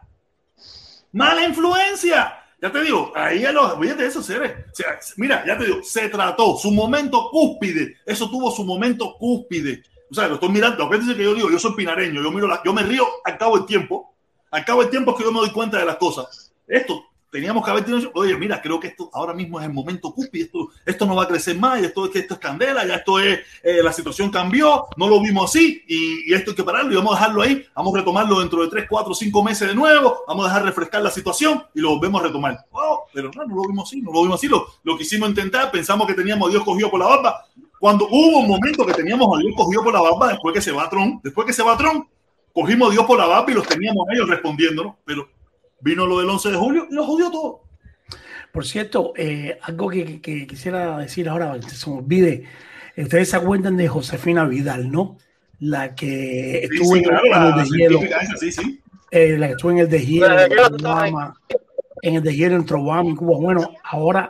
[1.13, 2.40] Mala influencia.
[2.61, 4.65] Ya te digo, ahí a los, fíjate eso, se ve.
[4.71, 7.97] O sea, mira, ya te digo, se trató su momento cúspide.
[8.05, 9.81] Eso tuvo su momento cúspide.
[10.11, 10.83] O sea, lo estoy mirando.
[10.83, 13.57] Acuérdense que yo digo, yo soy pinareño, yo miro la, yo me río al cabo
[13.57, 14.13] del tiempo.
[14.51, 16.53] Al cabo del tiempo es que yo me doy cuenta de las cosas.
[16.67, 20.13] Esto, teníamos que haber tenido, oye, mira, creo que esto ahora mismo es el momento
[20.13, 23.39] cúspide, esto, esto no va a crecer más, esto esto es candela, ya esto es,
[23.63, 27.13] eh, la situación cambió, no lo vimos así, y, esto hay que pararlo, y vamos
[27.13, 30.45] a dejarlo ahí, vamos a retomarlo dentro de 3, 4, 5 meses de nuevo, vamos
[30.45, 32.65] a dejar refrescar la situación y lo volvemos a retomar.
[32.71, 35.71] Oh, pero no, no lo vimos así, no lo vimos así, lo, lo quisimos intentar,
[35.71, 37.45] pensamos que teníamos a Dios cogido por la barba,
[37.79, 40.71] cuando hubo un momento que teníamos a Dios cogido por la barba, después que se
[40.71, 40.89] va
[41.23, 41.77] después que se va
[42.53, 45.27] cogimos a Dios por la barba y los teníamos a ellos respondiéndonos, pero
[45.81, 47.61] vino lo del 11 de julio y lo jodió todo.
[48.51, 52.43] Por cierto, eh, algo que, que- que quisiera decir ahora, que se me olvide.
[52.97, 55.17] Ustedes se acuerdan de Josefina Vidal, ¿no?
[55.59, 58.81] La que Sí, estuvo sí, en, claro, en el esa, sí, sí.
[59.11, 61.11] eh, la que estuvo en el deshielo, Pero, ¿qué entre tú estabas ahí?
[61.11, 61.41] Obama,
[62.01, 63.37] en el deshielo entre Obama y Cuba.
[63.39, 64.29] Bueno, ahora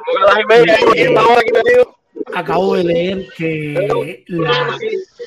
[2.34, 4.78] acabo de leer que la,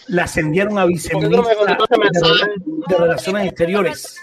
[0.09, 2.53] la ascendieron a ¿Por qué tú no me viceministra de,
[2.89, 4.17] de Relaciones Exteriores.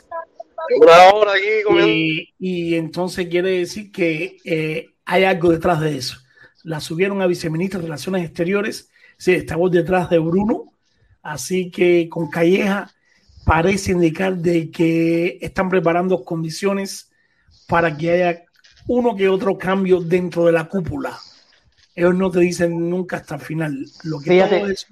[0.79, 1.91] Una hora aquí comiendo.
[1.91, 6.17] Y, y entonces quiere decir que eh, hay algo detrás de eso.
[6.63, 8.89] La subieron a viceministra de Relaciones Exteriores.
[9.17, 10.73] Sí, estamos detrás de Bruno.
[11.21, 12.91] Así que con Calleja
[13.45, 17.11] parece indicar de que están preparando condiciones
[17.67, 18.43] para que haya
[18.87, 21.17] uno que otro cambio dentro de la cúpula.
[21.95, 23.85] Ellos no te dicen nunca hasta el final.
[24.03, 24.59] Lo que Fíjate.
[24.59, 24.87] todo eso-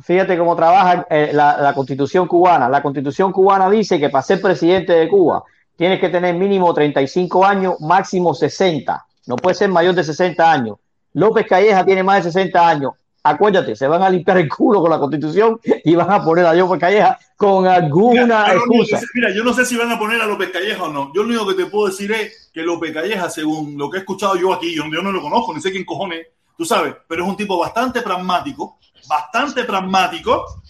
[0.00, 2.68] Fíjate cómo trabaja eh, la, la constitución cubana.
[2.68, 5.42] La constitución cubana dice que para ser presidente de Cuba
[5.76, 9.04] tienes que tener mínimo 35 años, máximo 60.
[9.26, 10.76] No puede ser mayor de 60 años.
[11.14, 12.92] López Calleja tiene más de 60 años.
[13.24, 16.54] Acuérdate, se van a limpiar el culo con la constitución y van a poner a
[16.54, 19.00] López Calleja con alguna Mira, yo no- excusa.
[19.14, 21.12] mira, yo no sé si van a poner a López Calleja o no.
[21.14, 24.00] Yo lo único que te puedo decir es que López Calleja, según lo que he
[24.00, 27.22] escuchado yo aquí, yo, yo no lo conozco, ni sé quién cojones, tú sabes, pero
[27.24, 28.78] es un tipo bastante pragmático,
[29.08, 30.62] bastante pragmático,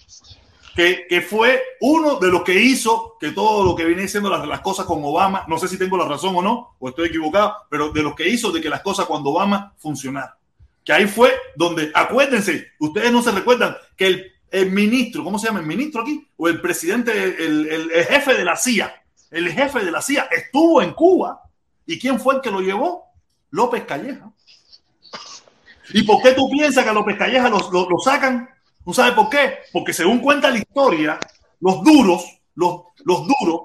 [0.74, 4.46] que, que fue uno de los que hizo que todo lo que viene siendo las,
[4.48, 7.54] las cosas con Obama, no sé si tengo la razón o no, o estoy equivocado,
[7.68, 10.30] pero de los que hizo de que las cosas cuando Obama funcionaran.
[10.84, 15.46] Que ahí fue donde, acuérdense, ustedes no se recuerdan que el, el ministro, ¿cómo se
[15.46, 15.60] llama?
[15.60, 18.92] El ministro aquí, o el presidente, el, el- el jefe de la CIA,
[19.30, 21.40] el jefe de la CIA estuvo en Cuba.
[21.86, 23.04] ¿Y quién fue el que lo llevó?
[23.50, 24.30] López Calleja.
[25.92, 28.48] ¿Y por qué tú piensas que a López Calleja lo, lo- lo sacan?
[28.84, 29.58] ¿No sabes por qué?
[29.72, 31.18] Porque según cuenta la historia,
[31.60, 32.24] los duros,
[32.54, 33.60] los, los duros,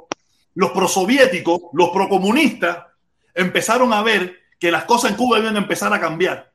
[0.55, 2.85] los prosoviéticos, los procomunistas,
[3.33, 6.51] empezaron a ver que las cosas en Cuba iban a empezar a cambiar.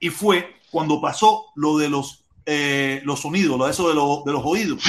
[0.00, 4.24] Y fue cuando pasó lo de los, eh, los sonidos, lo de eso de, los-
[4.24, 4.82] de los oídos,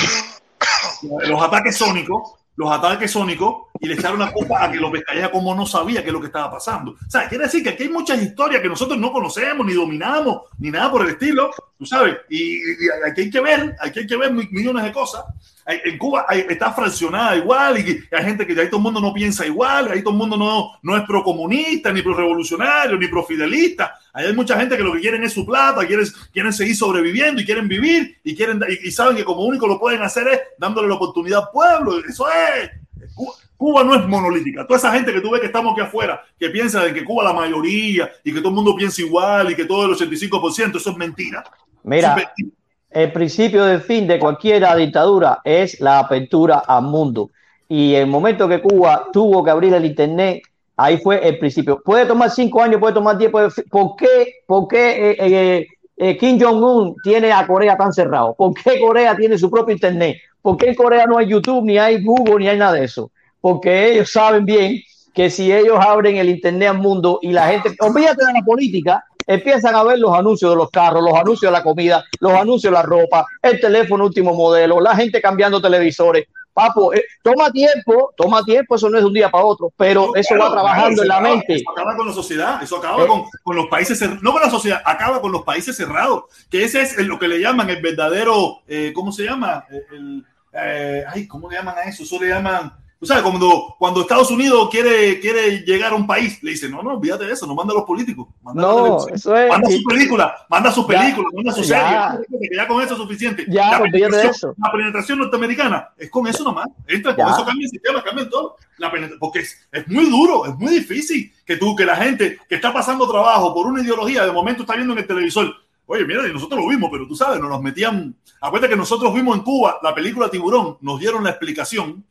[1.28, 5.30] los ataques sónicos, los ataques sónicos, y le echaron la culpa a que López Calleja
[5.30, 6.92] como no sabía qué es lo que estaba pasando.
[6.94, 10.44] O sea, quiere decir que aquí hay muchas historias que nosotros no conocemos, ni dominamos,
[10.58, 12.60] ni nada por el estilo, tú sabes, y,
[13.06, 15.26] aquí hay que ver, aquí hay que ver mi- millones de cosas.
[15.66, 19.46] En Cuba está fraccionada igual, y hay gente que ahí todo el mundo no piensa
[19.46, 23.94] igual, ahí todo el mundo no, no es procomunista, ni pro-revolucionario, ni pro-fidelista.
[24.12, 27.42] Ahí hay mucha gente que lo que quieren es su plata, quieren, quieren seguir sobreviviendo
[27.42, 30.40] y quieren vivir, y, quieren, y, y saben que como único lo pueden hacer es
[30.58, 32.00] dándole la oportunidad al pueblo.
[32.10, 32.70] Eso es.
[33.16, 34.68] Cu- Cuba no es monolítica.
[34.68, 37.24] Toda esa gente que tú ves que estamos aquí afuera, que piensa de que Cuba
[37.24, 40.90] la mayoría y que todo el mundo piensa igual y que todo el 85%, eso
[40.90, 41.46] es mentira.
[41.84, 42.50] Mira, es mentira.
[42.90, 47.30] el principio del fin de cualquier dictadura es la apertura al mundo.
[47.70, 50.42] Y el momento que Cuba tuvo que abrir el Internet,
[50.76, 51.82] ahí fue el principio.
[51.86, 53.32] Puede tomar cinco años, puede tomar diez.
[53.32, 58.36] puede- ¿Por qué, por qué eh, eh, eh, Kim Jong-un tiene a Corea tan cerrado?
[58.38, 60.18] ¿Por qué Corea tiene su propio Internet?
[60.42, 63.10] ¿Por qué en Corea no hay YouTube, ni hay Google, ni hay nada de eso?
[63.44, 64.82] Porque ellos saben bien
[65.14, 69.04] que si ellos abren el Internet al mundo y la gente, olvídate de la política,
[69.28, 72.72] empiezan a ver los anuncios de los carros, los anuncios de la comida, los anuncios
[72.72, 76.26] de la ropa, el teléfono último modelo, la gente cambiando televisores.
[76.54, 80.16] Papo, eh, toma tiempo, toma tiempo, eso no es de un día para otro, pero
[80.16, 81.56] eso Claro, va trabajando en la acaba- mente.
[81.56, 83.08] Eso acaba con la sociedad, eso acaba Eh.
[83.08, 84.24] con, con los países cerrados.
[84.24, 86.24] No con la sociedad, acaba con los países cerrados.
[86.50, 89.66] Que ese es lo que le llaman el verdadero, eh, ¿cómo se llama?
[89.92, 92.04] El, eh, ay, ¿cómo le llaman a eso?
[92.04, 92.72] Eso le llaman,
[93.04, 96.82] Tú sabes, cuando, cuando Estados Unidos quiere, quiere llegar a un país, le dice, no,
[96.82, 98.30] no, olvídate de eso, no manda a los políticos.
[98.42, 99.50] Manda, No, eso es.
[99.50, 102.12] manda su película, manda su película, manda su ya.
[102.14, 102.50] serie.
[102.50, 103.46] que ya con eso es suficiente.
[103.50, 104.56] Ya, la, olvídate de eso.
[104.58, 106.68] la penetración norteamericana es con eso nomás.
[106.88, 108.56] Entra, con eso cambia el sistema, cambia todo.
[108.78, 108.90] La
[109.20, 112.72] porque es, es muy duro, es muy difícil que tú, que la gente que está
[112.72, 115.54] pasando trabajo por una ideología, de momento está viendo en el televisor.
[115.88, 118.16] Oye, mira, y nosotros lo vimos, pero tú sabes, nos los metían.
[118.40, 122.06] Acuérdate que nosotros vimos en Cuba la película Tiburón, nos dieron la explicación.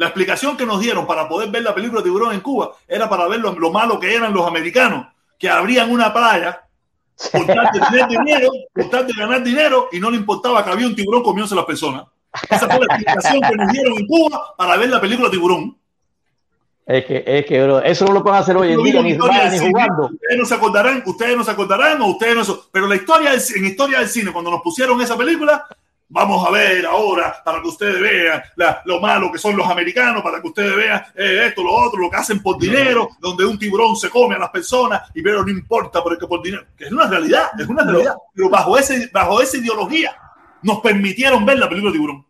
[0.00, 3.28] La explicación que nos dieron para poder ver la película Tiburón en Cuba era para
[3.28, 5.08] ver lo, lo malo que eran los americanos,
[5.38, 6.58] que abrían una playa
[7.30, 10.70] por tal de tener dinero, por tal de ganar dinero, y no le importaba que
[10.70, 12.04] había un tiburón comiéndose a las personas.
[12.48, 15.76] Esa fue la explicación que nos dieron en Cuba para ver la película Tiburón.
[16.86, 19.18] Es que, es que, bro, eso no lo pueden hacer hoy en día, ni, ni
[19.18, 20.04] jugando.
[20.06, 22.58] Ustedes no se acordarán, ustedes no se acordarán o ustedes no.
[22.72, 25.66] Pero la historia del, en historia del cine, cuando nos pusieron esa película,
[26.12, 30.22] vamos a ver ahora para que ustedes vean la- lo malo que son los americanos,
[30.22, 33.58] para que ustedes vean eh, esto, lo otro, lo que hacen por dinero, donde un
[33.58, 36.64] tiburón se come a las personas y pero no importa porque por dinero.
[36.76, 38.14] Que es una realidad, es una realidad.
[38.34, 40.14] Pero bajo, ese, bajo esa ideología
[40.62, 42.26] nos permitieron ver la película Tiburón.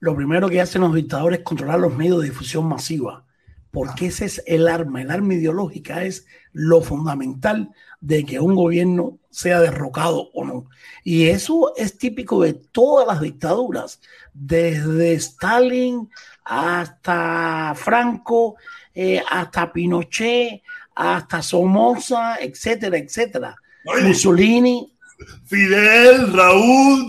[0.00, 3.24] Lo primero que hacen los dictadores es controlar los medios de difusión masiva,
[3.70, 5.02] porque ese es el arma.
[5.02, 7.70] El arma ideológica es lo fundamental
[8.00, 10.66] de que un gobierno sea derrocado o no.
[11.04, 14.00] Y eso es típico de todas las dictaduras,
[14.32, 16.10] desde Stalin
[16.44, 18.56] hasta Franco,
[18.94, 20.62] eh, hasta Pinochet,
[20.94, 23.56] hasta Somoza, etcétera, etcétera.
[23.86, 24.92] Oye, Mussolini,
[25.44, 27.06] Fidel, Raúl,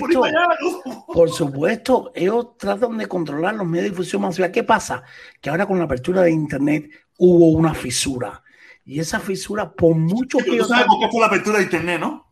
[0.00, 1.04] Por supuesto.
[1.06, 4.50] Por supuesto, ellos tratan de controlar los medios de difusión masiva.
[4.50, 5.02] ¿Qué pasa?
[5.40, 8.42] Que ahora con la apertura de Internet hubo una fisura.
[8.90, 12.00] Y esa fisura, por mucho que tú sabes por qué fue la apertura de Internet,
[12.00, 12.26] ¿no?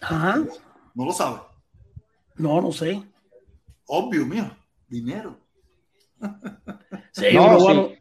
[0.00, 0.40] Ajá.
[0.94, 1.40] No lo sabes.
[2.36, 3.00] No, no sé.
[3.86, 4.50] Obvio, mío.
[4.88, 5.38] Dinero.
[7.12, 7.94] Sí, No, sí.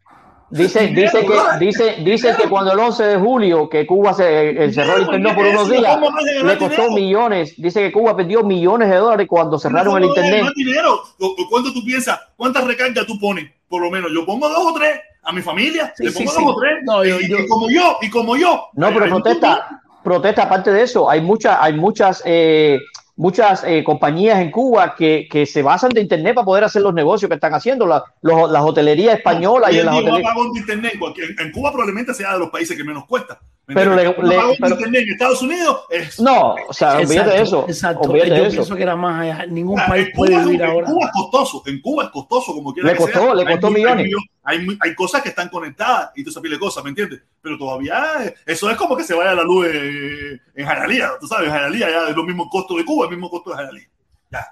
[0.51, 4.73] Dice, dice que, dice, dice que cuando el 11 de julio, que Cuba se eh,
[4.73, 5.99] cerró el internet por unos días,
[6.43, 7.53] le costó millones.
[7.57, 10.41] Dice que Cuba perdió millones de dólares cuando cerraron el internet.
[10.41, 11.01] No es dinero.
[11.19, 12.19] ¿Cu- cu- ¿Cuánto tú piensas?
[12.35, 13.51] ¿Cuántas recargas tú pones?
[13.67, 15.93] Por lo menos yo pongo dos o tres a mi familia.
[15.95, 16.43] Sí, le sí, pongo sí.
[16.45, 16.73] dos o tres.
[16.83, 18.67] No, yo- y, y yo- como yo, y como yo.
[18.73, 21.09] No, pero protesta, protesta aparte de eso.
[21.09, 22.79] Hay muchas, hay muchas, eh,
[23.15, 26.93] muchas eh, compañías en Cuba que, que se basan de internet para poder hacer los
[26.93, 30.31] negocios que están haciendo, la, los- las hotelerías españolas y en las hotelerías.
[31.39, 33.39] en Cuba probablemente sea de los países que menos cuesta.
[33.69, 34.13] ¿Me Pero le- le-
[34.59, 37.65] pero- en Estados Unidos es No, o sea, olvídate de eso.
[37.67, 38.09] Exacto.
[38.09, 38.51] Olvídate Yo de eso.
[38.53, 39.45] pienso que era más allá.
[39.45, 40.87] Ningún Ah, país en puede Cuba, vivir en ahora.
[40.87, 43.33] Cuba es costoso, en Cuba es costoso, como quiera Le que costó, sea.
[43.35, 44.07] le Hay costó muy- millones.
[44.43, 47.21] Hay, hay, hay cosas que están conectadas y tú sabes de cosas, ¿me entiendes?
[47.43, 51.27] Pero todavía eh, eso es como que se vaya la luz en, en Jayalía, tú
[51.27, 53.87] sabes, Jayalía ya es lo mismo costo de Cuba, el mismo costo de Jayalía.
[54.31, 54.47] Ya.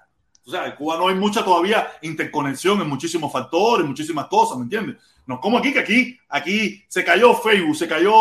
[0.46, 4.66] O sea, en Cuba no hay mucha todavía interconexión en muchísimos factores, muchísimas cosas, ¿me
[4.66, 4.98] entiendes?
[5.28, 8.12] No como aquí, que aquí, aquí se cayó Facebook, se cayó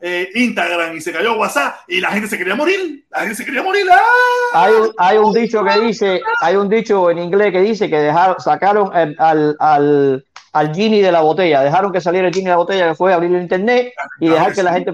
[0.00, 3.04] eh, Instagram y se cayó WhatsApp y la gente se quería morir.
[3.10, 3.86] La gente se quería morir.
[3.90, 4.64] ¡Ah!
[4.64, 7.96] Hay un, hay un dicho que dice, hay un dicho en inglés que dice que
[7.98, 12.48] dejaron, sacaron el- al, al, al genie de la botella, dejaron que saliera el genie
[12.48, 14.92] de la botella que fue abrir el internet y dejar que la gente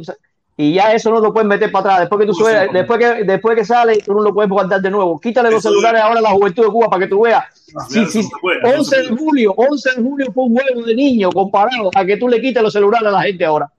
[0.58, 2.00] y ya eso no lo pueden meter para atrás.
[2.00, 4.90] Después que tú subes, después que después que sale, tú no lo puedes guardar de
[4.90, 5.20] nuevo.
[5.20, 7.44] Quítale los celulares ahora a la juventud de Cuba para que tú veas.
[7.90, 10.82] Sí, sí, puede, eso no 11 se de julio, 11 de julio fue un juego
[10.86, 13.70] de niños comparado a que tú le quites los celulares a la gente ahora.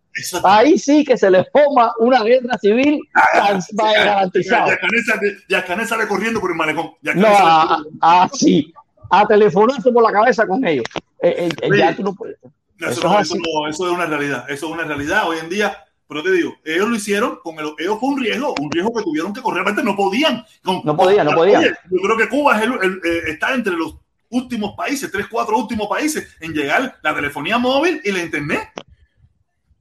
[0.44, 4.68] Ahí sí que se les forma una guerra civil Ya- garantizada.
[4.68, 6.92] ya Canet sale- ya Canet sale corriendo por el malecón.
[7.02, 8.74] Ya No, sale a- a- así,
[9.10, 10.86] a telefonazo por la cabeza con ellos.
[11.22, 12.38] Eh, eh, eh, ya tú no puedes.
[12.80, 13.44] No, eso eso, no, es eso así.
[13.44, 14.46] no- eso es una realidad.
[14.50, 15.78] Eso es una realidad hoy en día.
[16.08, 19.04] Pero te digo, ellos lo hicieron con el, ellos fue un riesgo, un riesgo que
[19.04, 19.64] tuvieron que correr.
[19.64, 20.46] Realmente no podían.
[20.64, 21.64] Con- No podían, no podían.
[21.64, 23.96] Yo creo que Cuba es el- el- eh, está entre los
[24.30, 28.70] últimos países, tres, cuatro últimos países en llegar la telefonía móvil y la internet.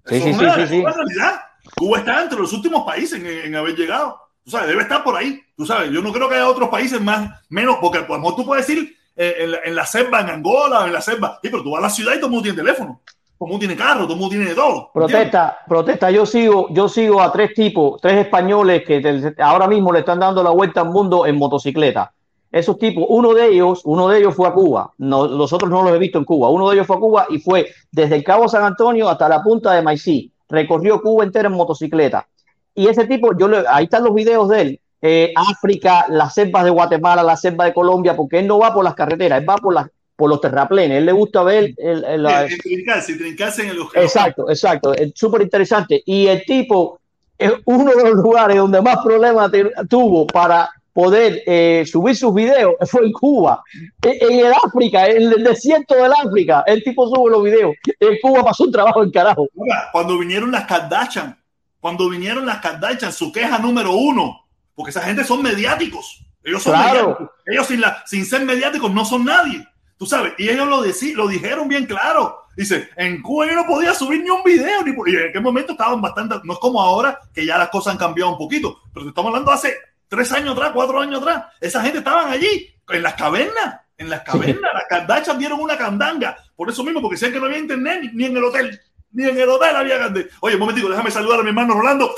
[0.04, 0.78] Sí, Eso sí, es sí, una, sí, es sí.
[0.80, 1.40] una realidad.
[1.76, 4.20] Cuba está entre los últimos países en, en haber llegado.
[4.44, 5.42] Tú sabes, debe estar por ahí.
[5.56, 8.36] Tú sabes, yo no creo que haya otros países más, menos, porque a lo mejor
[8.36, 11.38] tú puedes decir eh, en, la, en la selva, en Angola, en la selva.
[11.42, 13.00] Sí, pero tú vas a la ciudad y todo el mundo tiene teléfono.
[13.38, 14.90] Todo el mundo tiene carro, todo el mundo tiene de todo.
[14.94, 16.10] Protesta, protesta.
[16.10, 20.42] Yo sigo, yo sigo a tres tipos, tres españoles que ahora mismo le están dando
[20.42, 22.12] la vuelta al mundo en motocicleta.
[22.50, 24.90] Esos tipos, uno de ellos, uno de ellos fue a Cuba.
[24.96, 26.48] No, los no los he visto en Cuba.
[26.48, 29.42] Uno de ellos fue a Cuba y fue desde el Cabo San Antonio hasta la
[29.42, 30.32] punta de Maicí.
[30.48, 32.26] Recorrió Cuba entera en motocicleta.
[32.74, 34.80] Y ese tipo, yo ahí están los videos de él.
[35.02, 38.84] eh, África, las selvas de Guatemala, la selva de Colombia, porque él no va por
[38.84, 40.98] las carreteras, él va por las por los terraplenes.
[40.98, 44.94] Él le gusta ver el- el- la- en trincarse, trincarse en el Exacto, exacto.
[44.94, 46.02] Es súper interesante.
[46.06, 46.98] Y el tipo
[47.38, 49.50] es uno de los lugares donde más problemas
[49.88, 53.62] tuvo para, poder eh, subir sus videos fue en Cuba.
[54.00, 57.74] En, en el África, en el desierto del África, el tipo sube los videos.
[58.00, 59.46] En Cuba pasó un trabajo en carajo.
[59.92, 61.38] Cuando vinieron las Kardashian,
[61.80, 66.22] cuando vinieron las Kardashian, su queja número uno, porque esa gente son mediáticos.
[66.42, 66.94] Ellos son Claro.
[67.10, 67.30] mediáticos.
[67.44, 69.68] Ellos sin, la, sin ser mediáticos no son nadie.
[69.98, 72.42] Tú sabes, y ellos lo, decí- lo dijeron bien claro.
[72.56, 75.42] Dice, en Cuba yo no podía subir ni un video, ni por- y en aquel
[75.42, 78.80] momento estaban bastante, no es como ahora que ya las cosas han cambiado un poquito,
[78.92, 79.74] pero te estamos hablando hace
[80.08, 81.44] tres años atrás, cuatro años atrás.
[81.60, 84.70] Esa gente estaban allí, en las cavernas, en las cavernas.
[84.74, 88.08] Las Kardashian dieron una candanga, por eso mismo, porque decían que no había internet ni,
[88.12, 88.80] ni en el hotel.
[89.12, 90.28] Ni en el hotel había candanga.
[90.40, 92.14] Oye, un momentico, déjame saludar a mi hermano Rolando.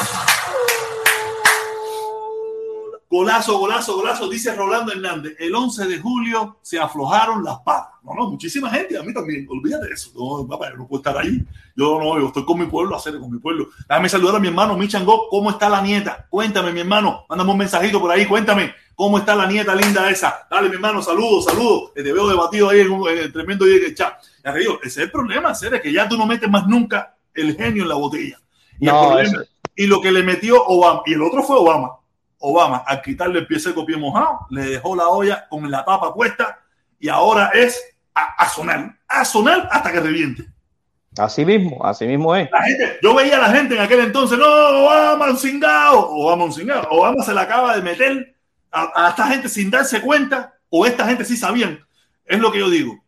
[3.10, 5.34] Golazo, golazo, golazo, dice Rolando Hernández.
[5.38, 7.94] El 11 de julio se aflojaron las patas.
[8.02, 9.46] No, no, muchísima gente, a mí también.
[9.48, 10.10] Olvídate de eso.
[10.14, 11.42] No, papá, yo no puedo estar ahí.
[11.74, 13.68] Yo no, yo estoy con mi pueblo, hacer con mi pueblo.
[13.88, 15.28] Déjame saludar a mi hermano Michango.
[15.30, 16.26] ¿Cómo está la nieta?
[16.28, 17.24] Cuéntame, mi hermano.
[17.30, 18.74] Mándame un mensajito por ahí, cuéntame.
[18.94, 20.46] ¿Cómo está la nieta linda esa?
[20.50, 21.92] Dale, mi hermano, saludos, saludos.
[21.94, 23.64] Que Te veo debatido ahí en un en el tremendo
[23.94, 24.14] chat.
[24.44, 27.14] Ya te digo, ese es el problema, es que ya tú no metes más nunca
[27.32, 28.38] el genio en la botella.
[28.78, 29.44] Y, el problema-
[29.76, 31.92] y lo que le metió Obama, y el otro fue Obama.
[32.38, 36.14] Obama, al quitarle el pie seco, pie mojado, le dejó la olla con la tapa
[36.14, 36.60] puesta
[36.98, 37.80] y ahora es
[38.14, 40.46] a, a sonar, a sonar hasta que reviente.
[41.16, 42.48] Así mismo, así mismo es.
[42.50, 46.44] La gente, yo veía a la gente en aquel entonces, no, Obama un cingado, Obama
[46.44, 48.36] un cingado, Obama se le acaba de meter
[48.70, 51.84] a, a esta gente sin darse cuenta, o esta gente sí sabían.
[52.24, 53.02] Es lo que yo digo.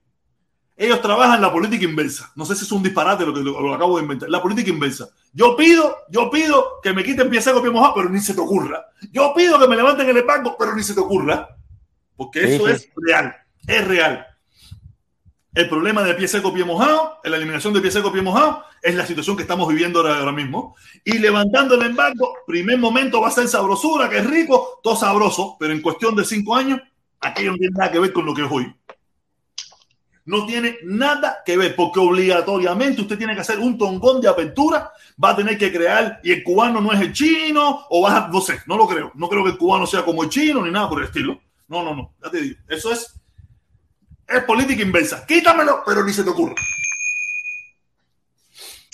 [0.76, 2.32] Ellos trabajan la política inversa.
[2.34, 4.30] No sé si es un disparate lo que lo, lo acabo de inventar.
[4.30, 5.08] La política inversa.
[5.32, 8.40] Yo pido, yo pido que me quiten pie seco, pie mojado, pero ni se te
[8.40, 8.86] ocurra.
[9.12, 11.56] Yo pido que me levanten el banco, pero ni se te ocurra.
[12.16, 12.72] Porque Sí, eso sí.
[12.72, 13.36] es real.
[13.66, 14.26] Es real.
[15.52, 18.94] El problema de pie seco, pie mojado, la eliminación de pie seco, pie mojado, es
[18.94, 20.76] la situación que estamos viviendo ahora, ahora mismo.
[21.04, 25.56] Y levantando el embargo, primer momento va a ser sabrosura, que es rico, todo sabroso,
[25.58, 26.80] pero en cuestión de cinco años,
[27.20, 28.72] aquello no tiene nada que ver con lo que es hoy.
[30.30, 34.92] No tiene nada que ver, porque obligatoriamente usted tiene que hacer un tongón de apertura,
[35.22, 38.28] va a tener que crear, y el cubano no es el chino, o va a,
[38.28, 39.10] no sé, no lo creo.
[39.16, 41.40] No creo que el cubano sea como el chino, ni nada por el estilo.
[41.66, 42.60] No, no, no, ya te digo.
[42.68, 43.12] Eso es,
[44.28, 45.26] es política inversa.
[45.26, 46.54] Quítamelo, pero ni se te ocurra.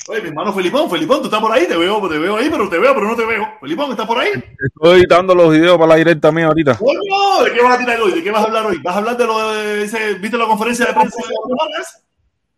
[0.08, 2.68] Oye, mi hermano Felipón, Felipón, tú estás por ahí, te veo, te veo ahí, pero
[2.68, 3.44] te veo, pero no te veo.
[3.60, 4.30] Felipón, ¿estás por ahí?
[4.32, 6.78] Estoy editando los videos para la directa mía ahorita.
[6.78, 8.12] Coño, ¿de qué vas a tirar hoy?
[8.12, 8.78] ¿De qué vas a hablar hoy?
[8.78, 11.34] ¿Vas a hablar de lo de ese, viste la conferencia de prensa de?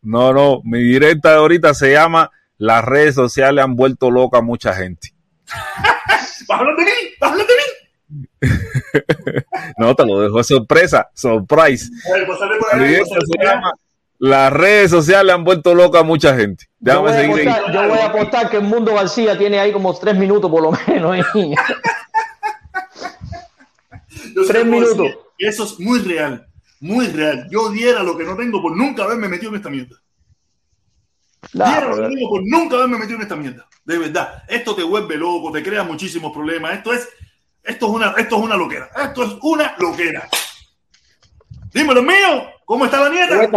[0.03, 4.43] No, no, mi directa de ahorita se llama Las redes sociales han vuelto loca a
[4.43, 5.15] mucha gente.
[5.47, 6.91] ¿Vas a hablar de mí?
[7.19, 7.63] ¿Vas a hablar de mí?
[9.79, 11.91] No, te lo dejo de sorpresa, surprise.
[12.09, 12.97] A ver, se por ahí.
[14.19, 16.67] Las redes sociales han vuelto loca a mucha gente.
[16.81, 19.61] Yo voy, Déjame a seguir apostar, yo voy a apostar que el Mundo García tiene
[19.61, 21.17] ahí como tres minutos por lo menos.
[21.17, 21.23] ¿eh?
[24.47, 24.97] Tres minutos.
[24.99, 26.47] decir Eso es muy real,
[26.81, 27.49] muy real.
[27.51, 29.97] Yo diera lo que no tengo por nunca haberme metido en esta mierda.
[31.53, 33.69] Diera lo que no tengo por nunca haberme metido en esta mierda.
[33.85, 34.43] De verdad.
[34.49, 36.75] Esto te vuelve loco, te crea muchísimos problemas.
[36.75, 37.09] Esto es,
[37.63, 38.91] esto es una, esto es una loquera.
[38.97, 40.29] Esto es una loquera.
[41.73, 43.51] Dímelo mío, ¿cómo está la nieta?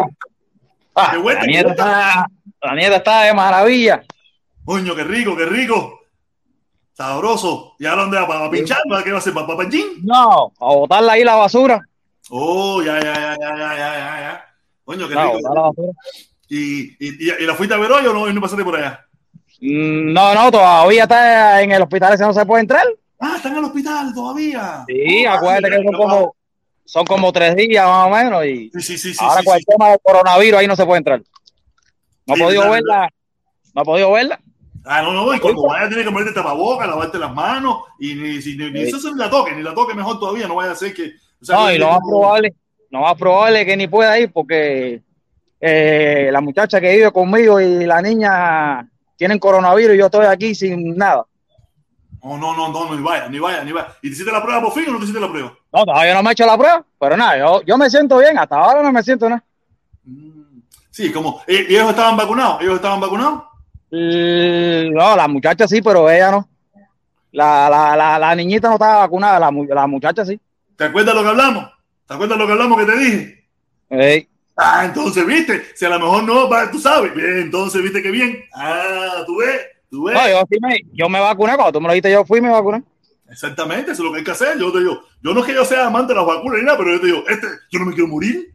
[0.96, 2.28] Ah, de la, nieta está,
[2.62, 4.04] la nieta está de maravilla.
[4.66, 6.00] Coño, qué rico, qué rico.
[6.94, 7.76] Sabroso.
[7.80, 8.28] ¿Y ahora dónde va?
[8.28, 8.82] ¿Para pinchar?
[8.90, 9.34] ¿Para qué va a hacer?
[9.34, 10.02] ¿Para papanchín?
[10.04, 11.82] No, a botarla ahí la basura.
[12.30, 14.46] Oh, ya, ya, ya, ya, ya, ya, ya.
[14.84, 15.74] Coño, qué rico.
[16.50, 19.06] ¿Y, y, y, la fuiste a ver hoy o no, no pasaste por allá?
[19.62, 22.86] Mm, no, no, todavía está en el hospital, ese no se puede entrar.
[23.20, 24.84] Ah, está en el hospital todavía.
[24.88, 26.36] Sí, oh, acuérdate que es un poco
[26.92, 29.18] son como tres días más o menos y Sí, sí, sí, sí.
[29.22, 31.22] ahora con el tema del coronavirus ahí no se puede entrar.
[32.28, 33.10] No Sí, podido verdad, verla,
[33.74, 34.40] no he podido verla.
[34.84, 38.42] Ah, no, no, y cuando vaya tiene que ponerte tapabocas, lavarte las manos y ni,
[38.42, 40.76] si- ni, ni eso ni la toque, ni la toque mejor todavía, no vaya a
[40.76, 41.14] ser que...
[41.42, 42.54] o sea, No, que- y lo más probable,
[42.90, 45.02] lo más probable que ni pueda ir porque
[45.62, 48.86] eh, la muchacha que vive conmigo y la niña
[49.16, 51.26] tienen coronavirus y yo estoy aquí sin nada.
[52.24, 53.88] No, no, no, no, ni vaya, ni vaya, ni vaya.
[54.02, 55.54] ¿Y te hiciste la prueba por fin o no te hiciste la prueba?
[55.74, 58.38] No, todavía no me he hecho la prueba, pero nada, yo, yo me siento bien,
[58.38, 59.44] hasta ahora no me siento nada.
[60.04, 60.60] Mm.
[60.92, 61.42] Sí, como...
[61.48, 62.62] ¿Y ellos estaban vacunados?
[62.62, 63.44] ¿Ellos estaban vacunados?
[63.92, 66.48] L- No, la muchacha sí, pero ella no.
[67.32, 70.40] La, la, la, la niñita no estaba vacunada, la, la muchacha sí.
[70.76, 71.70] ¿Te acuerdas lo que hablamos?
[72.06, 73.48] ¿Te acuerdas lo que hablamos que te dije?
[74.58, 77.14] Ah, entonces, viste, si a lo mejor no, tú sabes.
[77.16, 78.44] Bien, entonces, viste que bien.
[78.54, 79.60] Ah, tú ves,
[79.92, 80.16] tú ves.
[80.16, 82.42] no, yo, sí me, yo me vacuné, cuando tú me lo dijiste, yo fui y
[82.42, 82.82] me vacuné.
[83.30, 84.58] Exactamente, eso es lo que hay que hacer.
[84.58, 86.78] Yo te digo, yo no es que yo sea amante de las vacunas ni nada,
[86.78, 88.54] pero yo te digo, este, yo no me quiero morir.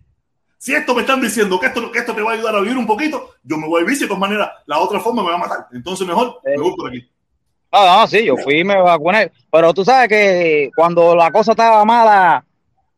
[0.59, 2.77] Si esto me están diciendo que esto, que esto te va a ayudar a vivir
[2.77, 5.31] un poquito, yo me voy a vivir, si de todas maneras la otra forma me
[5.31, 5.67] va a matar.
[5.73, 7.09] Entonces, mejor me voy por aquí.
[7.73, 9.33] No, sí, yo fui y me vacuné.
[9.51, 12.45] Pero tú sabes que cuando la cosa estaba mala,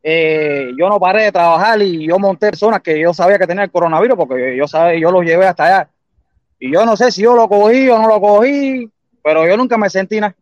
[0.02, 3.64] eh, yo no paré de trabajar y yo monté personas que yo sabía que tenía
[3.64, 5.90] el coronavirus porque yo sabía, yo los llevé hasta allá.
[6.58, 8.90] Y yo no sé si yo lo cogí o no lo cogí,
[9.22, 10.34] pero yo nunca me sentí nada.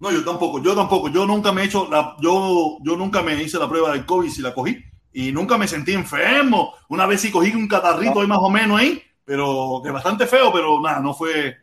[0.00, 1.08] No, yo tampoco, yo tampoco.
[1.08, 4.30] Yo nunca me he hecho la, yo, yo nunca me hice la prueba del COVID
[4.30, 4.78] si la cogí
[5.12, 6.74] y nunca me sentí enfermo.
[6.88, 10.52] Una vez sí cogí un catarrito ahí más o menos ahí, pero que bastante feo,
[10.52, 11.56] pero nada, no fue.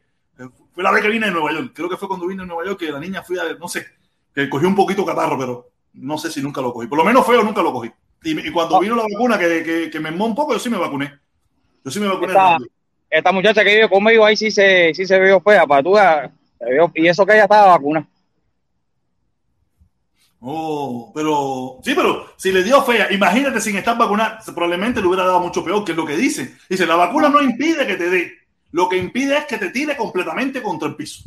[0.74, 1.72] Fue la vez que vine de Nueva York.
[1.74, 3.86] Creo que fue cuando vine de Nueva York que la niña fui a, no sé,
[4.34, 6.88] que cogí un poquito catarro, pero no sé si nunca lo cogí.
[6.88, 7.90] Por lo menos feo nunca lo cogí.
[8.24, 10.70] Y, y cuando vino la vacuna que, que, que me enmó un poco, yo sí
[10.70, 11.18] me vacuné.
[11.86, 12.28] Yo sí me vacuné.
[12.28, 12.58] Esta,
[13.18, 16.32] esta muchacha que vive conmigo ahí sí se, sí se vio fea, para tú veas,
[16.60, 18.06] se vio- y eso que ella estaba vacunada.
[20.48, 25.26] Oh, pero sí, pero si le dio fea, imagínate sin estar vacunada, probablemente le hubiera
[25.26, 26.56] dado mucho peor, que es lo que dice.
[26.70, 28.32] Dice, la vacuna no impide que te dé,
[28.72, 31.24] lo que impide es que te tire completamente contra el piso.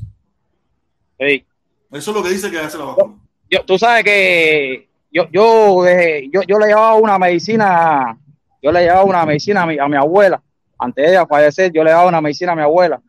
[1.19, 1.45] Sí.
[1.91, 3.15] Eso es lo que dice que hace la vacuna.
[3.51, 8.17] Yo, tú sabes que yo, yo, eh, yo, yo le llevaba una medicina,
[8.63, 10.41] yo le llevaba una medicina a mi, a mi abuela,
[10.79, 13.01] antes de ella fallecer, yo le daba una medicina a mi abuela.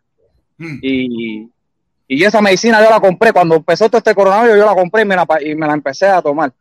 [0.58, 0.80] Mm.
[0.82, 1.50] Y,
[2.08, 5.06] y esa medicina yo la compré, cuando empezó todo este coronavirus, yo la compré y
[5.06, 6.52] me la, pa- y me la empecé a tomar.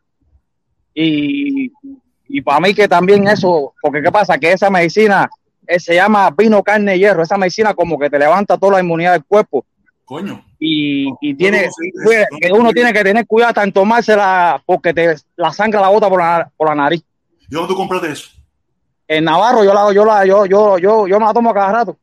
[0.93, 1.71] Y,
[2.27, 5.29] y para mí que también eso, porque qué pasa, que esa medicina
[5.67, 8.79] eh, se llama vino, carne, y hierro, esa medicina como que te levanta toda la
[8.81, 9.65] inmunidad del cuerpo
[10.05, 10.43] Coño.
[10.59, 11.69] y, y tiene
[12.03, 15.79] cuida- no que uno tiene que tener cuidado hasta en tomársela porque te la sangre
[15.79, 17.03] la bota por la, por la nariz.
[17.47, 18.29] ¿Y dónde tú compraste eso?
[19.11, 21.97] En Navarro yo la yo la yo yo yo yo me la tomo cada rato.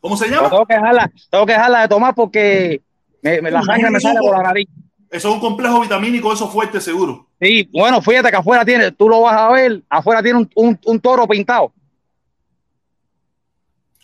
[0.00, 0.50] ¿Cómo se Pero llama?
[0.50, 2.80] tengo que dejarla, tengo que dejarla de tomar porque
[3.20, 4.66] me- me- la sangre me sale por la nariz.
[5.10, 7.26] Eso es un complejo vitamínico, eso fuerte, seguro.
[7.38, 10.80] Sí, bueno, fíjate que afuera tiene, tú lo vas a ver, afuera tiene un, un,
[10.86, 11.70] un toro pintado.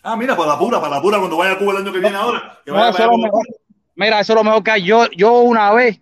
[0.03, 1.99] Ah, mira, para la pura, para la pura, cuando vaya a Cuba el año que
[1.99, 2.59] viene ahora.
[2.63, 3.45] Que No, eso vaya mejor.
[3.95, 4.83] Mira, eso es lo mejor que hay.
[4.83, 5.99] Yo, yo una vez,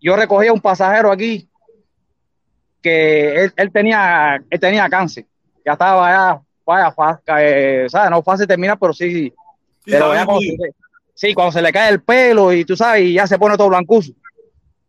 [0.00, 1.48] yo recogí a un pasajero aquí
[2.84, 5.24] que él, él tenía, él tenía cáncer.
[5.64, 8.10] Ya estaba ya, vaya, fa- eh, ¿sabes?
[8.10, 9.32] No fácil terminar, pero sí, sí.
[9.86, 10.74] Pero ya cuando se,
[11.14, 13.70] sí, cuando se le cae el pelo y tú sabes, y ya se pone todo
[13.70, 14.12] blancuzo.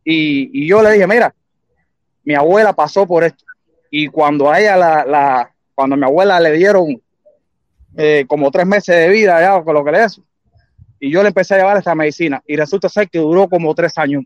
[0.03, 1.33] Y, y yo le dije, mira,
[2.25, 3.45] mi abuela pasó por esto.
[3.89, 7.01] Y cuando a ella la, la cuando a mi abuela le dieron
[7.95, 10.21] eh, como tres meses de vida ya con lo que le hizo,
[10.99, 13.97] y yo le empecé a llevar esta medicina y resulta ser que duró como tres
[13.97, 14.23] años.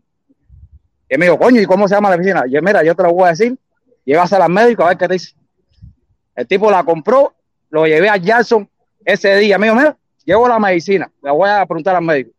[1.10, 2.44] Y me dijo, coño, ¿y cómo se llama la medicina?
[2.46, 3.58] Y yo, mira, yo te lo voy a decir,
[4.04, 5.34] llévasela al médico a ver qué te dice.
[6.36, 7.34] El tipo la compró,
[7.68, 8.68] lo llevé a Jackson
[9.04, 9.58] ese día.
[9.58, 12.30] Me dijo, mira, llevo la medicina, la voy a preguntar al médico.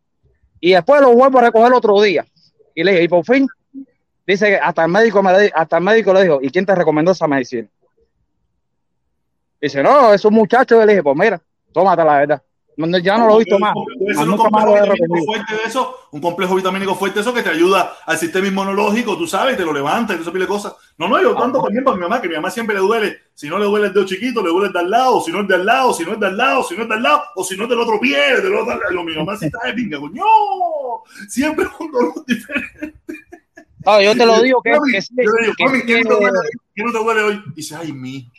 [0.58, 2.24] Y después lo vuelvo a recoger otro día.
[2.74, 3.46] Y le dije, y por fin,
[4.26, 7.12] dice que hasta el médico me hasta el médico le dijo, ¿y quién te recomendó
[7.12, 7.68] esa medicina?
[9.60, 10.82] Dice, no, es un muchacho.
[10.82, 11.38] Y le dije, pues mira,
[11.72, 12.42] tómate la verdad.
[13.02, 13.74] Ya no lo he visto más.
[14.02, 17.42] Debe ser un complejo vitamínico fuerte de eso, un complejo vitamínico fuerte de eso que
[17.42, 20.74] te ayuda al sistema inmunológico, tú sabes, te lo levanta y ese pile cosas.
[20.98, 23.48] No, no, yo tanto también para mi mamá, que mi mamá siempre le duele, si
[23.48, 25.48] no le duele el dedo chiquito, le duele el de al lado, si no es
[25.48, 27.22] de al lado, si no es de al lado, si no es de al lado,
[27.36, 29.72] o si no es del otro pie, del otro lo mi mamá sí está de
[29.74, 30.24] pinga, coño,
[31.28, 32.94] siempre un dolor diferente.
[33.84, 35.86] No, yo te lo digo que, Mami, que sí, yo le digo, que mami, sí,
[35.86, 36.50] ¿qué no te duele hoy?
[36.74, 37.42] ¿Qué no te duele hoy?
[37.46, 38.30] Y dice, ay, mi,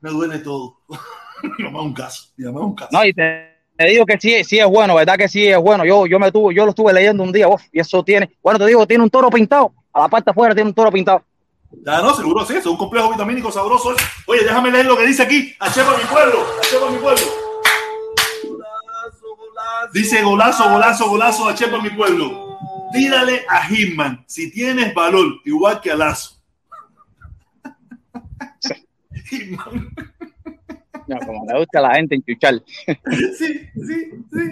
[0.00, 0.80] me duele todo.
[1.58, 2.90] mi mamá es un caso, mi mamá es un caso.
[2.92, 5.16] No, y te, te digo que sí, sí es bueno, ¿verdad?
[5.16, 5.84] Que sí es bueno.
[5.84, 8.58] Yo, yo me tuve, yo lo estuve leyendo un día, uf, y eso tiene, bueno,
[8.58, 9.72] te digo, tiene un toro pintado.
[9.92, 11.22] A la parte afuera tiene un toro pintado.
[11.84, 13.94] Ya no, seguro sí, es un complejo vitamínico sabroso.
[14.26, 15.54] Oye, déjame leer lo que dice aquí.
[15.60, 17.22] A Chepa mi pueblo, a Chepa mi pueblo.
[19.92, 22.58] Dice golazo, golazo, golazo a Chepa mi pueblo.
[22.92, 26.36] Tírale a Hitman si tienes valor, igual que a Lazo.
[29.30, 29.90] Hitman.
[31.08, 32.62] No, como le gusta a la gente enchuchar.
[33.38, 34.50] Sí, sí, sí.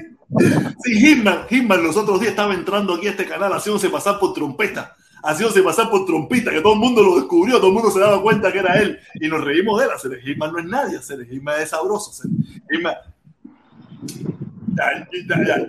[0.84, 4.32] Sí, Hitman, Hitman los otros días estaba entrando aquí a este canal haciéndose pasar por
[4.34, 4.96] trompeta.
[5.22, 8.20] Haciéndose pasar por trompita, que todo el mundo lo descubrió, todo el mundo se daba
[8.20, 8.98] cuenta que era él.
[9.20, 9.92] Y nos reímos de él.
[9.92, 12.10] Hacer Hitman no es nadie, hacer Hitman es sabroso.
[12.10, 12.30] hacer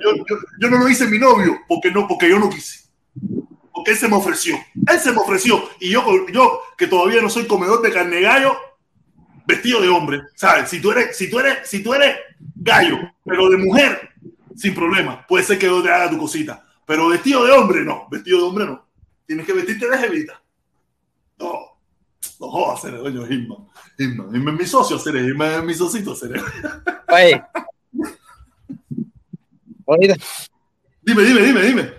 [0.04, 2.86] Yo, yo- yo no lo hice mi novio, porque no, porque yo no quise.
[3.74, 4.56] Porque él se me ofreció.
[4.92, 5.62] Él se me ofreció.
[5.80, 8.56] Y yo, yo que todavía no soy comedor de carne gallo,
[9.48, 10.70] vestido de hombre, ¿sabes?
[10.70, 12.18] Si tú eres, si tú eres, si tú eres
[12.56, 14.10] gallo, pero de mujer,
[14.56, 16.66] sin problema, puede ser que yo te haga tu cosita.
[16.86, 18.08] Pero vestido de hombre, no.
[18.10, 18.86] Vestido de hombre, no.
[19.26, 20.42] Tienes que vestirte de jevita.
[21.40, 21.76] No.
[22.40, 23.68] No jodas, Cere, coño, Hitman.
[23.98, 24.34] Hitman.
[24.34, 25.24] Hitman es mi socio, Cere.
[25.24, 26.42] Hitman es mi socito, Cere.
[27.10, 27.44] Oye.
[29.86, 30.16] Oye,
[31.02, 31.94] Dime, dime, dime, dime.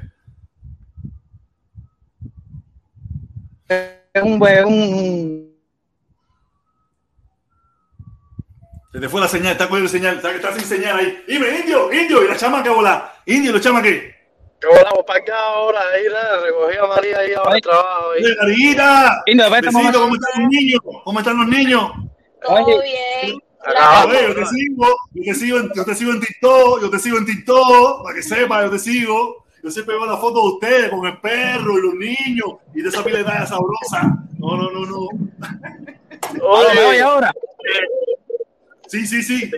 [3.68, 5.45] es un, es un,
[8.96, 11.22] Se te fue la señal, está con la señal, está, está sin señal ahí.
[11.28, 13.12] Dime, indio, indio, y la chama que volá.
[13.26, 14.14] Indio, la chama que.
[14.62, 18.12] Yo volamos para acá ahora, ahí nada, recogí a María ahí ahora al trabajo.
[18.12, 18.24] ahí.
[18.24, 20.00] Oye, Carita, Indio, besito.
[20.00, 20.80] ¿cómo están los niños?
[21.04, 21.92] ¿Cómo están los niños?
[22.42, 23.38] Todo bien.
[23.66, 26.80] Acá, A ver, yo te sigo, yo te sigo, en, yo te sigo en TikTok,
[26.80, 29.44] yo te sigo en TikTok, para que sepa, yo te sigo.
[29.62, 32.88] Yo siempre veo la foto de ustedes con el perro y los niños y de
[32.88, 34.24] esa piledad sabrosa.
[34.38, 35.08] No, no, no, no.
[36.42, 37.34] Ahora, ¿me oye Oye, ahora?
[38.88, 39.50] Sí, sí, sí.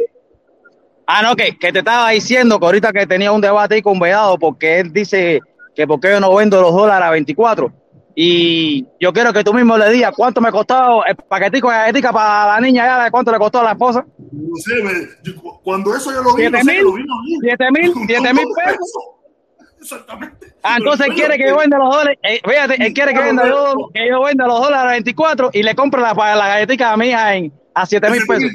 [1.07, 3.99] Ah, no, que, que te estaba diciendo que ahorita que tenía un debate ahí con
[3.99, 5.41] Vedado porque él dice
[5.75, 7.73] que por qué yo no vendo los dólares a 24.
[8.21, 12.13] Y yo quiero que tú mismo le digas cuánto me costó el paquetico de galletica
[12.13, 14.05] para la niña ya, cuánto le costó a la esposa.
[14.33, 15.33] No sé, me-
[15.63, 16.83] cuando eso yo lo vi, ¿Siete no sé, mil?
[16.83, 17.39] lo vi, lo vi.
[17.41, 17.93] ¿Siete mil?
[18.07, 18.79] ¿Siete mil pesos?
[18.81, 19.69] eso.
[19.81, 20.53] Exactamente.
[20.65, 22.19] Ah, entonces él quiere que yo venda los dólares.
[22.25, 25.63] eh, fíjate, él quiere que, venda yo, que yo venda los dólares a 24 y
[25.63, 28.51] le compre la, la galletica a mi hija en, a 7 mil pesos.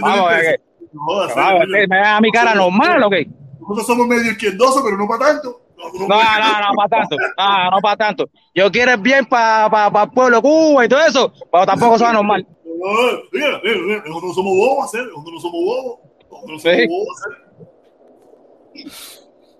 [0.00, 0.60] Vamos, eh.
[0.92, 3.26] No jodas, Vamos, ¿Me da mi cara normal o qué?
[3.60, 5.60] Nosotros somos medio izquierdosos, pero no para tanto.
[5.76, 7.16] No, no, no, para tanto.
[7.38, 8.30] No, no para tanto.
[8.54, 11.66] Yo quiero el bien para pa, pa el pueblo de Cuba y todo eso, pero
[11.66, 12.46] tampoco soy normal.
[12.64, 12.88] No,
[13.32, 15.98] mira, mira, mira, nosotros no somos bobos, hacer, nosotros no somos bobos.
[16.30, 17.18] Nosotros no somos bobos.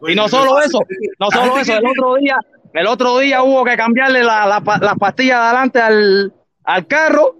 [0.09, 0.81] Y no solo eso,
[1.19, 2.36] no La solo eso, el otro día,
[2.73, 6.35] el otro día hubo que cambiarle la, la, las pastillas de adelante al,
[6.65, 7.36] al carro.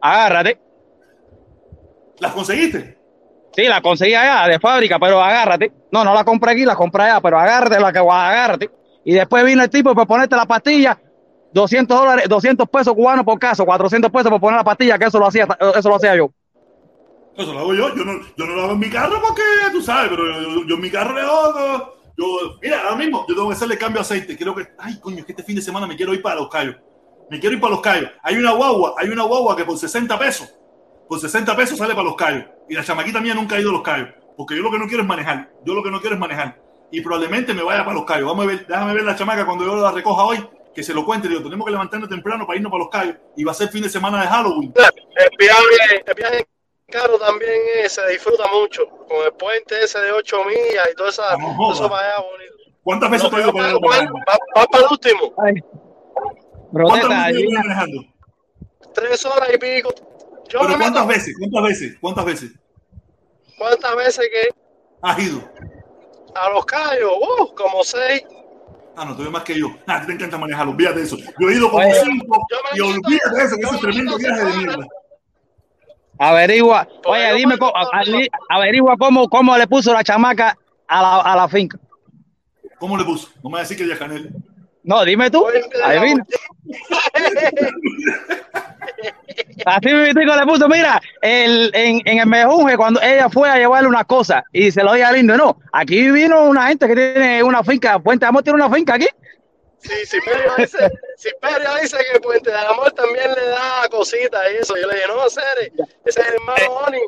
[0.00, 0.63] Agárrate.
[2.24, 2.96] ¿Las conseguiste?
[3.54, 5.70] Sí, la conseguí allá de fábrica, pero agárrate.
[5.92, 8.70] No, no la compré aquí, la compré allá, pero agárrate la que agárrate.
[9.04, 10.98] Y después vino el tipo para ponerte la pastilla,
[11.52, 15.18] 200 dólares, 200 pesos cubanos por caso, 400 pesos por poner la pastilla, que eso
[15.18, 15.46] lo hacía,
[15.76, 16.30] eso lo hacía yo.
[17.36, 17.94] Eso lo hago yo.
[17.94, 20.74] Yo no, yo no lo hago en mi carro porque tú sabes, pero yo, yo
[20.76, 21.94] en mi carro le hago.
[22.16, 22.26] Yo,
[22.62, 24.34] mira, ahora mismo yo tengo que hacerle cambio de aceite.
[24.34, 24.66] Quiero que.
[24.78, 26.76] Ay, coño, que este fin de semana me quiero ir para los callos.
[27.30, 28.10] Me quiero ir para los callos.
[28.22, 30.54] Hay una guagua, hay una guagua que por 60 pesos,
[31.08, 32.44] por 60 pesos sale para los callos.
[32.68, 34.08] Y la chamaquita mía nunca ha ido a los callos.
[34.36, 35.50] Porque yo lo que no quiero es manejar.
[35.64, 36.60] Yo lo que no quiero es manejar.
[36.90, 38.26] Y probablemente me vaya para los callos.
[38.28, 41.04] Vamos a ver, déjame ver la chamaca cuando yo la recoja hoy, que se lo
[41.04, 41.28] cuente.
[41.28, 43.16] Digo, tenemos que levantarnos temprano para irnos para los callos.
[43.36, 44.72] Y va a ser fin de semana de Halloween.
[44.76, 46.46] el viaje, el viaje
[46.90, 48.86] caro también eh, se disfruta mucho.
[49.08, 52.16] Con el puente ese de 8 millas y todo esa, No todo eso para allá
[52.22, 52.54] bonito.
[52.82, 53.78] ¿Cuántas veces te he ido para allá?
[53.80, 55.32] ¿Cuál- va, va para el último.
[55.32, 55.64] ¿Cuántas
[56.72, 57.60] Protesta, veces te he ido adivina.
[57.62, 58.02] manejando?
[58.94, 59.90] Tres horas y pico.
[60.54, 61.34] Yo ¿Pero cuántas meto- veces?
[61.38, 61.96] ¿Cuántas veces?
[62.00, 62.52] ¿Cuántas veces
[63.58, 64.48] ¿Cuántas veces que
[65.02, 65.42] has ido?
[66.34, 67.10] a los callos?
[67.12, 68.22] Uh, como seis.
[68.96, 69.68] Ah, no, tú ves más que yo.
[69.86, 71.16] Ah, te encanta manejar, olvídate de eso.
[71.40, 72.00] Yo he ido como Oye.
[72.04, 74.86] cinco y olvídate de eso, que es me tremendo viaje de mierda.
[76.18, 77.72] Averigua, Pues oye, dime, cómo-
[78.48, 80.56] averigua cómo, cómo le puso la chamaca
[80.86, 81.76] a la, a la finca.
[82.78, 83.28] ¿Cómo le puso?
[83.42, 84.30] No me va a decir que ya Canel.
[84.84, 85.44] No, dime tú,
[85.82, 86.24] adivina.
[89.66, 93.88] Así mismo le puso, mira, el, en, en el mejunje, cuando ella fue a llevarle
[93.88, 97.42] una cosa y se lo dio al indio, no, aquí vino una gente que tiene
[97.42, 99.08] una finca, Puente de Amor tiene una finca aquí.
[99.78, 104.74] Sí, Siperio dice, Siperio dice que Puente de Amor también le da cositas y eso.
[104.76, 105.72] Yo le dije, no, Cere,
[106.06, 107.00] ese es el hermano Oni.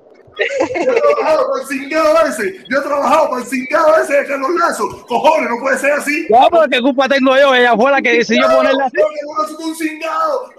[0.38, 2.64] Yo he trabajado para el cingado ese.
[2.68, 5.06] Yo he trabajado para el cingado ese de Carlos Lazo.
[5.06, 6.26] Cojones, no puede ser así.
[6.28, 8.96] No, pero qué culpa tengo yo, ella fue la que decidió ponerla así.
[8.98, 10.50] Yo que Lazo es un cingado.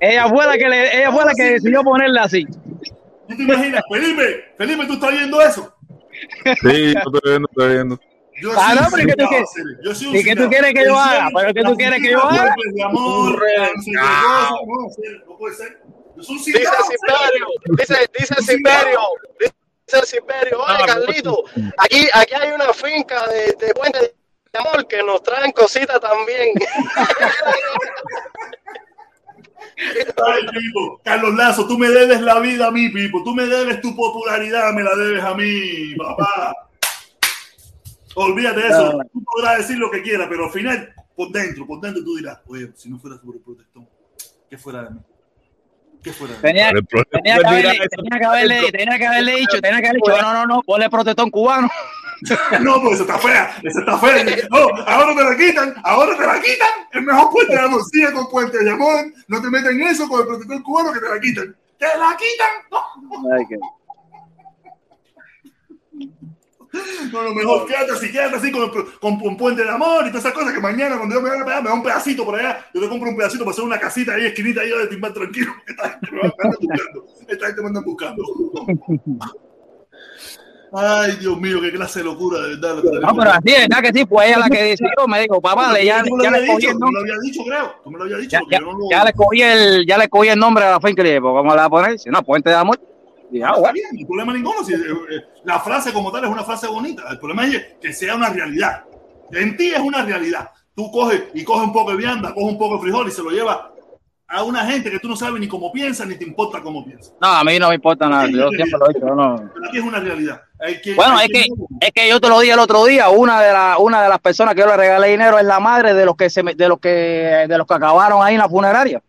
[0.00, 2.44] Ella fue la que le, ella fue la que decidió ponerla así.
[3.28, 3.82] ¿Tú te imaginas?
[3.90, 5.74] Felipe, Felipe, ¿tú estás viendo eso?
[6.62, 7.98] Sí, yo estoy viendo, estoy viendo.
[8.40, 9.50] Yo Ah, no, pero ¿qué tú cingado, quieres?
[9.52, 9.76] serio.
[9.82, 11.28] Yo soy un ¿Y qué tú quieres que yo haga?
[11.34, 12.54] ¿Pero qué tú quieres que yo haga?
[12.74, 13.42] de amor,
[15.26, 15.78] no puede ser.
[16.20, 17.46] Soy un Dice serio.
[17.78, 19.00] dice, dice Un Siperio,
[19.86, 21.44] dice Siperio, oye Ah, Carlito,
[21.78, 26.54] aquí, aquí hay una finca de, de Puente de Amor que nos traen cositas también.
[29.78, 33.22] Ay, Pipo, Carlos Lazo, tú me debes la vida a mí, Pipo.
[33.22, 36.54] Tú me debes tu popularidad, me la debes a mí, papá.
[38.14, 38.98] Olvídate de eso.
[39.12, 42.40] Tú podrás decir lo que quieras, pero al final, por dentro, por dentro tú dirás,
[42.46, 43.86] oye, si no fuera sobre protestón,
[44.48, 45.00] ¿qué fuera de mí?
[46.40, 46.70] Tenía,
[47.10, 50.32] tenía, que haberle, tenía que haberle, tenía que haberle dicho, tenía que haberle dicho, no,
[50.32, 51.68] no, no, ponle protestón cubano.
[52.60, 54.24] No, pues eso está fea, eso está fea.
[54.50, 56.68] No, ahora te la quitan, ahora te la quitan.
[56.92, 59.04] El mejor puente de amor, sigue con puente de amor.
[59.28, 61.54] No te metan en eso con el protector cubano que te la quitan.
[61.78, 62.48] ¡Te la quitan!
[62.70, 63.75] No,
[67.12, 68.70] lo mejor, quédate así, quédate así con,
[69.00, 71.42] con, con puente de amor y todas esas cosas que mañana cuando yo me vaya
[71.42, 72.64] a pegar me da un pedacito por allá.
[72.74, 75.52] Yo te compro un pedacito para hacer una casita ahí, esquinita ahí de timbar tranquilo.
[75.66, 77.04] Esta gente me va- me anda buscando.
[77.28, 78.22] Esta gente me anda buscando.
[80.72, 82.82] Ay, Dios mío, qué clase de locura, de verdad.
[83.00, 84.04] No, pero así, ¿verdad que sí?
[84.04, 86.78] Pues ella la que decidió, me dijo, papá, le, ya, ya le cogí dicho, el
[86.78, 87.00] nombre.
[87.02, 87.74] habías dicho, creo.
[87.84, 88.30] Tú me lo habías dicho.
[88.32, 90.64] Ya, porque ya, yo no lo- ya le cogí el, ya le cogí el nombre
[90.64, 91.92] a la finca y le dije, ¿cómo le va a poner?
[91.92, 92.78] Dice, no, Puente de Amor.
[93.32, 93.72] Ah, Está bueno.
[93.74, 94.64] bien, no hay problema ninguno.
[94.64, 97.04] Si, eh, eh, la frase como tal es una frase bonita.
[97.10, 98.84] El problema es que sea una realidad.
[99.32, 100.50] En ti es una realidad.
[100.74, 103.22] Tú coges y coges un poco de vianda, coges un poco de frijol y se
[103.22, 103.58] lo llevas
[104.28, 107.12] a una gente que tú no sabes ni cómo piensa ni te importa cómo piensa.
[107.20, 108.26] No, a mí no me importa nada.
[108.28, 109.06] Yo siempre lo he dicho.
[109.14, 109.50] no.
[109.54, 110.40] Pero aquí es una realidad.
[110.82, 111.46] Que- Bueno, es que,
[111.80, 114.18] es que yo te lo dije el otro día, una de, la, una de las
[114.18, 116.78] personas que yo le regalé dinero es la madre de los que se de los
[116.80, 116.88] que
[117.48, 119.02] de los que acabaron ahí en la funeraria.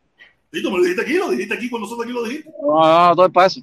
[0.54, 2.50] Sí, tú me lo dijiste aquí, lo dijiste aquí con nosotros aquí lo dijiste.
[2.62, 3.62] No, no, no, todo es para eso.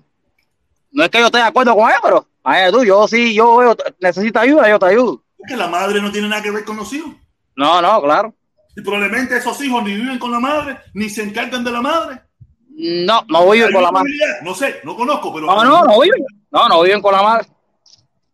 [0.95, 3.35] No es que yo esté de acuerdo con él, pero a ver, tú, yo sí,
[3.35, 5.25] yo veo, necesito ayuda, yo te ayudo.
[5.39, 7.13] Es que la madre no tiene nada que ver con los hijos.
[7.57, 8.33] No, no, claro.
[8.77, 12.21] Y probablemente esos hijos ni viven con la madre, ni se encargan de la madre.
[12.69, 14.11] No, no viven con la madre.
[14.43, 15.47] No sé, no conozco, pero.
[15.47, 16.25] No, no, no viven.
[16.51, 17.49] No, no viven con la madre.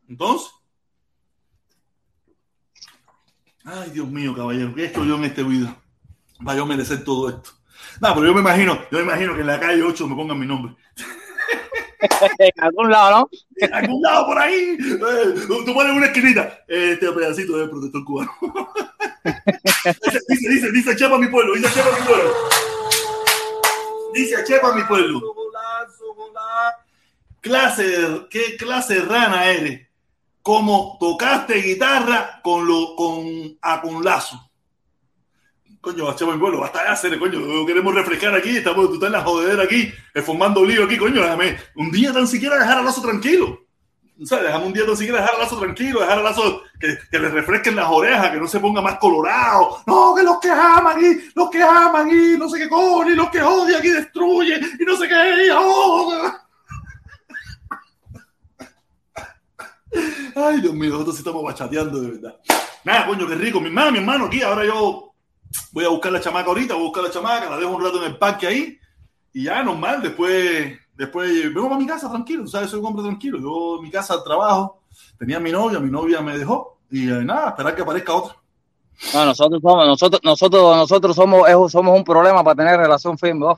[0.06, 0.50] Entonces.
[3.64, 5.74] Ay, Dios mío, caballero, ¿qué he hecho yo en este video?
[6.44, 7.50] Para yo merecer todo esto.
[8.00, 10.38] No, pero yo me imagino, yo me imagino que en la calle 8 me pongan
[10.38, 10.74] mi nombre.
[12.38, 13.30] en algún lado, ¿no?
[13.56, 14.76] En algún lado por ahí.
[14.80, 16.64] eh, tú pones una esquinita.
[16.66, 18.32] Este pedacito del protector cubano.
[20.28, 22.34] dice, dice, dice Chepa mi pueblo, dice Chepa mi pueblo.
[24.14, 25.20] Dice Chepa mi pueblo.
[27.40, 29.88] Clase, ¿qué clase de rana eres?
[30.42, 34.49] Como tocaste guitarra con lo con a con lazo.
[35.80, 37.64] Coño, mi pueblo, basta de hacer, coño.
[37.64, 41.22] Queremos refrescar aquí, estamos, tú estás en la jodedera aquí, eh, formando lío aquí, coño.
[41.22, 43.66] Déjame un día tan siquiera dejar a lazo tranquilo.
[44.22, 46.98] O sea, déjame un día tan siquiera dejar a lazo tranquilo, dejar a lazo que,
[47.10, 49.78] que le refresquen las orejas, que no se ponga más colorado.
[49.86, 53.16] No, que los que aman y los que aman y no sé qué coño, y
[53.16, 55.46] los que odian y destruyen y no sé qué.
[55.46, 56.30] y, oh.
[60.36, 62.36] Ay, Dios mío, nosotros sí estamos bachateando de verdad.
[62.84, 63.60] Nada, coño, qué rico.
[63.60, 65.09] Mi hermano, mi hermano aquí, ahora yo
[65.72, 67.98] voy a buscar la chamaca ahorita, voy a buscar la chamaca, la dejo un rato
[68.04, 68.78] en el parque ahí
[69.32, 72.70] y ya, normal, después, después vengo para mi casa tranquilo, ¿sabes?
[72.70, 73.38] Soy un hombre tranquilo.
[73.38, 74.82] Yo en mi casa trabajo,
[75.18, 78.36] tenía mi novia, mi novia me dejó y eh, nada, esperar que aparezca otra.
[79.14, 83.40] No, nosotros somos, nosotros, nosotros, nosotros somos, somos un problema para tener relación firme.
[83.40, 83.56] ¿no?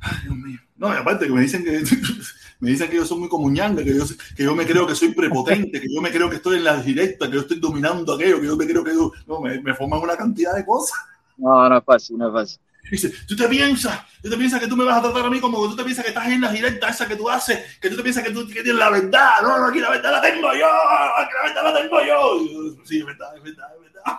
[0.00, 0.58] Ay, Dios mío.
[0.76, 1.82] No, y aparte que me dicen que
[2.64, 4.04] me dicen que yo soy muy como ñanga, que yo,
[4.34, 6.76] que yo me creo que soy prepotente, que yo me creo que estoy en la
[6.78, 9.74] directa, que yo estoy dominando aquello, que yo me creo que yo, no, me, me
[9.74, 10.98] forman una cantidad de cosas.
[11.36, 12.60] No, no es fácil, no es fácil.
[12.90, 15.40] Dice, tú te piensas, tú te piensas que tú me vas a tratar a mí
[15.40, 17.90] como que tú te piensas que estás en la directa esa que tú haces, que
[17.90, 19.42] tú te piensas que tú que tienes la verdad.
[19.42, 22.76] No, no, aquí la verdad la tengo yo, aquí la verdad la tengo yo.
[22.84, 24.18] Sí, es verdad, es verdad, es verdad.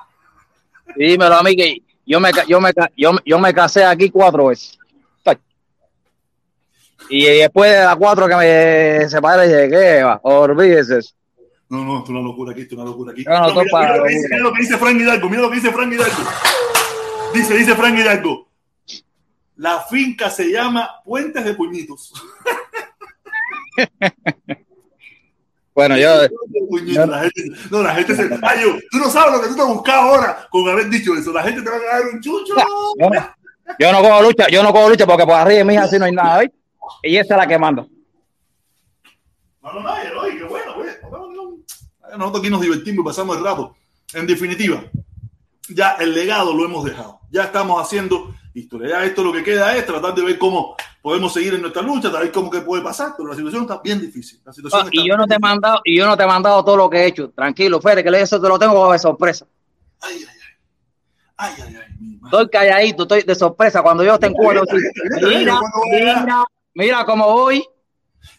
[0.95, 4.77] Dímelo a mí que yo me, yo me, yo, yo me casé aquí cuatro veces.
[7.09, 10.19] Y después de las cuatro que me separé, dije, ¿qué va?
[10.23, 10.99] Olvídese.
[11.69, 13.23] No, no, esto es una locura aquí, esto es una locura aquí.
[13.23, 14.29] No, no, No, mira, lo que dice, locura.
[14.29, 16.23] mira lo que dice Frank Hidalgo, mira lo que dice Frank Hidalgo.
[17.33, 18.47] Dice, dice Frank Hidalgo.
[19.57, 22.13] La finca se llama Puentes de Puñitos.
[25.73, 26.07] Bueno, yo,
[26.69, 28.23] Puñitos, la gente, no, la gente se.
[28.41, 31.13] Ay, yo, tú no sabes lo que tú te has buscado ahora con haber dicho
[31.15, 31.33] eso.
[31.33, 32.53] La gente te va a caer un chucho.
[32.97, 33.35] yo, no,
[33.77, 36.05] yo no cojo lucha, yo no cojo lucha porque por arriba de hija así no
[36.05, 36.49] hay nada, ¿ves?
[37.03, 37.85] Y esa es la que manda.
[39.61, 39.93] No, no, no,
[40.37, 40.89] qué bueno, güey.
[42.17, 43.75] Nosotros aquí nos divertimos y pasamos el rato.
[44.13, 44.83] En definitiva,
[45.69, 47.19] ya el legado lo hemos dejado.
[47.31, 48.89] Ya estamos haciendo historia.
[48.89, 52.09] Ya esto lo que queda es tratar de ver cómo podemos seguir en nuestra lucha,
[52.09, 54.39] de ver cómo que puede pasar, pero la situación está bien difícil.
[54.45, 56.27] La situación Ah, está y yo no te he mandado, y yo no te he
[56.27, 57.29] mandado todo lo que he hecho.
[57.31, 59.45] Tranquilo, Fede, que eso te lo tengo de sorpresa.
[60.01, 60.35] Ay, ay, ay.
[61.37, 61.95] Ay, ay, ay.
[61.99, 62.37] mi madre.
[62.37, 63.81] Estoy calladito, estoy de sorpresa.
[63.81, 65.59] Cuando yo esté en Cuba, yo digo, mira,
[65.91, 66.45] mira,
[66.75, 67.65] mira cómo voy.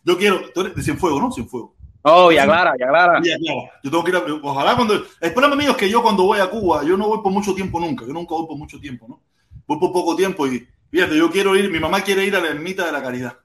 [0.05, 1.33] Yo quiero, tú eres de Cienfuegos, ¿no?
[1.33, 1.73] Cienfuegos.
[2.03, 3.21] Oh, ya clara, ya clara.
[3.25, 3.53] Ya, ya.
[3.83, 6.39] Yo tengo que ir a, ojalá cuando, el problema mío es que yo cuando voy
[6.39, 9.07] a Cuba, yo no voy por mucho tiempo nunca, yo nunca voy por mucho tiempo,
[9.09, 9.21] ¿no?
[9.67, 12.51] Voy por poco tiempo y, fíjate, yo quiero ir, mi mamá quiere ir a la
[12.51, 13.37] ermita de la caridad,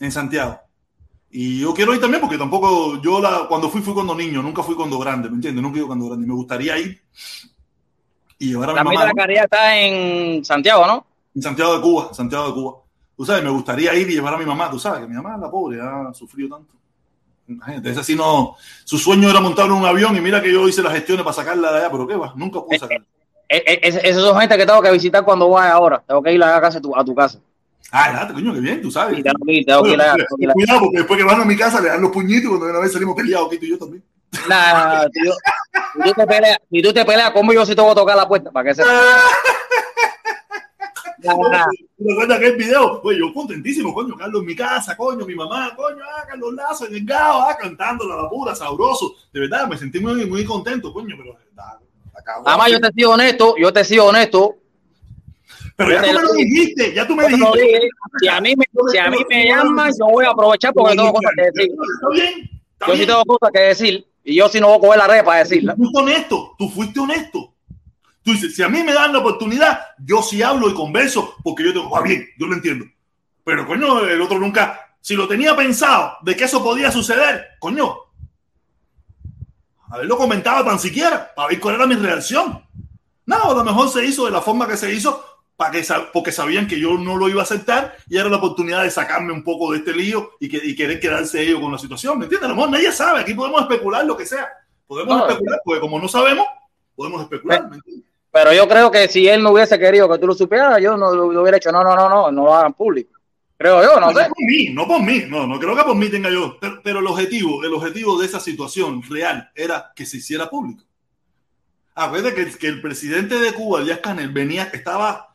[0.00, 0.60] en Santiago.
[1.30, 4.62] Y yo quiero ir también porque tampoco, yo la, cuando fui, fui cuando niño, nunca
[4.62, 5.62] fui cuando grande, ¿me entiendes?
[5.62, 6.26] Nunca iba cuando grande.
[6.26, 7.00] Me gustaría ir
[8.38, 9.16] y llevar a mi La mamá mitad de la ¿no?
[9.16, 11.06] caridad está en Santiago, ¿no?
[11.34, 12.85] en Santiago de Cuba, Santiago de Cuba.
[13.16, 15.36] Tú sabes, me gustaría ir y llevar a mi mamá, tú sabes, que mi mamá,
[15.38, 16.74] la pobre, ha sufrido tanto.
[17.48, 20.82] Imagínate, esa sí no, su sueño era montar un avión y mira que yo hice
[20.82, 23.06] las gestiones para sacarla de allá, pero qué va, nunca pude sacarla.
[23.48, 26.02] Eh, eh, es- Esas son gente que tengo que visitar cuando vaya ahora.
[26.06, 27.38] Tengo que ir a casa a tu, casa.
[27.92, 29.16] Ah, date, coño, qué bien, tú sabes.
[29.16, 30.98] Sí, tengo que ir, tengo que ir a- Bueno, tengo que ir a- Cuidado, porque
[30.98, 33.14] después que van a mi casa le dan los puñitos y cuando una vez salimos
[33.14, 34.02] peleados, Quito y yo también.
[34.48, 37.80] Nah, nah, si, si tú te peleas, si tú te peleas conmigo, yo sí te
[37.80, 38.92] voy a tocar la puerta para que sepas.
[41.26, 41.66] Nah, nah.
[41.96, 43.00] ¿Te acuerdas aquel video?
[43.02, 46.86] Oye, yo contentísimo, coño, Carlos en mi casa, coño, mi mamá, coño, ah, Carlos Lazo
[46.86, 49.14] en el gao, ah, cantando la pura, sabroso.
[49.32, 51.78] De verdad, me sentí muy, muy contento, coño, pero de verdad.
[52.44, 54.56] Además, yo te he sido honesto, yo te he sido honesto.
[55.76, 57.60] Pero ya tú me lo dijiste, ya tú me dijiste.
[57.60, 57.88] dije.
[58.20, 61.12] Si a mí me, si a mí me llaman, yo voy a aprovechar porque tengo
[61.12, 61.70] cosas que decir.
[61.70, 64.80] Está bien, está Yo sí tengo cosas que decir y yo sí no voy a
[64.80, 65.74] coger la red para decirla.
[65.74, 67.54] Tú fuiste honesto, tú fuiste honesto.
[68.26, 71.62] Tú dices, si a mí me dan la oportunidad, yo sí hablo y converso, porque
[71.62, 72.84] yo tengo, va bien, yo lo entiendo.
[73.44, 77.96] Pero coño, el otro nunca, si lo tenía pensado de que eso podía suceder, coño,
[79.90, 82.64] haberlo comentado tan siquiera, para ver cuál era mi reacción.
[83.26, 85.24] No, a lo mejor se hizo de la forma que se hizo,
[85.56, 88.82] para que, porque sabían que yo no lo iba a aceptar y era la oportunidad
[88.82, 91.78] de sacarme un poco de este lío y, que, y querer quedarse ellos con la
[91.78, 92.18] situación.
[92.18, 92.46] ¿Me entiendes?
[92.46, 94.48] A lo mejor nadie sabe, aquí podemos especular lo que sea.
[94.88, 95.28] Podemos No.
[95.28, 96.44] especular, porque como no sabemos,
[96.96, 97.68] podemos especular.
[97.70, 98.04] ¿me entiendes?
[98.36, 101.10] Pero yo creo que si él no hubiese querido que tú lo supieras, yo no
[101.14, 101.72] lo hubiera hecho.
[101.72, 103.18] No, no, no, no, no lo hagan público.
[103.56, 104.28] Creo yo, no No, sé.
[104.28, 106.82] no por mí, no por mí, no, no creo que por mí tenga yo, pero,
[106.84, 110.84] pero el objetivo, el objetivo de esa situación real era que se hiciera público.
[111.94, 115.34] Acuérdate que, que el presidente de Cuba, Díaz Canel, venía, estaba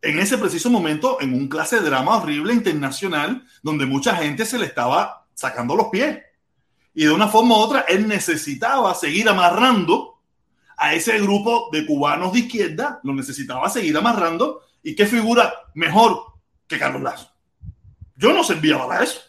[0.00, 4.58] en ese preciso momento en un clase de drama horrible internacional donde mucha gente se
[4.58, 6.18] le estaba sacando los pies.
[6.94, 10.11] Y de una forma u otra, él necesitaba seguir amarrando
[10.82, 14.62] a ese grupo de cubanos de izquierda, lo necesitaba seguir amarrando.
[14.82, 16.24] ¿Y qué figura mejor
[16.66, 17.30] que Carlos Lazo?
[18.16, 19.20] Yo no servía para eso.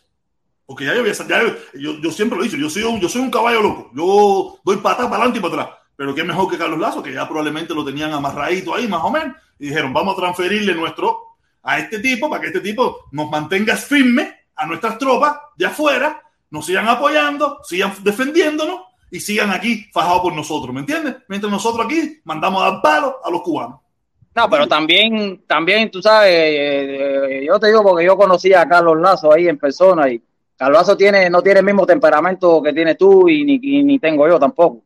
[0.65, 1.43] Porque ya yo había ya
[1.77, 3.91] yo siempre lo he dicho, yo soy, un, yo soy un caballo loco.
[3.93, 5.77] Yo doy patas para adelante y para atrás.
[5.95, 9.11] Pero qué mejor que Carlos Lazo, que ya probablemente lo tenían amarradito ahí, más o
[9.11, 9.37] menos.
[9.59, 13.77] Y dijeron, vamos a transferirle nuestro a este tipo para que este tipo nos mantenga
[13.77, 16.19] firme a nuestras tropas de afuera,
[16.49, 18.81] nos sigan apoyando, sigan defendiéndonos
[19.13, 21.17] y sigan aquí fajados por nosotros, ¿me entiendes?
[21.27, 23.79] Mientras nosotros aquí mandamos a dar palos a los cubanos.
[24.35, 28.67] No, pero también, también tú sabes, eh, eh, yo te digo porque yo conocí a
[28.67, 30.19] Carlos Lazo ahí en persona y
[30.57, 33.99] Carlos Lazo tiene, no tiene el mismo temperamento que tienes tú y ni, y ni
[33.99, 34.83] tengo yo tampoco.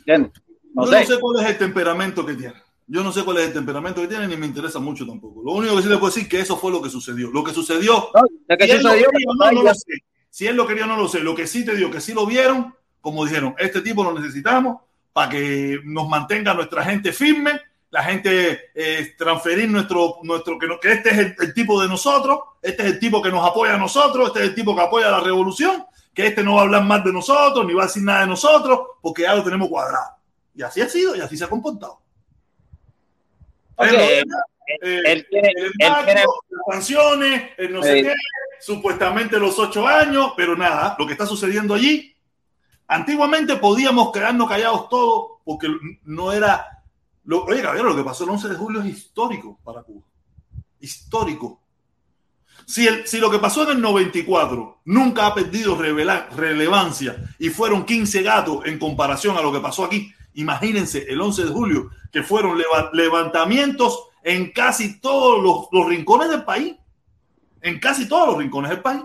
[0.00, 0.32] ¿Entiendes?
[0.74, 1.00] No Yo sé.
[1.00, 2.54] no sé cuál es el temperamento que tiene.
[2.86, 5.40] Yo no sé cuál es el temperamento que tiene ni me interesa mucho tampoco.
[5.42, 7.30] Lo único que sí le puedo decir es que eso fue lo que sucedió.
[7.30, 9.06] Lo que sucedió, No, de que si él lo quería
[9.38, 9.92] no, no lo sé.
[10.28, 11.20] Si él lo quería no lo sé.
[11.20, 14.78] Lo que sí te digo, que sí lo vieron, como dijeron, este tipo lo necesitamos
[15.12, 17.60] para que nos mantenga nuestra gente firme,
[17.90, 21.88] la gente eh, transferir nuestro, nuestro que, no- que este es el, el tipo de
[21.88, 24.80] nosotros, este es el tipo que nos apoya a nosotros, este es el tipo que
[24.80, 25.84] apoya a la revolución,
[26.14, 28.28] que este no va a hablar más de nosotros, ni va a decir nada de
[28.28, 30.12] nosotros, porque ya lo tenemos cuadrado.
[30.54, 32.00] Y así ha sido y así se ha comportado.
[33.78, 34.24] Él-
[34.80, 35.02] eh,
[35.56, 38.14] el embargo, tiene- las sanciones, el no sé qué,
[38.60, 42.14] supuestamente los ocho años, pero nada, lo que está sucediendo allí,
[42.94, 45.68] antiguamente podíamos quedarnos callados todos porque
[46.04, 46.82] no era...
[47.24, 50.02] Lo, oye, Gabriel, lo que pasó el 11 de julio es histórico para Cuba.
[50.80, 51.60] Histórico.
[52.66, 57.84] Si, el, si lo que pasó en el 94 nunca ha perdido relevancia y fueron
[57.84, 62.22] 15 gatos en comparación a lo que pasó aquí, imagínense el 11 de julio, que
[62.22, 66.74] fueron leva- levantamientos en casi todos los, los rincones del país.
[67.60, 69.02] En casi todos los rincones del país.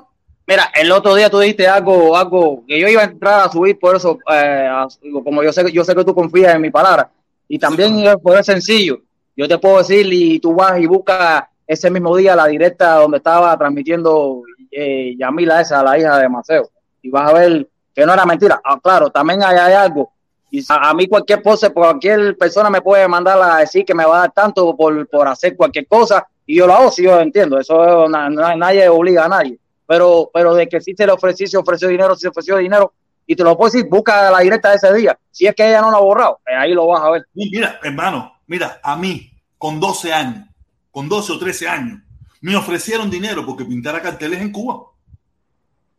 [0.47, 3.77] Mira, el otro día tú dijiste algo, algo que yo iba a entrar a subir,
[3.77, 4.87] por eso, eh, a-
[5.23, 7.09] como yo sé, yo sé que tú confías en mi palabra,
[7.49, 8.99] y también eh, fue sencillo.
[9.35, 13.17] Yo te puedo decir, y tú vas y buscas ese mismo día la directa donde
[13.17, 14.41] estaba transmitiendo
[14.71, 16.69] eh, Yamila, esa, la hija de Maceo,
[17.01, 18.61] y vas a ver que no era mentira.
[18.63, 20.11] Ah, claro, también hay, hay algo.
[20.49, 24.05] Y a, a mí cualquier pose, cualquier persona me puede mandar a decir que me
[24.05, 27.15] va a dar tanto por, por hacer cualquier cosa, y yo lo hago, si yo
[27.15, 27.59] lo entiendo.
[27.59, 31.47] Eso na- na- nadie obliga a nadie pero, pero de que sí se le ofreció,
[31.47, 32.93] se ofreció dinero, se ofreció dinero,
[33.25, 35.17] y te lo puedo decir, busca la directa de ese día.
[35.31, 37.27] Si es que ella no la ha borrado, eh, ahí lo vas a ver.
[37.33, 40.47] Mira, hermano, mira, a mí, con 12 años,
[40.91, 41.99] con 12 o 13 años,
[42.41, 44.91] me ofrecieron dinero porque pintara carteles en Cuba.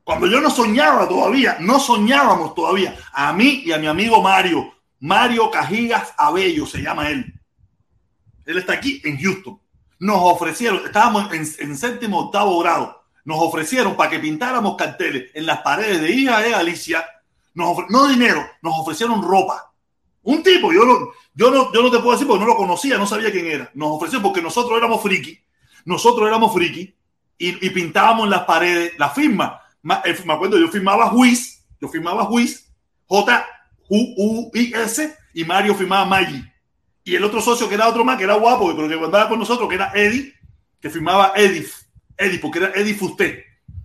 [0.05, 4.73] Cuando yo no soñaba todavía, no soñábamos todavía, a mí y a mi amigo Mario,
[5.01, 7.35] Mario Cajigas Abello se llama él.
[8.47, 9.61] Él está aquí en Houston.
[9.99, 12.98] Nos ofrecieron, estábamos en, en séptimo octavo grado,
[13.29, 17.05] nos ofrecieron para que pintáramos carteles en las paredes de hija de Galicia,
[17.53, 19.71] no dinero, nos ofrecieron ropa.
[20.23, 22.97] Un tipo, yo no, yo, no, yo no te puedo decir porque no lo conocía,
[22.97, 23.71] no sabía quién era.
[23.75, 25.39] Nos ofreció porque nosotros éramos friki,
[25.85, 26.95] nosotros éramos friki
[27.37, 29.61] y, pintábamos en las paredes la firma.
[29.83, 32.73] Ma- Me acuerdo, yo firmaba Juiz, yo firmaba Juiz,
[33.89, 36.43] J-U-I-S, y Mario firmaba Maggi.
[37.05, 39.39] Y el otro socio que era otro más, que era guapo, pero que andaba con
[39.39, 40.33] nosotros, que era Eddie,
[40.81, 41.69] que firmaba Edith,
[42.19, 43.45] Eddie, porque era Eddie Fusté,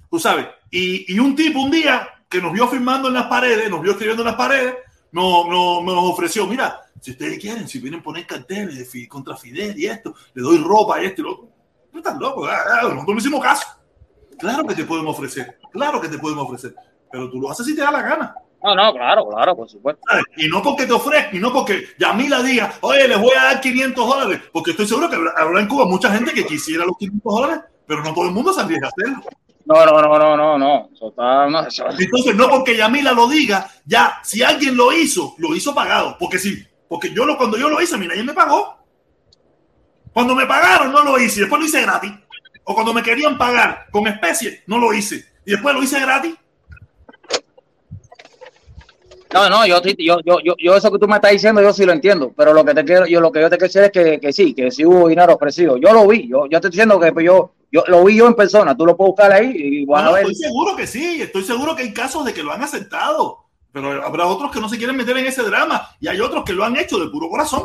[0.10, 0.48] tú sabes.
[0.72, 3.92] Y, y un tipo un día que nos vio firmando en las paredes, nos vio
[3.92, 4.76] escribiendo en las paredes,
[5.12, 9.08] no, no, nos ofreció, mira, si ustedes quieren, si vienen a poner carteles de Fi-
[9.08, 11.50] contra Fidel y esto, le doy ropa y esto y lo otro.
[11.92, 13.68] No estás loco, ah, ah, nosotros no hicimos caso.
[14.40, 16.74] Claro que te pueden ofrecer, claro que te pueden ofrecer,
[17.12, 18.36] pero tú lo haces si te da la gana.
[18.64, 20.02] No, no, claro, claro, por supuesto.
[20.10, 20.24] ¿sabes?
[20.38, 23.62] Y no porque te ofrezca, y no porque Yamila diga, oye, les voy a dar
[23.62, 27.32] 500 dólares, porque estoy seguro que habrá en Cuba mucha gente que quisiera los 500
[27.34, 29.24] dólares, pero no todo el mundo se arriesga a hacerlo.
[29.66, 30.90] No, no, no, no, no, no.
[30.94, 35.36] Eso está, no, eso- Entonces, no porque Yamila lo diga, ya, si alguien lo hizo,
[35.38, 36.18] lo hizo pagado.
[36.20, 38.78] Porque si, porque yo lo, cuando yo lo hice, mira, ella me pagó.
[40.14, 42.12] Cuando me pagaron, no lo hice, después lo hice gratis.
[42.66, 45.26] O cuando me querían pagar con especie, no lo hice.
[45.46, 46.36] Y después lo hice gratis.
[49.34, 51.92] No, no, yo, yo, yo, yo, eso que tú me estás diciendo, yo sí lo
[51.92, 54.20] entiendo, pero lo que te quiero, yo lo que yo te quiero decir es que,
[54.20, 55.78] que sí, que sí hubo dinero ofrecido.
[55.78, 58.28] Yo lo vi, yo, yo te estoy diciendo que pues, yo, yo lo vi yo
[58.28, 60.22] en persona, tú lo puedes buscar ahí y vas No, a no, ver.
[60.24, 63.40] estoy seguro que sí, estoy seguro que hay casos de que lo han aceptado.
[63.72, 66.54] Pero habrá otros que no se quieren meter en ese drama y hay otros que
[66.54, 67.64] lo han hecho de puro corazón.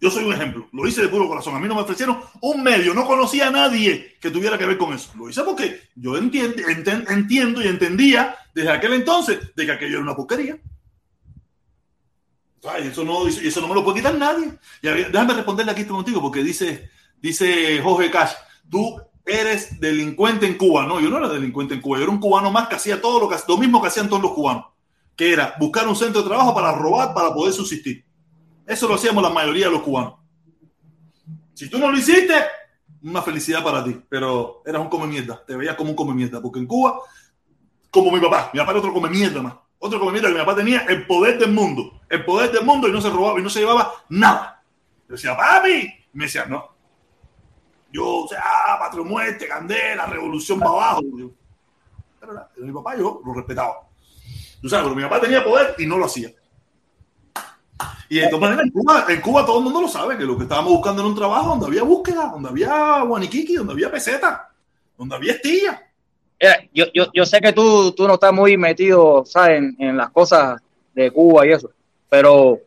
[0.00, 1.56] Yo soy un ejemplo, lo hice de puro corazón.
[1.56, 4.78] A mí no me ofrecieron un medio, no conocía a nadie que tuviera que ver
[4.78, 5.10] con eso.
[5.16, 9.94] Lo hice porque yo entiendo, enten- entiendo y entendía desde aquel entonces de que aquello
[9.94, 10.56] era una porquería.
[12.68, 14.52] Ay, eso, no, eso no me lo puede quitar nadie.
[14.82, 18.32] Y déjame responderle aquí contigo porque dice, dice Jorge Cash,
[18.68, 20.84] tú eres delincuente en Cuba.
[20.86, 23.20] No, yo no era delincuente en Cuba, yo era un cubano más que hacía todo
[23.20, 24.66] lo, que, lo mismo que hacían todos los cubanos,
[25.16, 28.04] que era buscar un centro de trabajo para robar, para poder subsistir.
[28.68, 30.16] Eso lo hacíamos la mayoría de los cubanos.
[31.54, 32.34] Si tú no lo hiciste,
[33.02, 36.42] una felicidad para ti, pero eras un come mierda, te veías como un come mierda,
[36.42, 37.00] porque en Cuba,
[37.90, 40.40] como mi papá, mi papá era otro come mierda más, otro come mierda que mi
[40.40, 43.42] papá tenía el poder del mundo, el poder del mundo y no se robaba y
[43.42, 44.62] no se llevaba nada.
[45.08, 46.68] Yo decía, papi, me decía, no.
[47.90, 51.02] Yo, o sea, ah, patria muerte, candela, revolución para abajo.
[52.20, 53.88] Pero mi papá, yo lo respetaba.
[54.60, 56.30] Tú sabes, pero mi papá tenía poder y no lo hacía.
[58.08, 60.36] Y de todas maneras, en Cuba, en Cuba todo el mundo lo sabe, que lo
[60.36, 64.50] que estábamos buscando era un trabajo donde había búsqueda, donde había guaniquiqui, donde había peseta,
[64.96, 65.82] donde había estilla.
[66.72, 69.58] Yo, yo, yo sé que tú, tú no estás muy metido, ¿sabes?
[69.58, 70.60] En, en las cosas
[70.94, 71.70] de Cuba y eso,
[72.08, 72.60] pero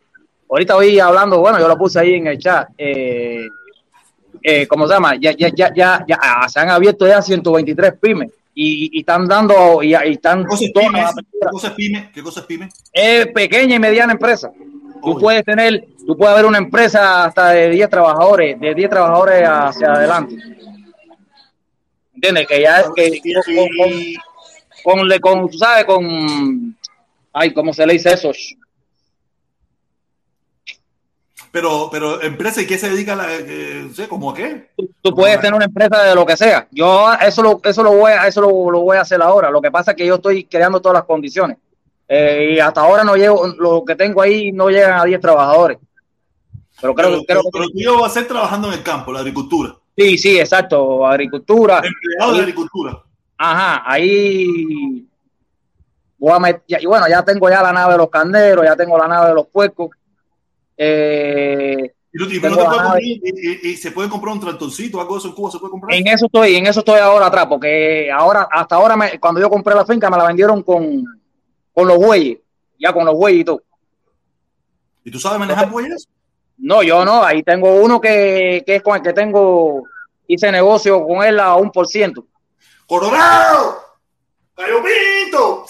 [0.49, 3.47] ahorita voy hablando, bueno, yo lo puse ahí en el chat, eh,
[4.43, 5.15] eh, ¿cómo se llama?
[5.15, 9.27] Ya, ya, ya, ya, ya ah, se han abierto ya 123 pymes y, y están
[9.27, 11.01] dando, y, y están ¿Qué cosa es todas pyme?
[11.01, 12.11] las ¿Qué cosa es pyme?
[12.13, 12.69] ¿Qué cosa es pyme?
[12.91, 14.51] es pequeña y mediana empresa.
[15.03, 19.43] Tú puedes tener, tú puedes haber una empresa hasta de 10 trabajadores, de 10 trabajadores
[19.47, 20.35] hacia adelante.
[22.13, 22.47] ¿Entiendes?
[22.47, 26.77] Que ya que Y- con, con, con, le- con, sabes, con,
[27.33, 28.31] ay, ¿cómo se le dice eso?
[31.51, 34.69] pero, pero empresa y qué se dedica a la, eh, no sé, ¿cómo a qué?
[34.77, 36.65] Tú, tú puedes tener una empresa de lo que sea.
[36.71, 39.49] Yo eso lo, eso lo voy a, eso lo, lo voy a hacer ahora.
[39.49, 41.57] Lo que pasa es que yo estoy creando todas las condiciones.
[42.13, 45.77] Eh, y hasta ahora no llego, lo que tengo ahí no llegan a 10 trabajadores.
[46.81, 49.13] Pero creo, Pero, que- creo pero, que pero vas a ser trabajando en el campo,
[49.13, 51.07] la agricultura, sí, sí, exacto.
[51.07, 51.81] Agricultura.
[51.83, 53.01] empleado de agricultura.
[53.37, 55.07] Ajá, ahí
[56.17, 58.75] voy a met- ya- y bueno, ya tengo ya la nave de los carneros, ya
[58.75, 59.91] tengo la nave de los puercos.
[60.77, 65.19] Eh, Y, y no comprar- y- y- y se puede comprar un tractorcito, algo de
[65.19, 65.97] eso en Cuba se puede comprar.
[65.97, 69.49] en eso estoy, en eso estoy ahora atrás, porque ahora, hasta ahora, me- cuando yo
[69.49, 71.05] compré la finca, me la vendieron con,
[71.73, 72.39] con los bueyes,
[72.79, 73.63] ya con los bueyes y todo.
[75.03, 76.07] ¿Y tú sabes manejar bueyes?
[76.57, 79.83] No, yo no, ahí tengo uno que, que es con el que tengo,
[80.27, 82.25] hice negocio con él a un por ciento.
[82.85, 83.79] ¡Colorado!
[84.55, 85.65] ¡Cayo Pinto!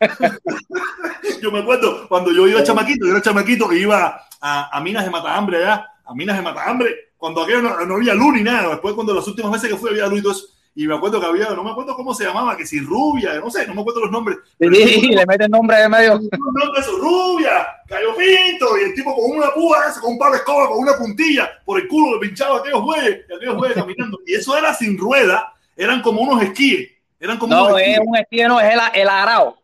[1.40, 5.04] yo me acuerdo cuando yo iba chamaquito, yo era chamaquito e iba a, a Minas
[5.04, 8.70] de Matahambre allá, a Minas de Matahambre, cuando aquello no, no había luz ni nada,
[8.70, 11.20] después cuando las últimas veces que fui había luz y todo eso, y me acuerdo
[11.20, 13.82] que había, no me acuerdo cómo se llamaba, que si rubia, no sé, no me
[13.82, 14.38] acuerdo los nombres.
[14.58, 14.70] tipo-
[15.14, 16.14] le meten nombre de medio.
[16.16, 20.18] un nombre eso, rubia, Cayo Pinto, y el tipo con una púa esa, con un
[20.18, 23.34] palo de escoba, con una puntilla, por el culo le pinchaba a aquellos güeyes, y
[23.34, 24.18] aquellos güeyes caminando.
[24.26, 26.90] Y eso era sin rueda, eran como unos esquíes.
[27.20, 28.00] Eran como No, unos es esquíes.
[28.08, 29.58] un esquí, no, es el, el arao.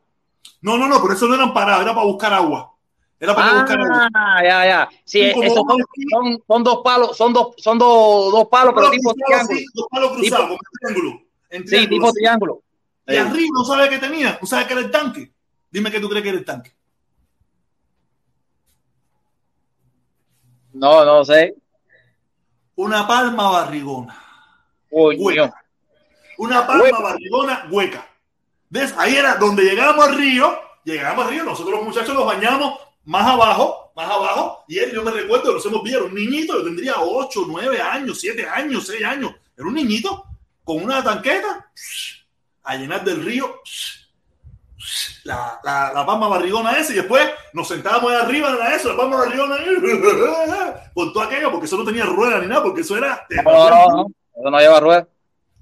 [0.61, 2.73] No, no, no, pero eso no eran parados, era para buscar agua.
[3.21, 3.79] Era para buscar.
[4.15, 4.89] Ah, ya, ya.
[5.05, 6.03] Sí, Sí, esos son, esquí.
[6.11, 9.55] son, son dos palos, son dos, son dos, dos palos, pero tipo triángulo.
[9.55, 11.23] así, dos palos cruzados, en triángulo.
[11.51, 12.63] En Sí, triángulo, tipo triángulo.
[13.07, 14.39] Y arriba, ¿no sabes qué tenía?
[14.41, 15.33] ¿No sabes qué era el tanque?
[15.71, 16.73] Dime que tú crees que era el tanque.
[20.73, 21.55] No, no sé.
[22.77, 24.15] Una palma barrigona.
[24.91, 25.43] Uy, Hueca.
[25.43, 25.51] Dios.
[26.39, 27.01] Una palma Hueca.
[27.01, 28.07] barrigona hueca.
[28.71, 28.95] ¿Ves?
[28.99, 32.79] Ahí era donde llegábamos al río, llegábamos al río, nosotros los muchachos nos bañamos
[33.09, 36.59] más abajo, más abajo, y él, yo me recuerdo, nos hemos visto, era un niñito,
[36.59, 40.27] yo tendría 8, 9 años, 7 años, 6 años, era un niñito
[40.63, 41.71] con una tanqueta
[42.65, 43.63] a llenar del río
[45.25, 48.91] la, la, la palma barrigona esa, y después nos sentábamos ahí arriba de la eso,
[48.91, 49.57] la palma barrigona
[50.93, 53.87] por todo aquello, porque eso no tenía rueda ni nada, porque eso era No, no,
[53.89, 54.07] no,
[54.39, 55.09] eso no lleva rueda.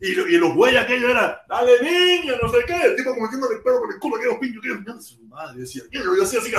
[0.01, 3.55] Y, y los güeyes aquellos era, dale niño, no sé qué, el tipo como metiéndole
[3.55, 6.53] el pelo con el culo, aquellos piños, que yo, su madre, decía, yo decía así,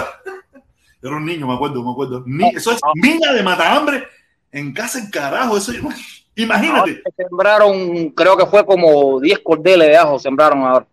[1.01, 2.23] era un niño, me acuerdo, me acuerdo.
[2.25, 4.03] Ni- eso es mina de matahambre
[4.51, 5.71] en casa en carajo, eso,
[6.35, 7.01] imagínate.
[7.15, 10.87] Sembraron, creo que fue como 10 cordeles de ajo, sembraron ahora.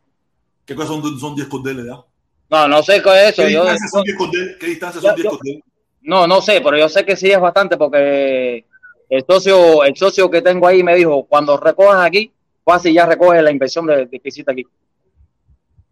[0.64, 2.06] ¿Qué cosas son, son 10 cordeles de ajo?
[2.50, 3.42] No, no sé qué es eso.
[3.42, 4.56] ¿Qué Yo, distancia son 10 cordeles?
[4.60, 5.62] ¿Qué distancia son Yo- 10 yo- cordeles?
[6.02, 8.66] no, no sé, pero yo sé que sí es bastante porque
[9.08, 12.32] el socio, el socio que tengo ahí me dijo, cuando recojas aquí,
[12.64, 14.64] fácil ya recoges la inversión de, de que hiciste aquí.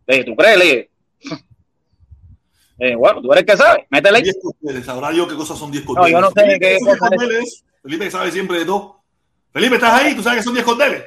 [0.06, 0.58] Le dije, ¿tú crees?
[0.58, 0.90] Le dije,
[2.84, 4.22] "Eh, bueno, tú eres el que sabe, métele ahí.
[4.24, 6.12] 10 cordeles, sabrá yo qué cosas son 10 No, cordeles.
[6.12, 7.20] yo no sé Felipe, qué son 10 cosa es.
[7.20, 7.64] cordeles.
[7.82, 8.96] Felipe que sabe siempre de todo.
[9.52, 10.14] Felipe, ¿estás ahí?
[10.16, 11.02] ¿Tú sabes que son 10 cordeles?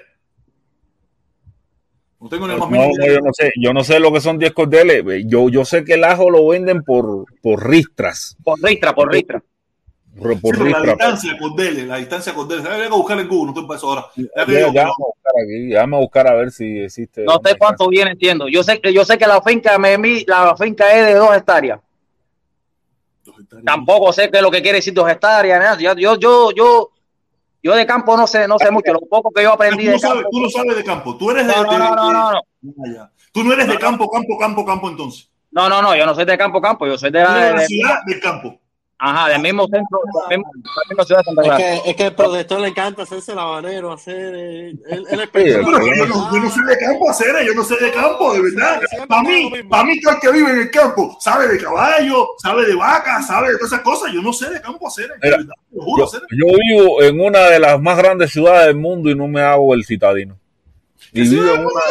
[2.20, 4.38] No tengo ni el No, no, yo no sé, yo no sé lo que son
[4.40, 5.04] 10 cordeles.
[5.28, 8.36] Yo, yo sé que el ajo lo venden por, por ristras.
[8.44, 9.44] Por ristra, por ristra.
[10.18, 10.86] Por, la ristras.
[10.86, 12.66] distancia cordeles, la distancia cordeles.
[12.66, 14.06] Habría que buscar en Google, no estoy para eso ahora.
[14.16, 17.24] Ya vamos a buscar aquí, ya vamos a buscar a ver si existe.
[17.26, 18.48] No sé cuánto viene, entiendo.
[18.48, 21.36] Yo sé que yo sé que la finca me mi- la finca es de dos
[21.36, 21.80] hectáreas.
[23.66, 25.60] Tampoco sé qué es lo que quiere decir dos hectáreas.
[25.60, 25.78] nada.
[25.80, 26.92] Yo, yo, yo, yo,
[27.64, 28.94] yo de campo no sé, no sé mucho.
[28.94, 31.18] Lo poco que yo aprendí tú, de no sabes, tú no sabes de campo.
[31.18, 31.54] Tú eres de.
[31.54, 32.42] No, no, de- no, no, no, no.
[33.02, 33.12] Ah.
[33.32, 35.30] Tú no eres de campo, campo, campo, campo entonces.
[35.52, 36.86] No, no, no, yo no soy de campo, campo.
[36.88, 38.60] Yo soy la, de la de- ciudad del campo.
[38.98, 40.00] Ajá, del mismo centro,
[40.30, 41.58] del mismo, de la misma ciudad de Santa Es Clara.
[41.58, 44.34] que, es que el protector le encanta hacerse el habanero, hacer.
[44.36, 47.64] eh, Él, él es Sí, yo no, yo no soy de campo, hacer, yo no
[47.64, 48.82] sé de campo, de verdad.
[49.08, 52.28] Para es mí, para mí, todo el que vive en el campo sabe de caballo,
[52.42, 54.12] sabe de vaca, sabe de todas esas cosas.
[54.14, 57.20] Yo no sé de campo hacer, de Mira, verdad, lo juro, Yo, yo vivo en
[57.20, 60.38] una de las más grandes ciudades del mundo y no me hago el citadino.
[61.12, 61.82] Y vivo en una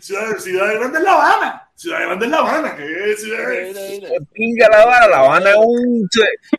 [0.00, 1.69] ciudad, ciudad grande es La Habana.
[1.80, 2.76] Ciudad grande es La Habana.
[2.76, 5.06] que es ciudad de pinga La Habana.
[5.08, 6.08] La Habana es un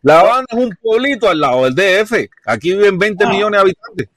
[0.02, 2.28] La Habana es un pueblito al lado del DF.
[2.46, 3.30] Aquí viven 20 Ah.
[3.30, 4.10] millones de habitantes.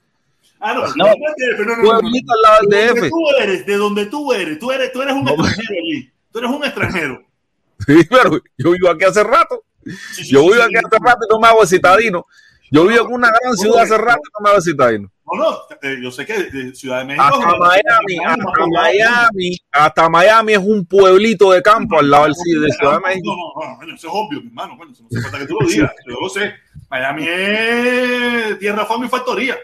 [0.59, 0.87] Ah, no, No.
[0.95, 1.99] no, no, no, no, no, no.
[1.99, 3.09] Pueblito al lado De del donde DF.
[3.11, 5.31] tú eres, de donde tú eres, tú eres, tú eres un No.
[5.33, 6.11] extranjero allí.
[6.31, 7.21] Tú eres un extranjero.
[7.85, 9.63] Sí, pero yo vivo aquí hace rato.
[9.85, 9.91] Sí,
[10.23, 10.77] sí, Yo vivo sí, aquí sí.
[10.87, 12.25] hace rato y no me hago citadino.
[12.71, 15.11] Yo vivo en una gran ciudad hace rato y no me el citadino.
[15.25, 17.23] No, no, eh, yo sé que de Ciudad de México.
[17.23, 18.67] Hasta es- Miami, más hasta.
[18.67, 23.35] Miami, hasta Miami es un pueblito de campo al lado del de Ciudad de México.
[23.35, 24.77] No, no, no, eso es obvio, mi hermano.
[24.77, 25.91] Coño, eso no hace falta que tú lo digas.
[26.07, 26.53] Yo lo sé.
[26.89, 29.57] Miami es tierra, fama y factoría.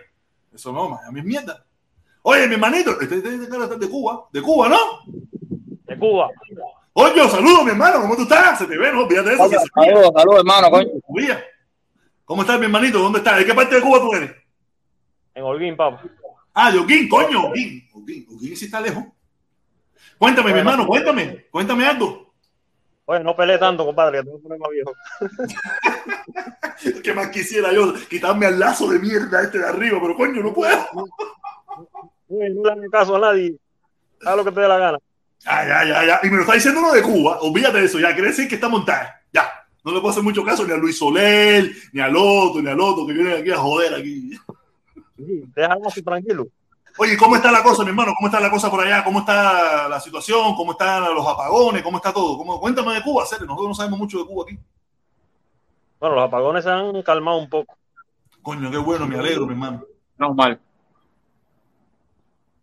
[0.53, 1.63] Eso no, Miami es mierda.
[2.23, 4.77] Oye, mi hermanito, este, este, este cara está de Cuba, de Cuba, ¿no?
[5.85, 6.29] De Cuba.
[6.93, 8.59] Oye, saludos, mi hermano, ¿cómo tú estás?
[8.59, 9.49] Se te ve, no, de eso.
[9.75, 10.89] Saludos, saludos, hermano, coño.
[12.31, 12.99] ¿Cómo estás, mi hermanito?
[12.99, 13.39] ¿Dónde estás?
[13.39, 14.31] ¿De qué parte de Cuba tú eres?
[15.35, 16.01] En Holguín, papá.
[16.53, 17.85] Ah, de Oquín, coño, Oquín.
[17.91, 19.03] Oquín, Oquín sí está lejos.
[20.17, 22.33] Cuéntame, mi hermano, cuéntame, cuéntame algo.
[23.03, 24.93] Oye, no peleé tanto, compadre, que tengo un problema viejo.
[27.03, 27.95] ¿Qué más quisiera yo?
[28.09, 30.87] Quitarme al lazo de mierda este de arriba, pero coño, no puedo.
[32.29, 33.57] Oye, no le hagas caso a nadie.
[34.25, 34.97] Haz lo que te dé la gana.
[35.45, 36.19] Ah, ya, ya, ya.
[36.23, 37.41] Y me lo está diciendo uno de Cuba.
[37.41, 38.13] Olvídate de eso, ya.
[38.13, 39.20] Quiere decir que está montada.
[39.83, 42.79] No le puedo hacer mucho caso ni a Luis Soler, ni al otro, ni al
[42.79, 44.31] otro que vienen aquí a joder aquí.
[45.17, 46.47] Sí, déjalo así tranquilo.
[46.97, 48.13] Oye, ¿cómo está la cosa, mi hermano?
[48.15, 49.03] ¿Cómo está la cosa por allá?
[49.03, 50.55] ¿Cómo está la situación?
[50.55, 51.81] ¿Cómo están los apagones?
[51.81, 52.37] ¿Cómo está todo?
[52.37, 52.59] ¿Cómo?
[52.59, 53.45] Cuéntame de Cuba, serio.
[53.45, 54.59] Nosotros no sabemos mucho de Cuba aquí.
[55.99, 57.77] Bueno, los apagones se han calmado un poco.
[58.41, 59.83] Coño, qué bueno, me alegro, mi hermano.
[60.17, 60.59] Normal.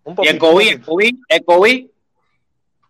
[0.04, 1.86] Un Y el COVID, el COVID, el COVID,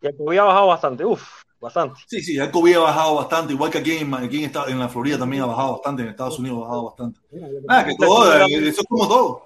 [0.03, 1.05] Y el COVID ha bajado bastante.
[1.05, 2.01] Uf, bastante.
[2.07, 4.79] Sí, sí, el COVID ha bajado bastante, igual que aquí en, aquí en, esta- en
[4.79, 7.21] la Florida también ha bajado bastante, en Estados Unidos ha bajado bastante.
[7.69, 9.45] Ah, que todo, eh, eso es como todo.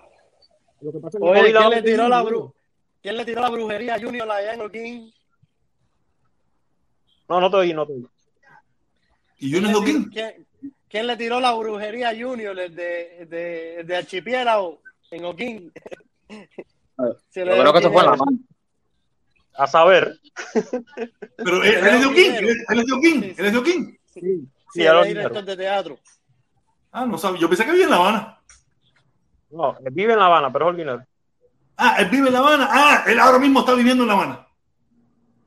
[0.80, 2.54] Lo que pasa es que Oye, COVID ¿quién le tiró la bru
[3.02, 5.12] ¿Quién le tiró la brujería a Junior allá en Holguín?
[7.28, 8.06] No, no te oí, no te oí.
[9.38, 10.04] ¿Y Junior Doquín?
[10.10, 10.46] ¿Quién,
[10.88, 14.80] quién le tiró la brujería a Junior el de, de, de Archipiélago
[15.10, 15.72] en Holguín?
[17.28, 18.38] Se yo le creo que eso fue en la mano.
[19.54, 20.18] A saber.
[21.36, 23.98] Pero él, él es de Oquín, él es- de Oquín, él es de Oquín.
[24.06, 25.98] Sí, Sí, sí, él es director de teatro.
[26.90, 28.38] Ah, no sabe, yo pensé que vivía en La Habana.
[29.50, 31.04] No, él vive en La Habana, pero es holguinero.
[31.76, 32.68] Ah, él vive en La Habana.
[32.70, 34.46] Ah, él ahora mismo está viviendo en La Habana.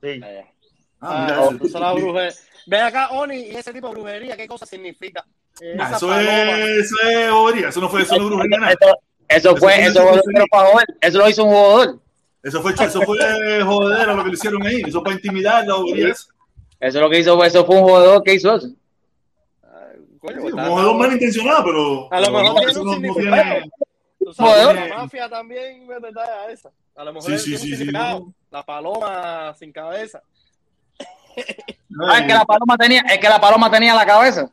[0.02, 0.20] Sí.
[0.22, 0.42] Ah,
[1.00, 2.32] Ah, mira, eso, eso, es la brujería.
[2.66, 5.24] Ven acá, Oni, y ese tipo de brujería, ¿qué cosa significa?
[5.60, 6.24] Eh, Nah, eso paloma.
[6.58, 8.72] es, eso es bobería, eso no fue, eso no es brujería nada.
[8.72, 12.00] Eso, eso fue, Eso eso fue fue para joder, eso lo hizo un jugador.
[12.46, 13.18] Eso fue, eso fue
[13.62, 16.08] jodedera lo que le hicieron ahí, eso fue intimidar la bobería.
[16.10, 16.26] esa.
[16.78, 18.68] Eso lo que hizo, eso fue un jugador que hizo eso.
[20.20, 22.08] Coño, Sí, está- Como dos malintencionados, pero.
[22.12, 23.42] A lo mejor no, tiene eso un no- no significado.
[23.42, 23.70] tiene-
[24.20, 24.88] Tú sabes, Joder.
[24.90, 26.70] la mafia también me a esa.
[26.96, 27.92] A lo mejor Sí, sí, sí, un sí.
[28.50, 30.22] La paloma sin cabeza.
[32.08, 34.50] Ah, es que la paloma tenía, es que la paloma tenía la cabeza.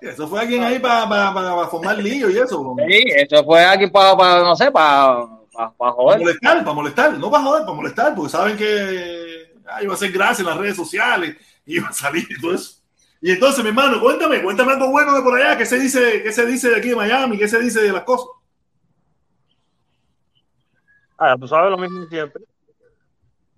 [0.00, 2.74] Eso fue alguien ahí para formar lío y eso.
[2.88, 6.20] Sí, eso fue aquí para, no sé, para para joder.
[6.20, 10.12] molestar, para molestar, no para joder, para molestar, porque saben que ah, iba a hacer
[10.12, 11.36] gracia en las redes sociales,
[11.66, 12.80] iba a salir y todo eso.
[13.20, 16.32] Y entonces, mi hermano, cuéntame, cuéntame algo bueno de por allá, ¿qué se dice, qué
[16.32, 17.38] se dice de aquí de Miami?
[17.38, 18.26] ¿Qué se dice de las cosas?
[21.16, 22.44] Ah, tú sabes lo mismo siempre.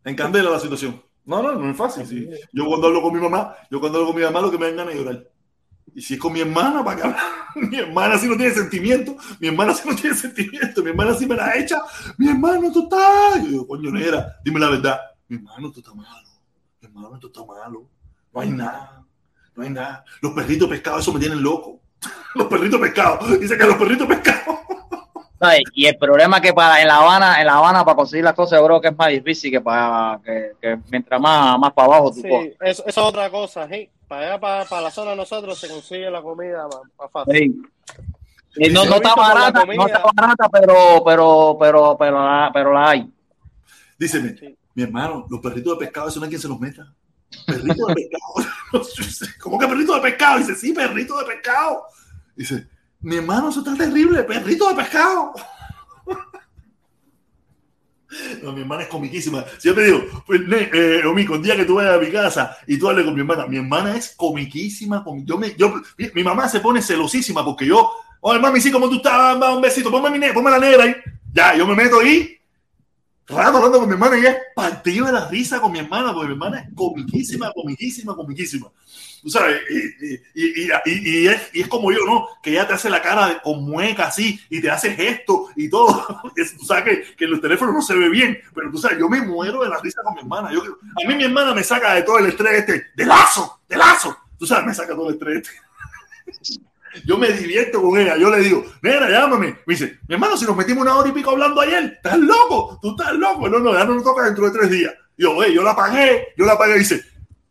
[0.05, 1.02] En candela la situación.
[1.24, 2.06] No, no, no es fácil.
[2.06, 2.31] sí.
[2.52, 4.66] Yo cuando hablo con mi mamá, yo cuando hablo con mi mamá, lo que me
[4.66, 5.28] dan ganas de llorar.
[5.97, 7.20] Y si es con mi hermana, para que hablar.
[7.55, 9.16] Mi hermana sí no tiene sentimiento.
[9.40, 10.82] Mi hermana sí no tiene sentimiento.
[10.82, 11.81] Mi hermana sí me la echa.
[12.18, 13.43] Mi hermano, tú estás.
[13.43, 15.01] Yo digo, coño, nera, dime la verdad.
[15.27, 16.28] Mi hermano, tú estás malo.
[16.82, 17.89] Mi hermano, tú estás malo.
[18.31, 19.06] No hay nada.
[19.55, 20.05] No hay nada.
[20.20, 21.81] Los perritos pescados, eso me tienen loco.
[22.35, 23.40] Los perritos pescados.
[23.40, 24.59] Dice que los perritos pescados.
[25.74, 28.35] Y el problema es que para en La Habana, en La Habana para conseguir las
[28.35, 31.86] cosas, yo creo que es más difícil que para que, que mientras más, más para
[31.86, 32.28] abajo tú Sí,
[32.60, 33.68] eso, eso es otra cosa.
[33.68, 33.89] sí.
[34.08, 37.34] Para allá, para, para la zona de nosotros, se consigue la comida más, más fácil.
[37.34, 38.02] Sí.
[38.58, 42.90] Y no, no está barata, no está barata, pero, pero, pero, pero, la, pero la
[42.90, 43.12] hay.
[43.98, 46.92] Díceme, mi hermano, los perritos de pescado, eso no hay quien se los meta.
[47.46, 49.32] Perrito de pescado.
[49.40, 50.38] ¿Cómo que perrito de pescado?
[50.38, 51.84] Dice, sí, perrito de pescado.
[52.34, 52.66] Dice,
[53.00, 55.34] mi hermano, eso está terrible, perrito de pescado.
[58.43, 59.44] No, mi hermana es comiquísima.
[59.59, 62.88] Siempre digo, pues, eh, Omico, un día que tú vayas a mi casa y tú
[62.88, 65.05] hables con mi hermana, mi hermana es comiquísima.
[65.05, 65.74] comi- Yo me, yo,
[66.14, 67.90] mi, mamá se pone celosísima porque yo,
[68.20, 69.36] oye, mami, sí, ¿cómo tú estás?
[69.55, 70.94] Un besito, ponme, mi ne- ponme la negra ahí.
[71.32, 72.36] Ya, yo me meto ahí,
[73.26, 76.28] rato hablando con mi hermana y es partido de la risa con mi hermana, porque
[76.28, 78.68] mi hermana es comiquísima, comiquísima, comiquísima.
[79.27, 82.28] Tú sabes, y, y- y- es, y es como yo, ¿no?
[82.40, 85.69] Que ella te hace la cara de- con mueca así y te hace gestos y
[85.69, 86.23] todo.
[86.59, 86.85] Tú sabes
[87.16, 89.69] que, en los teléfonos no se ve bien, pero tú sabes, yo me muero de
[89.69, 90.53] la risa con mi hermana.
[90.53, 93.77] Yo, a mí mi hermana me saca de todo el estrés este, de lazo, de
[93.77, 94.16] lazo.
[94.39, 96.61] Tú sabes, me saca todo el estrés este.
[97.05, 98.16] Yo me divierto con ella.
[98.16, 99.59] Yo le digo, nena, llámame.
[99.66, 102.78] Me dice, mi hermano, si nos metimos una hora y pico hablando ayer, ¿estás loco?
[102.81, 103.48] ¿Tú estás loco?
[103.48, 104.94] No, no, ya no nos toca dentro de tres días.
[105.19, 106.78] Yo, yo la pagué, yo la pagué.
[106.78, 107.03] Dice,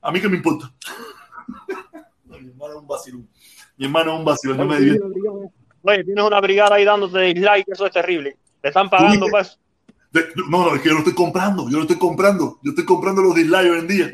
[0.02, 0.72] a mí que me importa.
[2.68, 3.30] No, mi hermano es un vacilón.
[3.78, 4.58] Mi hermano es un vacilón.
[4.58, 5.06] Yo me divierto.
[5.84, 8.38] Oye, tienes una brigada ahí dándote dislike, eso es terrible.
[8.62, 9.60] Te están pagando, pues.
[10.12, 11.70] De- no, no, es que yo lo estoy comprando.
[11.70, 12.60] Yo lo estoy comprando.
[12.64, 14.12] Yo estoy comprando los dislikes hoy en día.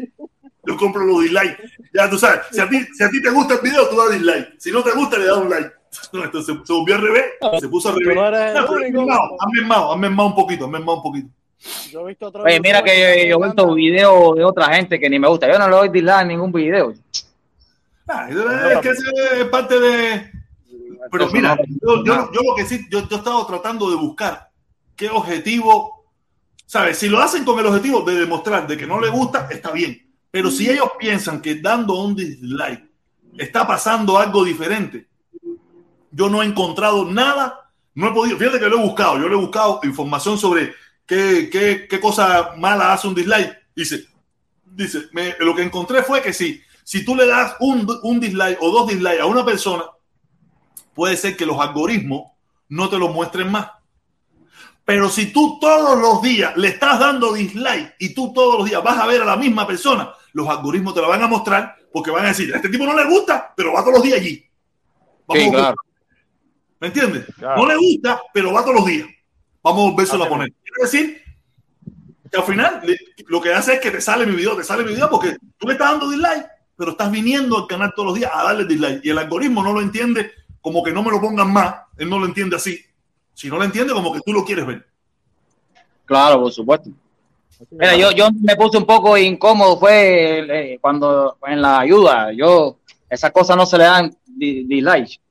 [0.65, 1.57] Yo compro los dislikes.
[1.93, 4.11] Ya tú sabes, si a ti, si a ti te gusta el video, tú das
[4.11, 4.55] dislike.
[4.59, 5.71] Si no te gusta, le das un like.
[6.13, 7.25] No, entonces se volvió al revés.
[7.59, 8.17] Se puso al revés.
[8.17, 11.29] han mermado, han mermado, un poquito, han mermado un poquito.
[11.91, 14.99] Yo he visto otro Oye, mira que yo, yo he visto videos de otra gente
[14.99, 15.51] que ni me gusta.
[15.51, 16.93] Yo no le doy dislike a ningún video.
[18.13, 18.27] Ah,
[18.73, 18.89] es que
[19.41, 20.31] es parte de.
[21.11, 24.49] Pero mira, yo, yo- yo lo que sí, yo, yo he estado tratando de buscar
[24.95, 26.05] qué objetivo,
[26.65, 26.97] ¿sabes?
[26.99, 30.07] Si lo hacen con el objetivo de demostrar de que no le gusta, está bien.
[30.29, 32.87] Pero si ellos piensan que dando un dislike
[33.37, 35.07] está pasando algo diferente,
[36.11, 39.37] yo no he encontrado nada, no he podido, fíjate que lo he buscado, yo lo
[39.37, 40.73] he buscado información sobre
[41.05, 43.57] qué, qué, qué cosa mala hace un dislike.
[43.75, 44.05] Dice,
[44.65, 48.57] dice, me- lo que encontré fue que si, si tú le das un, un dislike
[48.59, 49.85] o dos dislikes a una persona,
[50.93, 52.33] puede ser que los algoritmos
[52.67, 53.71] no te lo muestren más.
[54.83, 58.83] Pero si tú todos los días le estás dando dislike y tú todos los días
[58.83, 62.11] vas a ver a la misma persona, los algoritmos te la van a mostrar porque
[62.11, 64.45] van a decir, a este tipo no le gusta, pero va todos los días allí.
[65.27, 65.75] Vamos Sí, a claro.
[66.81, 67.25] ¿Me entiendes?
[67.37, 67.61] Claro.
[67.61, 69.07] No le gusta, pero va todos los días.
[69.63, 70.51] Vamos a volvérselo a poner.
[70.61, 71.23] Quiere decir
[72.29, 72.81] que al final
[73.27, 75.67] lo que hace es que te sale mi video, te sale mi video porque tú
[75.67, 76.45] le estás dando dislike,
[76.81, 79.05] pero estás viniendo al canal todos los días a darle dislike.
[79.05, 81.75] Y el algoritmo no lo entiende como que no me lo pongan más.
[81.95, 82.79] Él no lo entiende así.
[83.35, 84.87] Si no lo entiende, como que tú lo quieres ver.
[86.05, 86.89] Claro, por supuesto.
[87.69, 92.31] Mira, yo, yo me puse un poco incómodo fue eh, cuando en la ayuda.
[92.33, 95.21] Yo, esas cosas no se le dan di- dislike.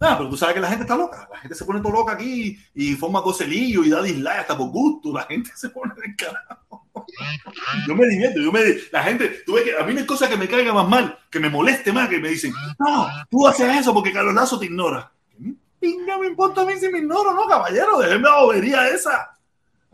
[0.00, 1.28] Ah, pero tú sabes que la gente está loca.
[1.30, 4.70] La gente se pone todo loca aquí y forma coselillo y da dislike hasta por
[4.70, 5.12] gusto.
[5.12, 6.63] La gente se pone de carajo.
[7.88, 8.60] Yo me divierto, yo me
[8.92, 11.18] la gente, tú ves que a mí no hay cosa que me caiga más mal,
[11.30, 14.66] que me moleste más, que me dicen, no, tú haces eso porque Carlos Lazo te
[14.66, 15.10] ignora.
[15.38, 19.30] ¿Qué Pinga, me importa a mí si me ignoro, no, caballero, déjenme la bobería esa.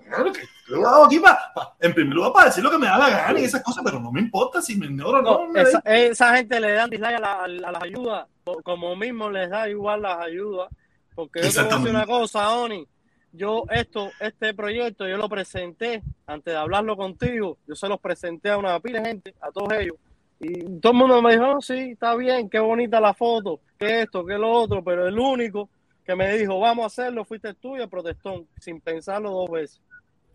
[0.06, 1.38] Claro que yo hago aquí para,
[1.80, 3.98] en primer lugar, para decir lo que me da la gana y esas cosas, pero
[3.98, 5.52] no me importa si me ignoro o no.
[5.52, 9.30] No, esa, esa gente le dan dislike a, la- a las ayudas, o- como mismo
[9.30, 10.68] les da igual las ayudas.
[11.14, 12.86] Porque yo te voy a decir una cosa, Oni.
[13.32, 17.58] Yo, esto, este proyecto, yo lo presenté antes de hablarlo contigo.
[17.66, 19.96] Yo se los presenté a una pila de gente, a todos ellos.
[20.40, 24.02] Y todo el mundo me dijo, "Oh, sí, está bien, qué bonita la foto, que
[24.02, 24.82] esto, que lo otro.
[24.82, 25.68] Pero el único
[26.04, 29.80] que me dijo, vamos a hacerlo, fuiste tú y el protestón, sin pensarlo dos veces.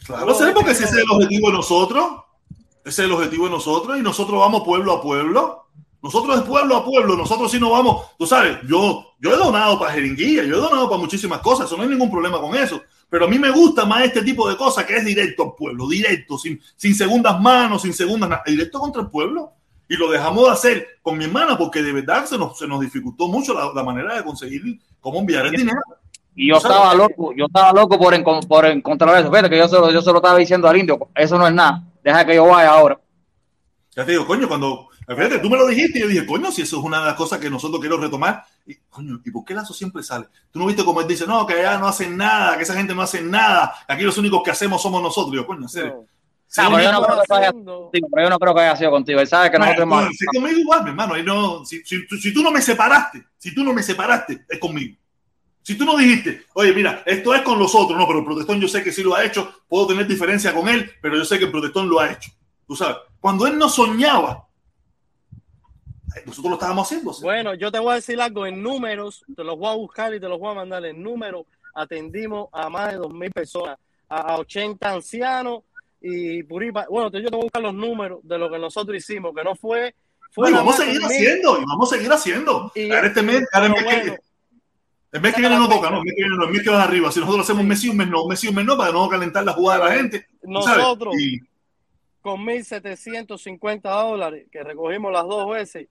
[0.05, 2.05] Claro, sé, porque ese es el objetivo de nosotros.
[2.85, 5.65] Ese es el objetivo de nosotros y nosotros vamos pueblo a pueblo.
[6.05, 9.79] Nosotros es pueblo a pueblo, nosotros sí no vamos, tú sabes, yo, yo he donado
[9.79, 12.79] para jeringuilla, yo he donado para muchísimas cosas, eso no hay ningún problema con eso.
[13.09, 15.87] Pero a mí me gusta más este tipo de cosas que es directo al pueblo,
[15.87, 19.53] directo, sin, sin segundas manos, sin segundas nada, directo contra el pueblo.
[19.89, 22.79] Y lo dejamos de hacer con mi hermana porque de verdad se nos, se nos
[22.81, 25.79] dificultó mucho la, la manera de conseguir cómo enviar el dinero.
[26.35, 29.29] Y yo estaba loco, yo estaba loco por, encon- por encontrar eso.
[29.31, 32.23] Fíjate que yo solo, yo solo estaba diciendo al indio, eso no es nada, deja
[32.25, 32.99] que yo vaya ahora.
[33.95, 34.89] Ya te digo, coño, cuando.
[35.07, 37.13] Fíjate, tú me lo dijiste y yo dije, coño, si eso es una de las
[37.15, 38.43] cosas que nosotros queremos retomar.
[38.65, 40.27] Y, coño, ¿y por qué Lazo siempre sale?
[40.51, 42.95] Tú no viste cómo él dice, no, que allá no hacen nada, que esa gente
[42.95, 45.33] no hace nada, que aquí los únicos que hacemos somos nosotros.
[45.33, 46.05] Y yo, coño, en serio.
[46.47, 48.61] Sí, No, pero yo no creo que haya sido contigo, pero yo no creo que
[48.61, 49.19] haya sido contigo.
[49.19, 51.17] Él sabe que Bueno, nosotros hemos- sí, conmigo igual, mi hermano.
[51.23, 54.95] no, si, si- si tú no me separaste, si tú no me separaste, es conmigo.
[55.61, 58.59] Si tú no dijiste, oye, mira, esto es con los otros, no, pero el protestón
[58.61, 61.39] yo sé que sí lo ha hecho, puedo tener diferencia con él, pero yo sé
[61.39, 62.29] que el protestón lo ha hecho.
[62.67, 64.44] Tú sabes, cuando él no soñaba,
[66.25, 67.13] nosotros lo estábamos haciendo.
[67.13, 67.23] ¿sí?
[67.23, 70.19] Bueno, yo te voy a decir algo en números, te los voy a buscar y
[70.19, 71.45] te los voy a mandar en números.
[71.73, 73.77] Atendimos a más de 2.000 personas,
[74.07, 75.63] a, a 80 ancianos
[76.01, 78.49] y por ahí pa- Bueno, te- yo te voy a buscar los números de lo
[78.49, 79.93] que nosotros hicimos, que no fue.
[80.31, 82.71] fue No, y vamos a seguir haciendo, y vamos a seguir haciendo.
[82.75, 84.21] Y- ahora este mes, ahora el mes pero que, bueno,
[85.11, 86.69] el mes que viene no toca, no, el mes que viene no, el mes que
[86.69, 87.11] va arriba.
[87.11, 88.77] Si nosotros hacemos un mes sí, un mes no, un mes sí, un mes no,
[88.77, 90.27] para no calentar la jugada de la gente.
[90.41, 90.77] tú sabes.
[90.83, 91.39] nosotros Y-
[92.21, 95.87] con 1.750 dólares que recogimos las dos veces,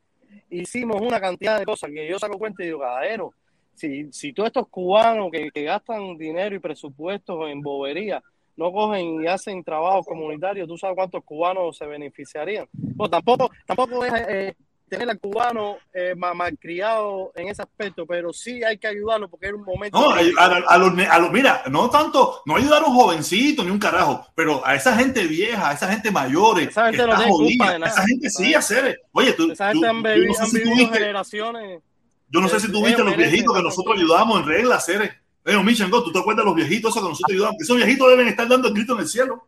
[0.51, 3.33] hicimos una cantidad de cosas que yo saco cuenta y digo, cadero,
[3.75, 8.23] si, si todos estos cubanos que, gastan dinero y presupuestos en bobería
[8.57, 12.69] no cogen y hacen trabajos comunitarios, tú sabes cuántos cubanos se beneficiarían.
[12.73, 14.55] Bueno, tampoco, tampoco es eh,
[14.95, 19.47] tener al cubano eh, ma- malcriado en ese aspecto, pero sí hay que ayudarlo porque
[19.47, 19.99] era un momento.
[20.01, 23.65] No, a, a- a los, a los- mira, no tanto, no ayudar a un jovencito
[23.65, 27.07] ni un carajo, pero a esa gente vieja, a esa gente mayores, Esa gente que
[27.07, 27.93] no está tiene culpa jodida, de nada.
[27.93, 29.01] esa gente sí hacer.
[29.13, 30.99] Oye, tú, Esa tú- gente han, yo bebi- no sé han si tú vivido viste,
[30.99, 31.83] generaciones.
[32.29, 34.79] yo no sé si tú viste ellos los viejitos que nosotros ayudamos en regla a
[34.79, 35.21] hacer.
[35.63, 37.57] Michango, ¿tú te acuerdas de los viejitos esos que nosotros ayudamos?
[37.61, 39.47] Esos viejitos deben estar dando el grito en el cielo.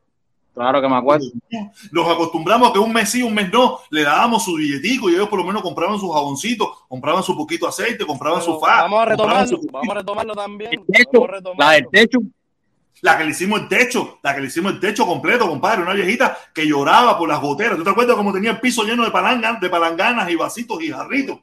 [0.57, 1.27] Claro que me acuerdo.
[1.91, 5.15] Los acostumbramos a que un mes sí, un mes no, le dábamos su billetico y
[5.15, 8.83] ellos por lo menos compraban sus jaboncitos, compraban su poquito de aceite, compraban su fa.
[8.83, 10.71] Vamos a retomarlo, su- vamos a retomarlo también.
[10.87, 11.65] De hecho, Vamos a retomarlo.
[11.65, 12.19] la del techo,
[13.03, 15.93] La que le hicimos el techo, la que le hicimos el techo completo, compadre, una
[15.93, 17.77] viejita que lloraba por las goteras.
[17.77, 20.91] ¿Tú te acuerdas cómo tenía el piso lleno de palangas, de palanganas y vasitos y
[20.91, 21.39] jarritos?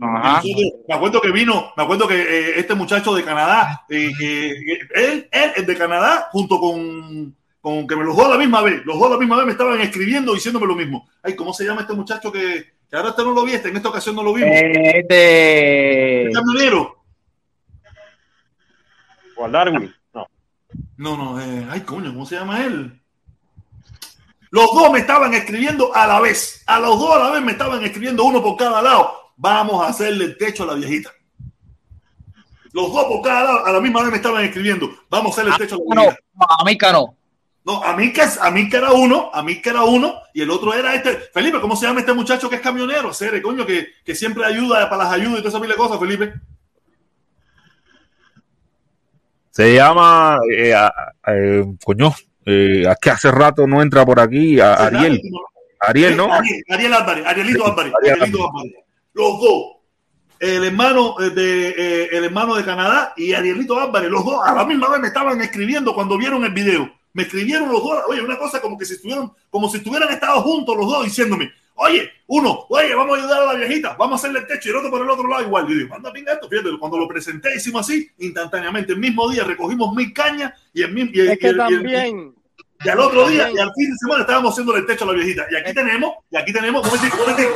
[0.00, 0.40] Ajá.
[0.86, 4.54] Me acuerdo que vino, me acuerdo que eh, este muchacho de Canadá, eh, eh,
[4.94, 8.62] él, él, el de Canadá, junto con, con que me los dos a la misma
[8.62, 11.08] vez, los dos a la misma vez me estaban escribiendo diciéndome lo mismo.
[11.22, 13.88] Ay, ¿cómo se llama este muchacho que, que ahora este no lo viste, en esta
[13.90, 14.50] ocasión no lo vimos?
[14.50, 16.96] eh, este, El camionero.
[19.36, 19.94] O al Darwin.
[20.14, 20.26] No.
[20.96, 22.96] No, no, eh, ay, coño, ¿cómo se llama él?
[24.50, 26.64] Los dos me estaban escribiendo a la vez.
[26.66, 29.32] A los dos a la vez me estaban escribiendo uno por cada lado.
[29.36, 31.10] Vamos a hacerle el techo a la viejita.
[32.72, 34.90] Los dos por cada lado a la misma vez me estaban escribiendo.
[35.08, 36.24] Vamos a hacerle el techo a la no, viejita.
[36.58, 37.19] a mí no.
[37.62, 40.40] No, a mí que a mí que era uno, a mí que era uno, y
[40.40, 41.14] el otro era este.
[41.32, 43.12] Felipe, ¿cómo se llama este muchacho que es camionero?
[43.12, 46.32] Cere, coño, que, que siempre ayuda para las ayudas y todas esas mil cosas, Felipe.
[49.50, 50.74] Se llama, eh,
[51.26, 52.14] eh, coño,
[52.46, 55.20] eh, que hace rato no entra por aquí, a- Ariel.
[55.80, 56.32] Ariel, ¿no?
[56.32, 58.72] Ariel, Ariel Álvarez, Arielito Álvarez, Ariel Arielito Álvarez.
[59.12, 59.62] Los dos.
[60.38, 64.64] El hermano eh, de el hermano de Canadá y Arielito Álvarez, los dos a la
[64.64, 66.90] misma vez me estaban escribiendo cuando vieron el video.
[67.12, 70.40] Me escribieron los dos, oye, una cosa como que si estuvieran, como si estuvieran estado
[70.42, 74.16] juntos los dos diciéndome, oye, uno, oye, vamos a ayudar a la viejita, vamos a
[74.20, 75.66] hacerle el techo y el otro por el otro lado igual.
[75.70, 79.42] Y digo, manda pinga esto, fíjate, cuando lo presenté hicimos así, instantáneamente, el mismo día
[79.44, 82.34] recogimos mil cañas y el mismo y, Es que el- y el- también.
[82.84, 85.12] y al otro día, y al fin de semana estábamos haciendo el techo a la
[85.14, 85.46] viejita.
[85.50, 87.54] Y aquí tenemos, y aquí tenemos, un momentico, un momentico.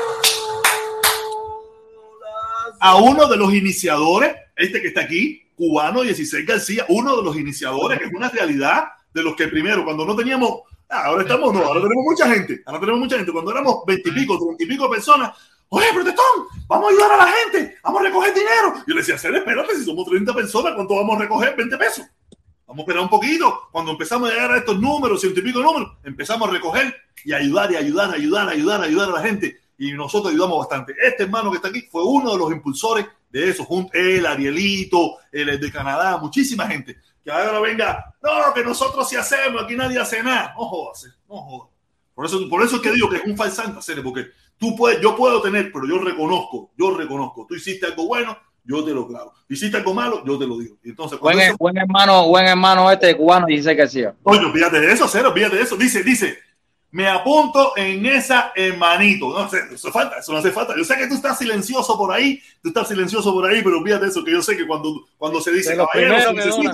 [2.80, 7.36] a uno de los iniciadores, este que está aquí, cubano 16 García, uno de los
[7.36, 11.54] iniciadores, que es una realidad de los que primero, cuando no teníamos, ah, ahora estamos,
[11.54, 14.64] no, ahora tenemos mucha gente, ahora tenemos mucha gente, cuando éramos 20 y pico, 30
[14.64, 15.30] y pico personas,
[15.68, 16.24] oye, protestón,
[16.66, 18.74] vamos a ayudar a la gente, vamos a recoger dinero.
[18.86, 21.56] Yo le decía, Cere, espérate, si somos 30 personas, ¿cuánto vamos a recoger?
[21.56, 22.06] 20 pesos.
[22.66, 23.68] Vamos a esperar un poquito.
[23.70, 27.32] Cuando empezamos a llegar a estos números, ciento y pico números, empezamos a recoger y
[27.32, 29.60] ayudar y ayudar, ayudar, ayudar, ayudar a la gente.
[29.78, 30.94] Y nosotros ayudamos bastante.
[31.00, 33.64] Este hermano que está aquí fue uno de los impulsores de eso.
[33.64, 36.96] Junto él, Arielito, él de Canadá, muchísima gente.
[37.24, 40.52] Que ahora venga, no, que nosotros sí hacemos, aquí nadie hace nada.
[40.56, 41.70] No jodas, no jodas.
[42.14, 44.26] Por eso, por eso es que digo que es un falsante hacer, porque
[44.58, 47.46] tú puedes, yo puedo tener, pero yo reconozco, yo reconozco.
[47.48, 49.32] Tú hiciste algo bueno, yo te lo clavo.
[49.48, 50.76] Hiciste algo malo, yo te lo digo.
[50.84, 54.04] Entonces, Buen, eso- buen hermano, buen hermano este cubano, dice que sí.
[54.22, 55.76] Oye, fíjate de eso, cero, fíjate de eso.
[55.76, 56.38] Dice, dice,
[56.92, 59.30] me apunto en esa hermanito.
[59.36, 60.76] No sé, eso falta, eso no hace falta.
[60.76, 64.06] Yo sé que tú estás silencioso por ahí, tú estás silencioso por ahí, pero fíjate
[64.06, 66.72] eso, que yo sé que cuando, cuando se dice caballero, se necesita.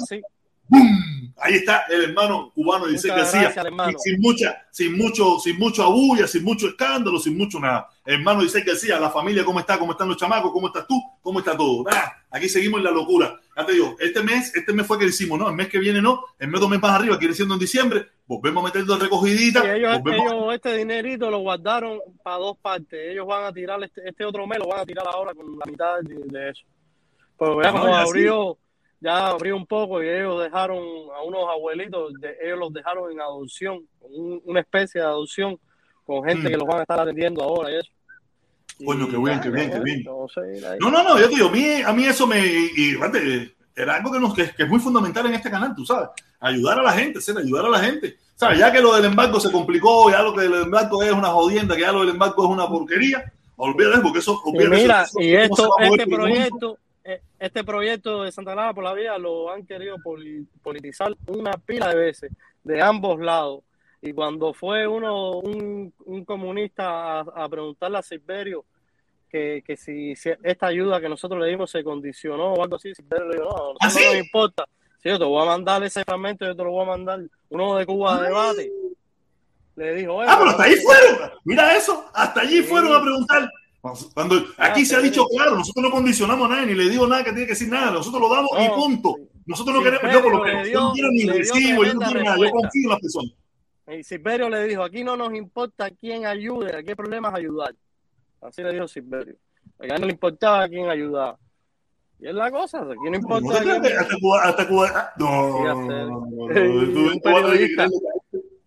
[0.70, 1.32] ¡Bum!
[1.42, 3.50] Ahí está el hermano cubano Dice García.
[3.54, 4.02] gracias.
[4.02, 7.88] Sin, mucha, sin mucho, sin mucho abulla, sin mucho escándalo, sin mucho nada.
[8.04, 9.78] Hermano Dice García, la familia, ¿cómo está?
[9.78, 10.52] ¿Cómo están los chamacos?
[10.52, 11.00] ¿Cómo estás tú?
[11.22, 11.84] ¿Cómo está todo?
[11.90, 13.40] Ah, aquí seguimos en la locura.
[13.56, 15.48] Ya te digo, este mes, este mes fue que hicimos, ¿no?
[15.48, 18.06] El mes que viene no, el mes dos meses más arriba, quiere siendo en diciembre,
[18.26, 19.64] volvemos a meter dos recogiditas.
[19.64, 23.00] Y ellos, volvemos- ellos este dinerito lo guardaron para dos partes.
[23.12, 25.64] Ellos van a tirar este, este otro mes, lo van a tirar ahora con la
[25.66, 26.62] mitad de, de eso.
[27.38, 28.58] Pero ya Ah, como ya, abrió,
[29.00, 30.78] ya abrió un poco y ellos dejaron
[31.16, 35.58] a unos abuelitos, de- ellos los dejaron en adopción, un- una especie de adopción
[36.04, 36.50] con gente Mm.
[36.50, 37.90] que los van a estar atendiendo ahora y eso.
[38.84, 40.04] Coño, qué bien, qué bien, qué bien.
[40.04, 42.38] No, no, no, yo te digo, a mí, a mí eso me.
[42.46, 45.84] Y, fíjate, era algo que, nos, que, que es muy fundamental en este canal, tú
[45.84, 46.08] sabes.
[46.40, 48.16] Ayudar a la gente, ser ayudar a la gente.
[48.34, 48.58] ¿Sabes?
[48.58, 51.74] Ya que lo del embargo se complicó, ya lo que del embargo es una jodienda,
[51.74, 54.40] que ya lo del embargo es una porquería, olvídate, porque eso.
[54.46, 56.78] Y olvídate, mira, eso- eso y esto, este proyecto,
[57.38, 61.88] este proyecto de Santa Clara por la Vía lo han querido poli- politizar una pila
[61.88, 62.32] de veces,
[62.64, 63.62] de ambos lados.
[64.02, 68.64] Y cuando fue uno, un, un comunista a, a preguntarle a Silverio
[69.28, 72.94] que, que si, si esta ayuda que nosotros le dimos se condicionó o algo así,
[72.94, 74.04] Silverio le dijo, no, nosotros ¿Ah, no sí?
[74.06, 74.64] nos importa.
[75.02, 77.20] Sí, yo te voy a mandar ese fragmento, yo te lo voy a mandar.
[77.48, 78.72] Uno de Cuba de debate.
[79.76, 81.30] Le dijo, "Oye, Ah, pero hasta pero- fueron.
[81.44, 83.50] Mira eso, hasta allí fueron a preguntar.
[84.14, 87.24] Cuando aquí se ha dicho claro, nosotros no condicionamos a nadie, ni le digo nada
[87.24, 89.16] que tiene que decir nada, nosotros lo damos y punto.
[89.46, 92.36] Nosotros no queremos, yo por lo dio- no quiero ni recibo, yo no quiero nada,
[92.36, 93.32] yo confío en las personas.
[93.88, 97.74] Y Silverio le dijo, aquí no nos importa quién ayude, aquí el problema es ayudar.
[98.42, 99.34] Así le dijo Silverio.
[99.80, 101.38] A él no le importaba quién ayudaba.
[102.20, 103.82] Y es la cosa, aquí no importa te creas quién...
[103.82, 108.19] que hasta Cuba, hasta Cuba, ah, no, que.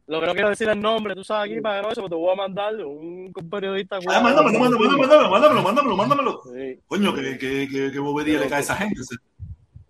[0.08, 2.10] Lo que no quiero decir el nombre, tú sabes aquí para que no eso, pero
[2.10, 4.24] te voy a mandar un, periodista Ah, cubano.
[4.24, 6.42] mándamelo, mándamelo, mándamelo, mándamelo, mándamelo.
[6.54, 6.80] Sí.
[6.88, 9.00] Coño, que, que, que, que bobería le cae a esa gente.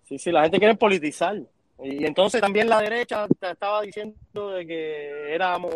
[0.04, 1.36] Sí, sí, la gente quiere politizar.
[1.82, 5.74] Y entonces también la derecha te estaba diciendo de que éramos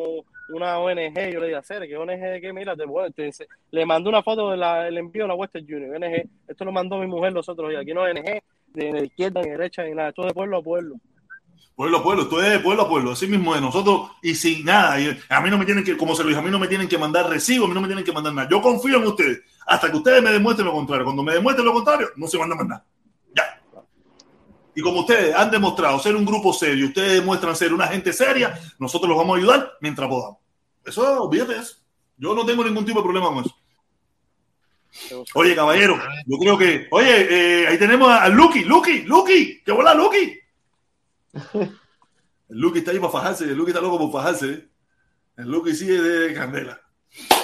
[0.55, 1.15] una ONG.
[1.32, 3.31] Yo le dije, hacer que ONG de qué, mira, te, voy- te
[3.73, 5.97] le mandé una foto del envío de la Western Union.
[6.02, 7.82] ONG, esto lo mandó mi mujer los otros días.
[7.82, 10.62] Aquí no ONG de, de izquierda ni derecha ni nada, esto es de pueblo a
[10.62, 10.94] pueblo.
[11.79, 14.65] Pueblo a pueblo, esto es de pueblo a pueblo, así mismo es nosotros y sin
[14.65, 14.97] nada.
[15.29, 16.89] A mí no me tienen que, como se lo dije, a mí no me tienen
[16.89, 18.49] que mandar recibo, a mí no me tienen que mandar nada.
[18.51, 21.05] Yo confío en ustedes hasta que ustedes me demuestren lo contrario.
[21.05, 22.85] Cuando me demuestren lo contrario, no se van a mandar.
[23.33, 23.63] Ya.
[24.75, 28.59] Y como ustedes han demostrado ser un grupo serio, ustedes demuestran ser una gente seria,
[28.81, 30.39] nosotros los vamos a ayudar mientras podamos.
[30.85, 31.77] Eso, olvídate de eso.
[32.17, 33.55] Yo no tengo ningún tipo de problema con eso.
[35.33, 35.97] Oye, caballero,
[36.27, 36.89] yo creo que.
[36.91, 37.29] Oye,
[37.63, 40.41] eh, ahí tenemos a, a Lucky, Lucky, Lucky, que bola, Lucky.
[42.49, 44.69] El Lucky está ahí para fajarse, el Lucky está loco por fajarse.
[45.37, 46.81] El Lucky sí es de candela.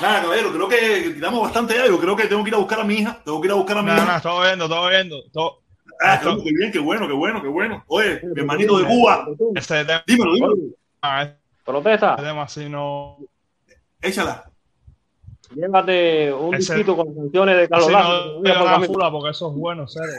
[0.00, 1.74] Nada, caballero, creo que tiramos bastante.
[1.86, 3.20] Yo creo que tengo que ir a buscar a mi hija.
[3.22, 4.14] Tengo que ir a buscar a mi No, hija.
[4.16, 5.22] no, todo viendo, todo viendo.
[5.30, 5.60] Todo.
[6.02, 7.84] Ah, qué qué bien, qué bueno, qué bueno, qué bueno.
[7.88, 9.26] Oye, mi hermanito de Cuba.
[9.54, 10.54] Ese tema, Dímelo, dímelo.
[11.02, 11.28] ah,
[11.64, 12.14] Protesta.
[12.14, 13.18] ese tema así no.
[14.00, 14.50] Échala.
[15.54, 18.40] Llévate un Ese- disquito con canciones de Carlos Lazo.
[18.42, 18.86] no camino.
[18.86, 20.14] fula porque eso es bueno, serio.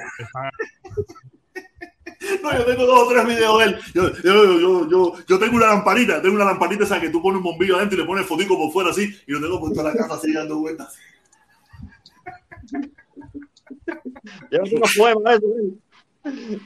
[2.41, 3.80] No, yo tengo dos o tres videos de él.
[3.93, 7.38] Yo, yo, yo, yo, yo tengo una lamparita, tengo una lamparita esa que tú pones
[7.38, 9.91] un bombillo adentro y le pones fotico por fuera así, y lo tengo por toda
[9.91, 10.95] la casa así dando vueltas.
[14.97, 16.61] Poemas de eso,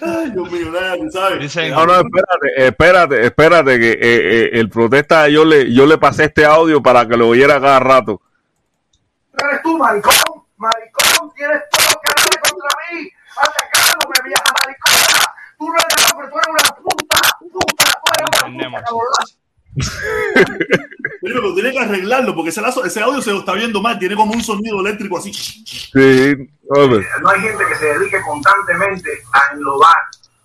[0.00, 0.72] Ay, Dios mío,
[1.10, 1.40] sabes.
[1.40, 5.98] Dicen, No, no, espérate, espérate, espérate, que eh, eh, el protesta, yo le, yo le
[5.98, 8.22] pasé este audio para que lo oyera cada rato.
[9.34, 10.14] eres tú, maricón,
[10.56, 16.38] maricón, tienes todo que hablar contra mí, atacándome, vieja maricona, tú no eres hombre, tú
[16.38, 19.10] eres una puta, puta, tú eres una puta, cabrón.
[21.22, 23.98] Pero, pero tiene que arreglarlo porque ese, lazo- ese audio se lo está viendo mal,
[23.98, 25.32] tiene como un sonido eléctrico así.
[25.32, 27.06] Sí, hombre.
[27.22, 29.96] No hay gente que se dedique constantemente a enlobar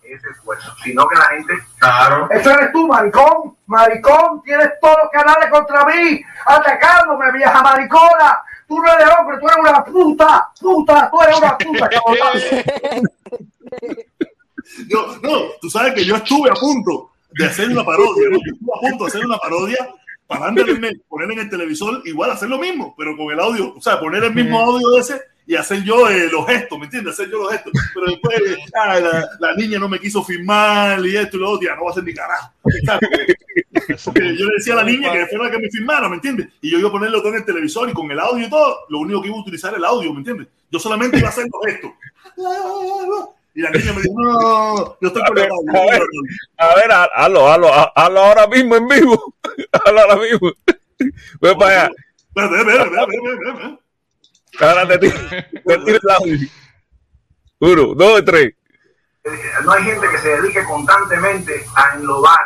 [0.03, 1.53] ese esfuerzo, sino que la gente...
[1.80, 2.27] Claro.
[2.30, 8.77] Eso eres tú, maricón, maricón, tienes todos los canales contra mí, atacándome, vieja maricona, tú
[8.80, 11.90] no eres hombre, tú eres una puta, puta, tú eres una puta.
[14.90, 18.38] Yo, no, tú sabes que yo estuve a punto de hacer una parodia, ¿no?
[18.38, 19.77] Yo estuve a punto de hacer una parodia
[20.27, 23.82] para poner, poner en el televisor, igual hacer lo mismo, pero con el audio, o
[23.82, 27.14] sea, poner el mismo audio de ese y hacer yo eh, los gestos, ¿me entiendes?
[27.14, 27.72] Hacer yo los gestos.
[27.93, 28.35] Pero después,
[28.75, 31.83] ah, la, la niña no me quiso firmar y esto y lo otro, ya no
[31.83, 32.51] va a hacer ni carajo.
[32.85, 33.09] ¿sabes?
[33.09, 36.15] Porque, porque yo le decía a la niña que fuera la que me firmara, ¿me
[36.15, 36.48] entiendes?
[36.61, 38.80] Y yo iba a ponerlo todo en el televisor y con el audio y todo,
[38.90, 40.48] lo único que iba a utilizar era el audio, ¿me entiendes?
[40.72, 41.91] Yo solamente iba a hacer los gestos.
[43.53, 46.01] Y la niña me dijo, no, yo estoy con el audio.
[46.57, 49.35] A ver, hazlo, hazlo, ha- hazlo ahora mismo en vivo.
[49.72, 50.51] Hazlo ahora mismo.
[51.40, 51.91] Ve para allá.
[52.27, 53.84] Espérate, espérate, espérate, espérate, espérate.
[54.61, 56.50] Ahora te tiro, te tiro el audio.
[57.59, 58.53] Uno, dos, tres.
[59.64, 62.40] no hay gente que se dedique constantemente a enlodar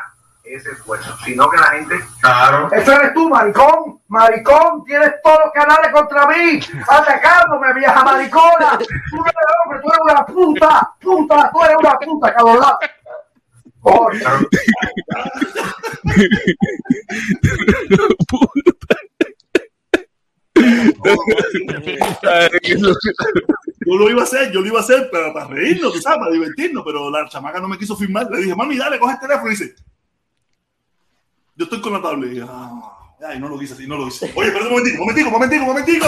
[0.44, 2.00] ese esfuerzo, sino que la gente...
[2.22, 2.70] Claro.
[2.72, 4.02] Eso eres tú, maricón.
[4.08, 8.78] Maricón, tienes todos los canales contra mí, atacándome, vieja maricona.
[8.78, 8.86] Tú
[9.18, 12.64] no eres hombre, tú eres una puta, puta, tú eres una puta, cabrón.
[13.82, 14.50] Coño.
[23.86, 26.32] Yo lo iba a hacer, yo lo iba a hacer para, para reírnos, sabes, para
[26.32, 28.30] divertirnos, pero la chamaca no me quiso firmar.
[28.30, 29.76] Le dije, mami, dale, coge el teléfono y dice,
[31.56, 32.34] yo estoy con la tablet.
[32.34, 32.82] Y ah,
[33.28, 34.32] ay, no lo hice así, no lo hice.
[34.36, 36.06] Oye, pero un momentico, momentico, momentico, momentico.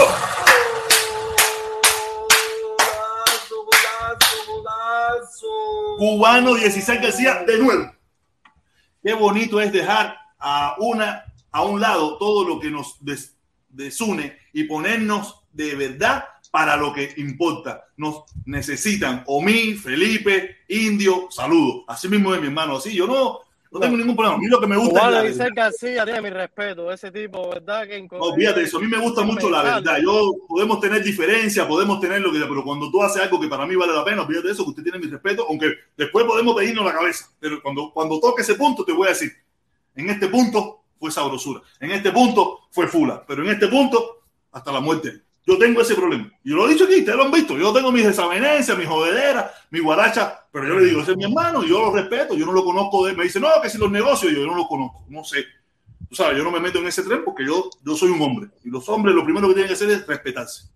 [5.98, 7.92] Cubano 16 García, de nuevo.
[9.02, 13.36] Qué bonito es dejar a una a un lado todo lo que nos des-
[13.72, 17.86] desune y ponernos de verdad para lo que importa.
[17.96, 21.84] Nos necesitan Omi, Felipe, Indio, saludos.
[21.88, 22.76] Así mismo es mi hermano.
[22.76, 24.36] Así yo no, no tengo ningún problema.
[24.36, 26.92] A mí lo que me gusta Cubano es la dice García tiene mi respeto.
[26.92, 27.88] Ese tipo, ¿verdad?
[27.88, 28.76] Que no, de eso.
[28.76, 29.98] A mí me gusta mucho la verdad.
[30.02, 33.48] Yo podemos tener diferencias, podemos tener lo que sea, pero cuando tú haces algo que
[33.48, 36.54] para mí vale la pena, de eso, que usted tiene mi respeto, aunque después podemos
[36.54, 37.30] pedirnos la cabeza.
[37.40, 39.32] Pero cuando, cuando toque ese punto, te voy a decir,
[39.94, 44.20] en este punto fue sabrosura, en este punto fue fula, pero en este punto,
[44.52, 45.22] hasta la muerte.
[45.44, 46.30] Yo tengo ese problema.
[46.44, 47.58] Y lo he dicho aquí, ustedes lo han visto.
[47.58, 51.24] Yo tengo mis desavenencias, mis jodederas, mi guaracha, pero yo le digo, ese es mi
[51.24, 53.04] hermano, yo lo respeto, yo no lo conozco.
[53.04, 53.14] De...
[53.14, 55.44] Me dice, no, que si los negocios, yo, yo no los conozco, no sé.
[56.08, 58.50] Tú sabes, yo no me meto en ese tren porque yo, yo soy un hombre.
[58.62, 60.68] Y los hombres lo primero que tienen que hacer es respetarse.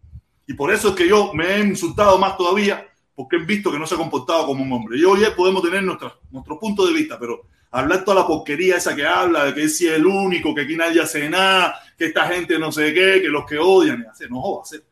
[0.48, 3.78] Y por eso es que yo me he insultado más todavía, porque he visto que
[3.78, 4.98] no se ha comportado como un hombre.
[4.98, 8.94] Y hoy podemos tener nuestra, nuestro punto de vista, pero hablar toda la porquería esa
[8.94, 12.26] que habla, de que sí es el único, que aquí nadie hace nada, que esta
[12.28, 14.68] gente no sé qué, que los que odian, hace, no jodas.
[14.68, 14.84] hacer.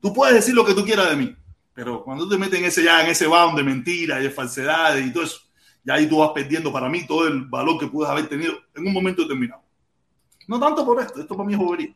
[0.00, 1.36] Tú puedes decir lo que tú quieras de mí,
[1.74, 5.06] pero cuando te metes en ese ya, en ese bound de mentiras y de falsedades
[5.06, 5.40] y todo eso,
[5.84, 8.86] ya ahí tú vas perdiendo para mí todo el valor que puedes haber tenido en
[8.86, 9.62] un momento determinado.
[10.48, 11.94] No tanto por esto, esto para mí es bobería.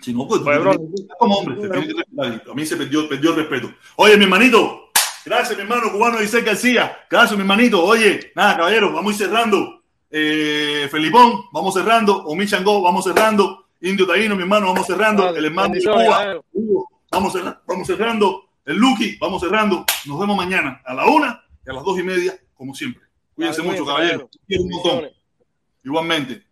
[0.00, 2.50] Si no, pues, que respetar como hombre, te tienes que respetar.
[2.50, 3.72] A mí se perdió, perdió el respeto.
[3.96, 4.91] Oye, mi hermanito,
[5.24, 6.98] gracias, mi hermano cubano Dice García.
[7.10, 7.84] Gracias, mi hermanito.
[7.84, 9.82] Oye, nada, caballero, vamos a ir cerrando.
[10.10, 12.24] Eh, Felipón, vamos cerrando.
[12.24, 13.66] Omi Changó, vamos cerrando.
[13.80, 15.34] Indio Taíno, mi hermano, vamos cerrando.
[15.34, 16.40] El hermano de Cuba.
[16.52, 18.44] Hugo, vamos, cerrando, vamos cerrando.
[18.64, 19.84] El Lucky, vamos cerrando.
[20.06, 23.02] Nos vemos mañana a la una y a las dos y media, como siempre.
[23.34, 24.28] Cuídense mucho, caballero.
[24.48, 25.08] un montón.
[25.84, 26.51] Igualmente.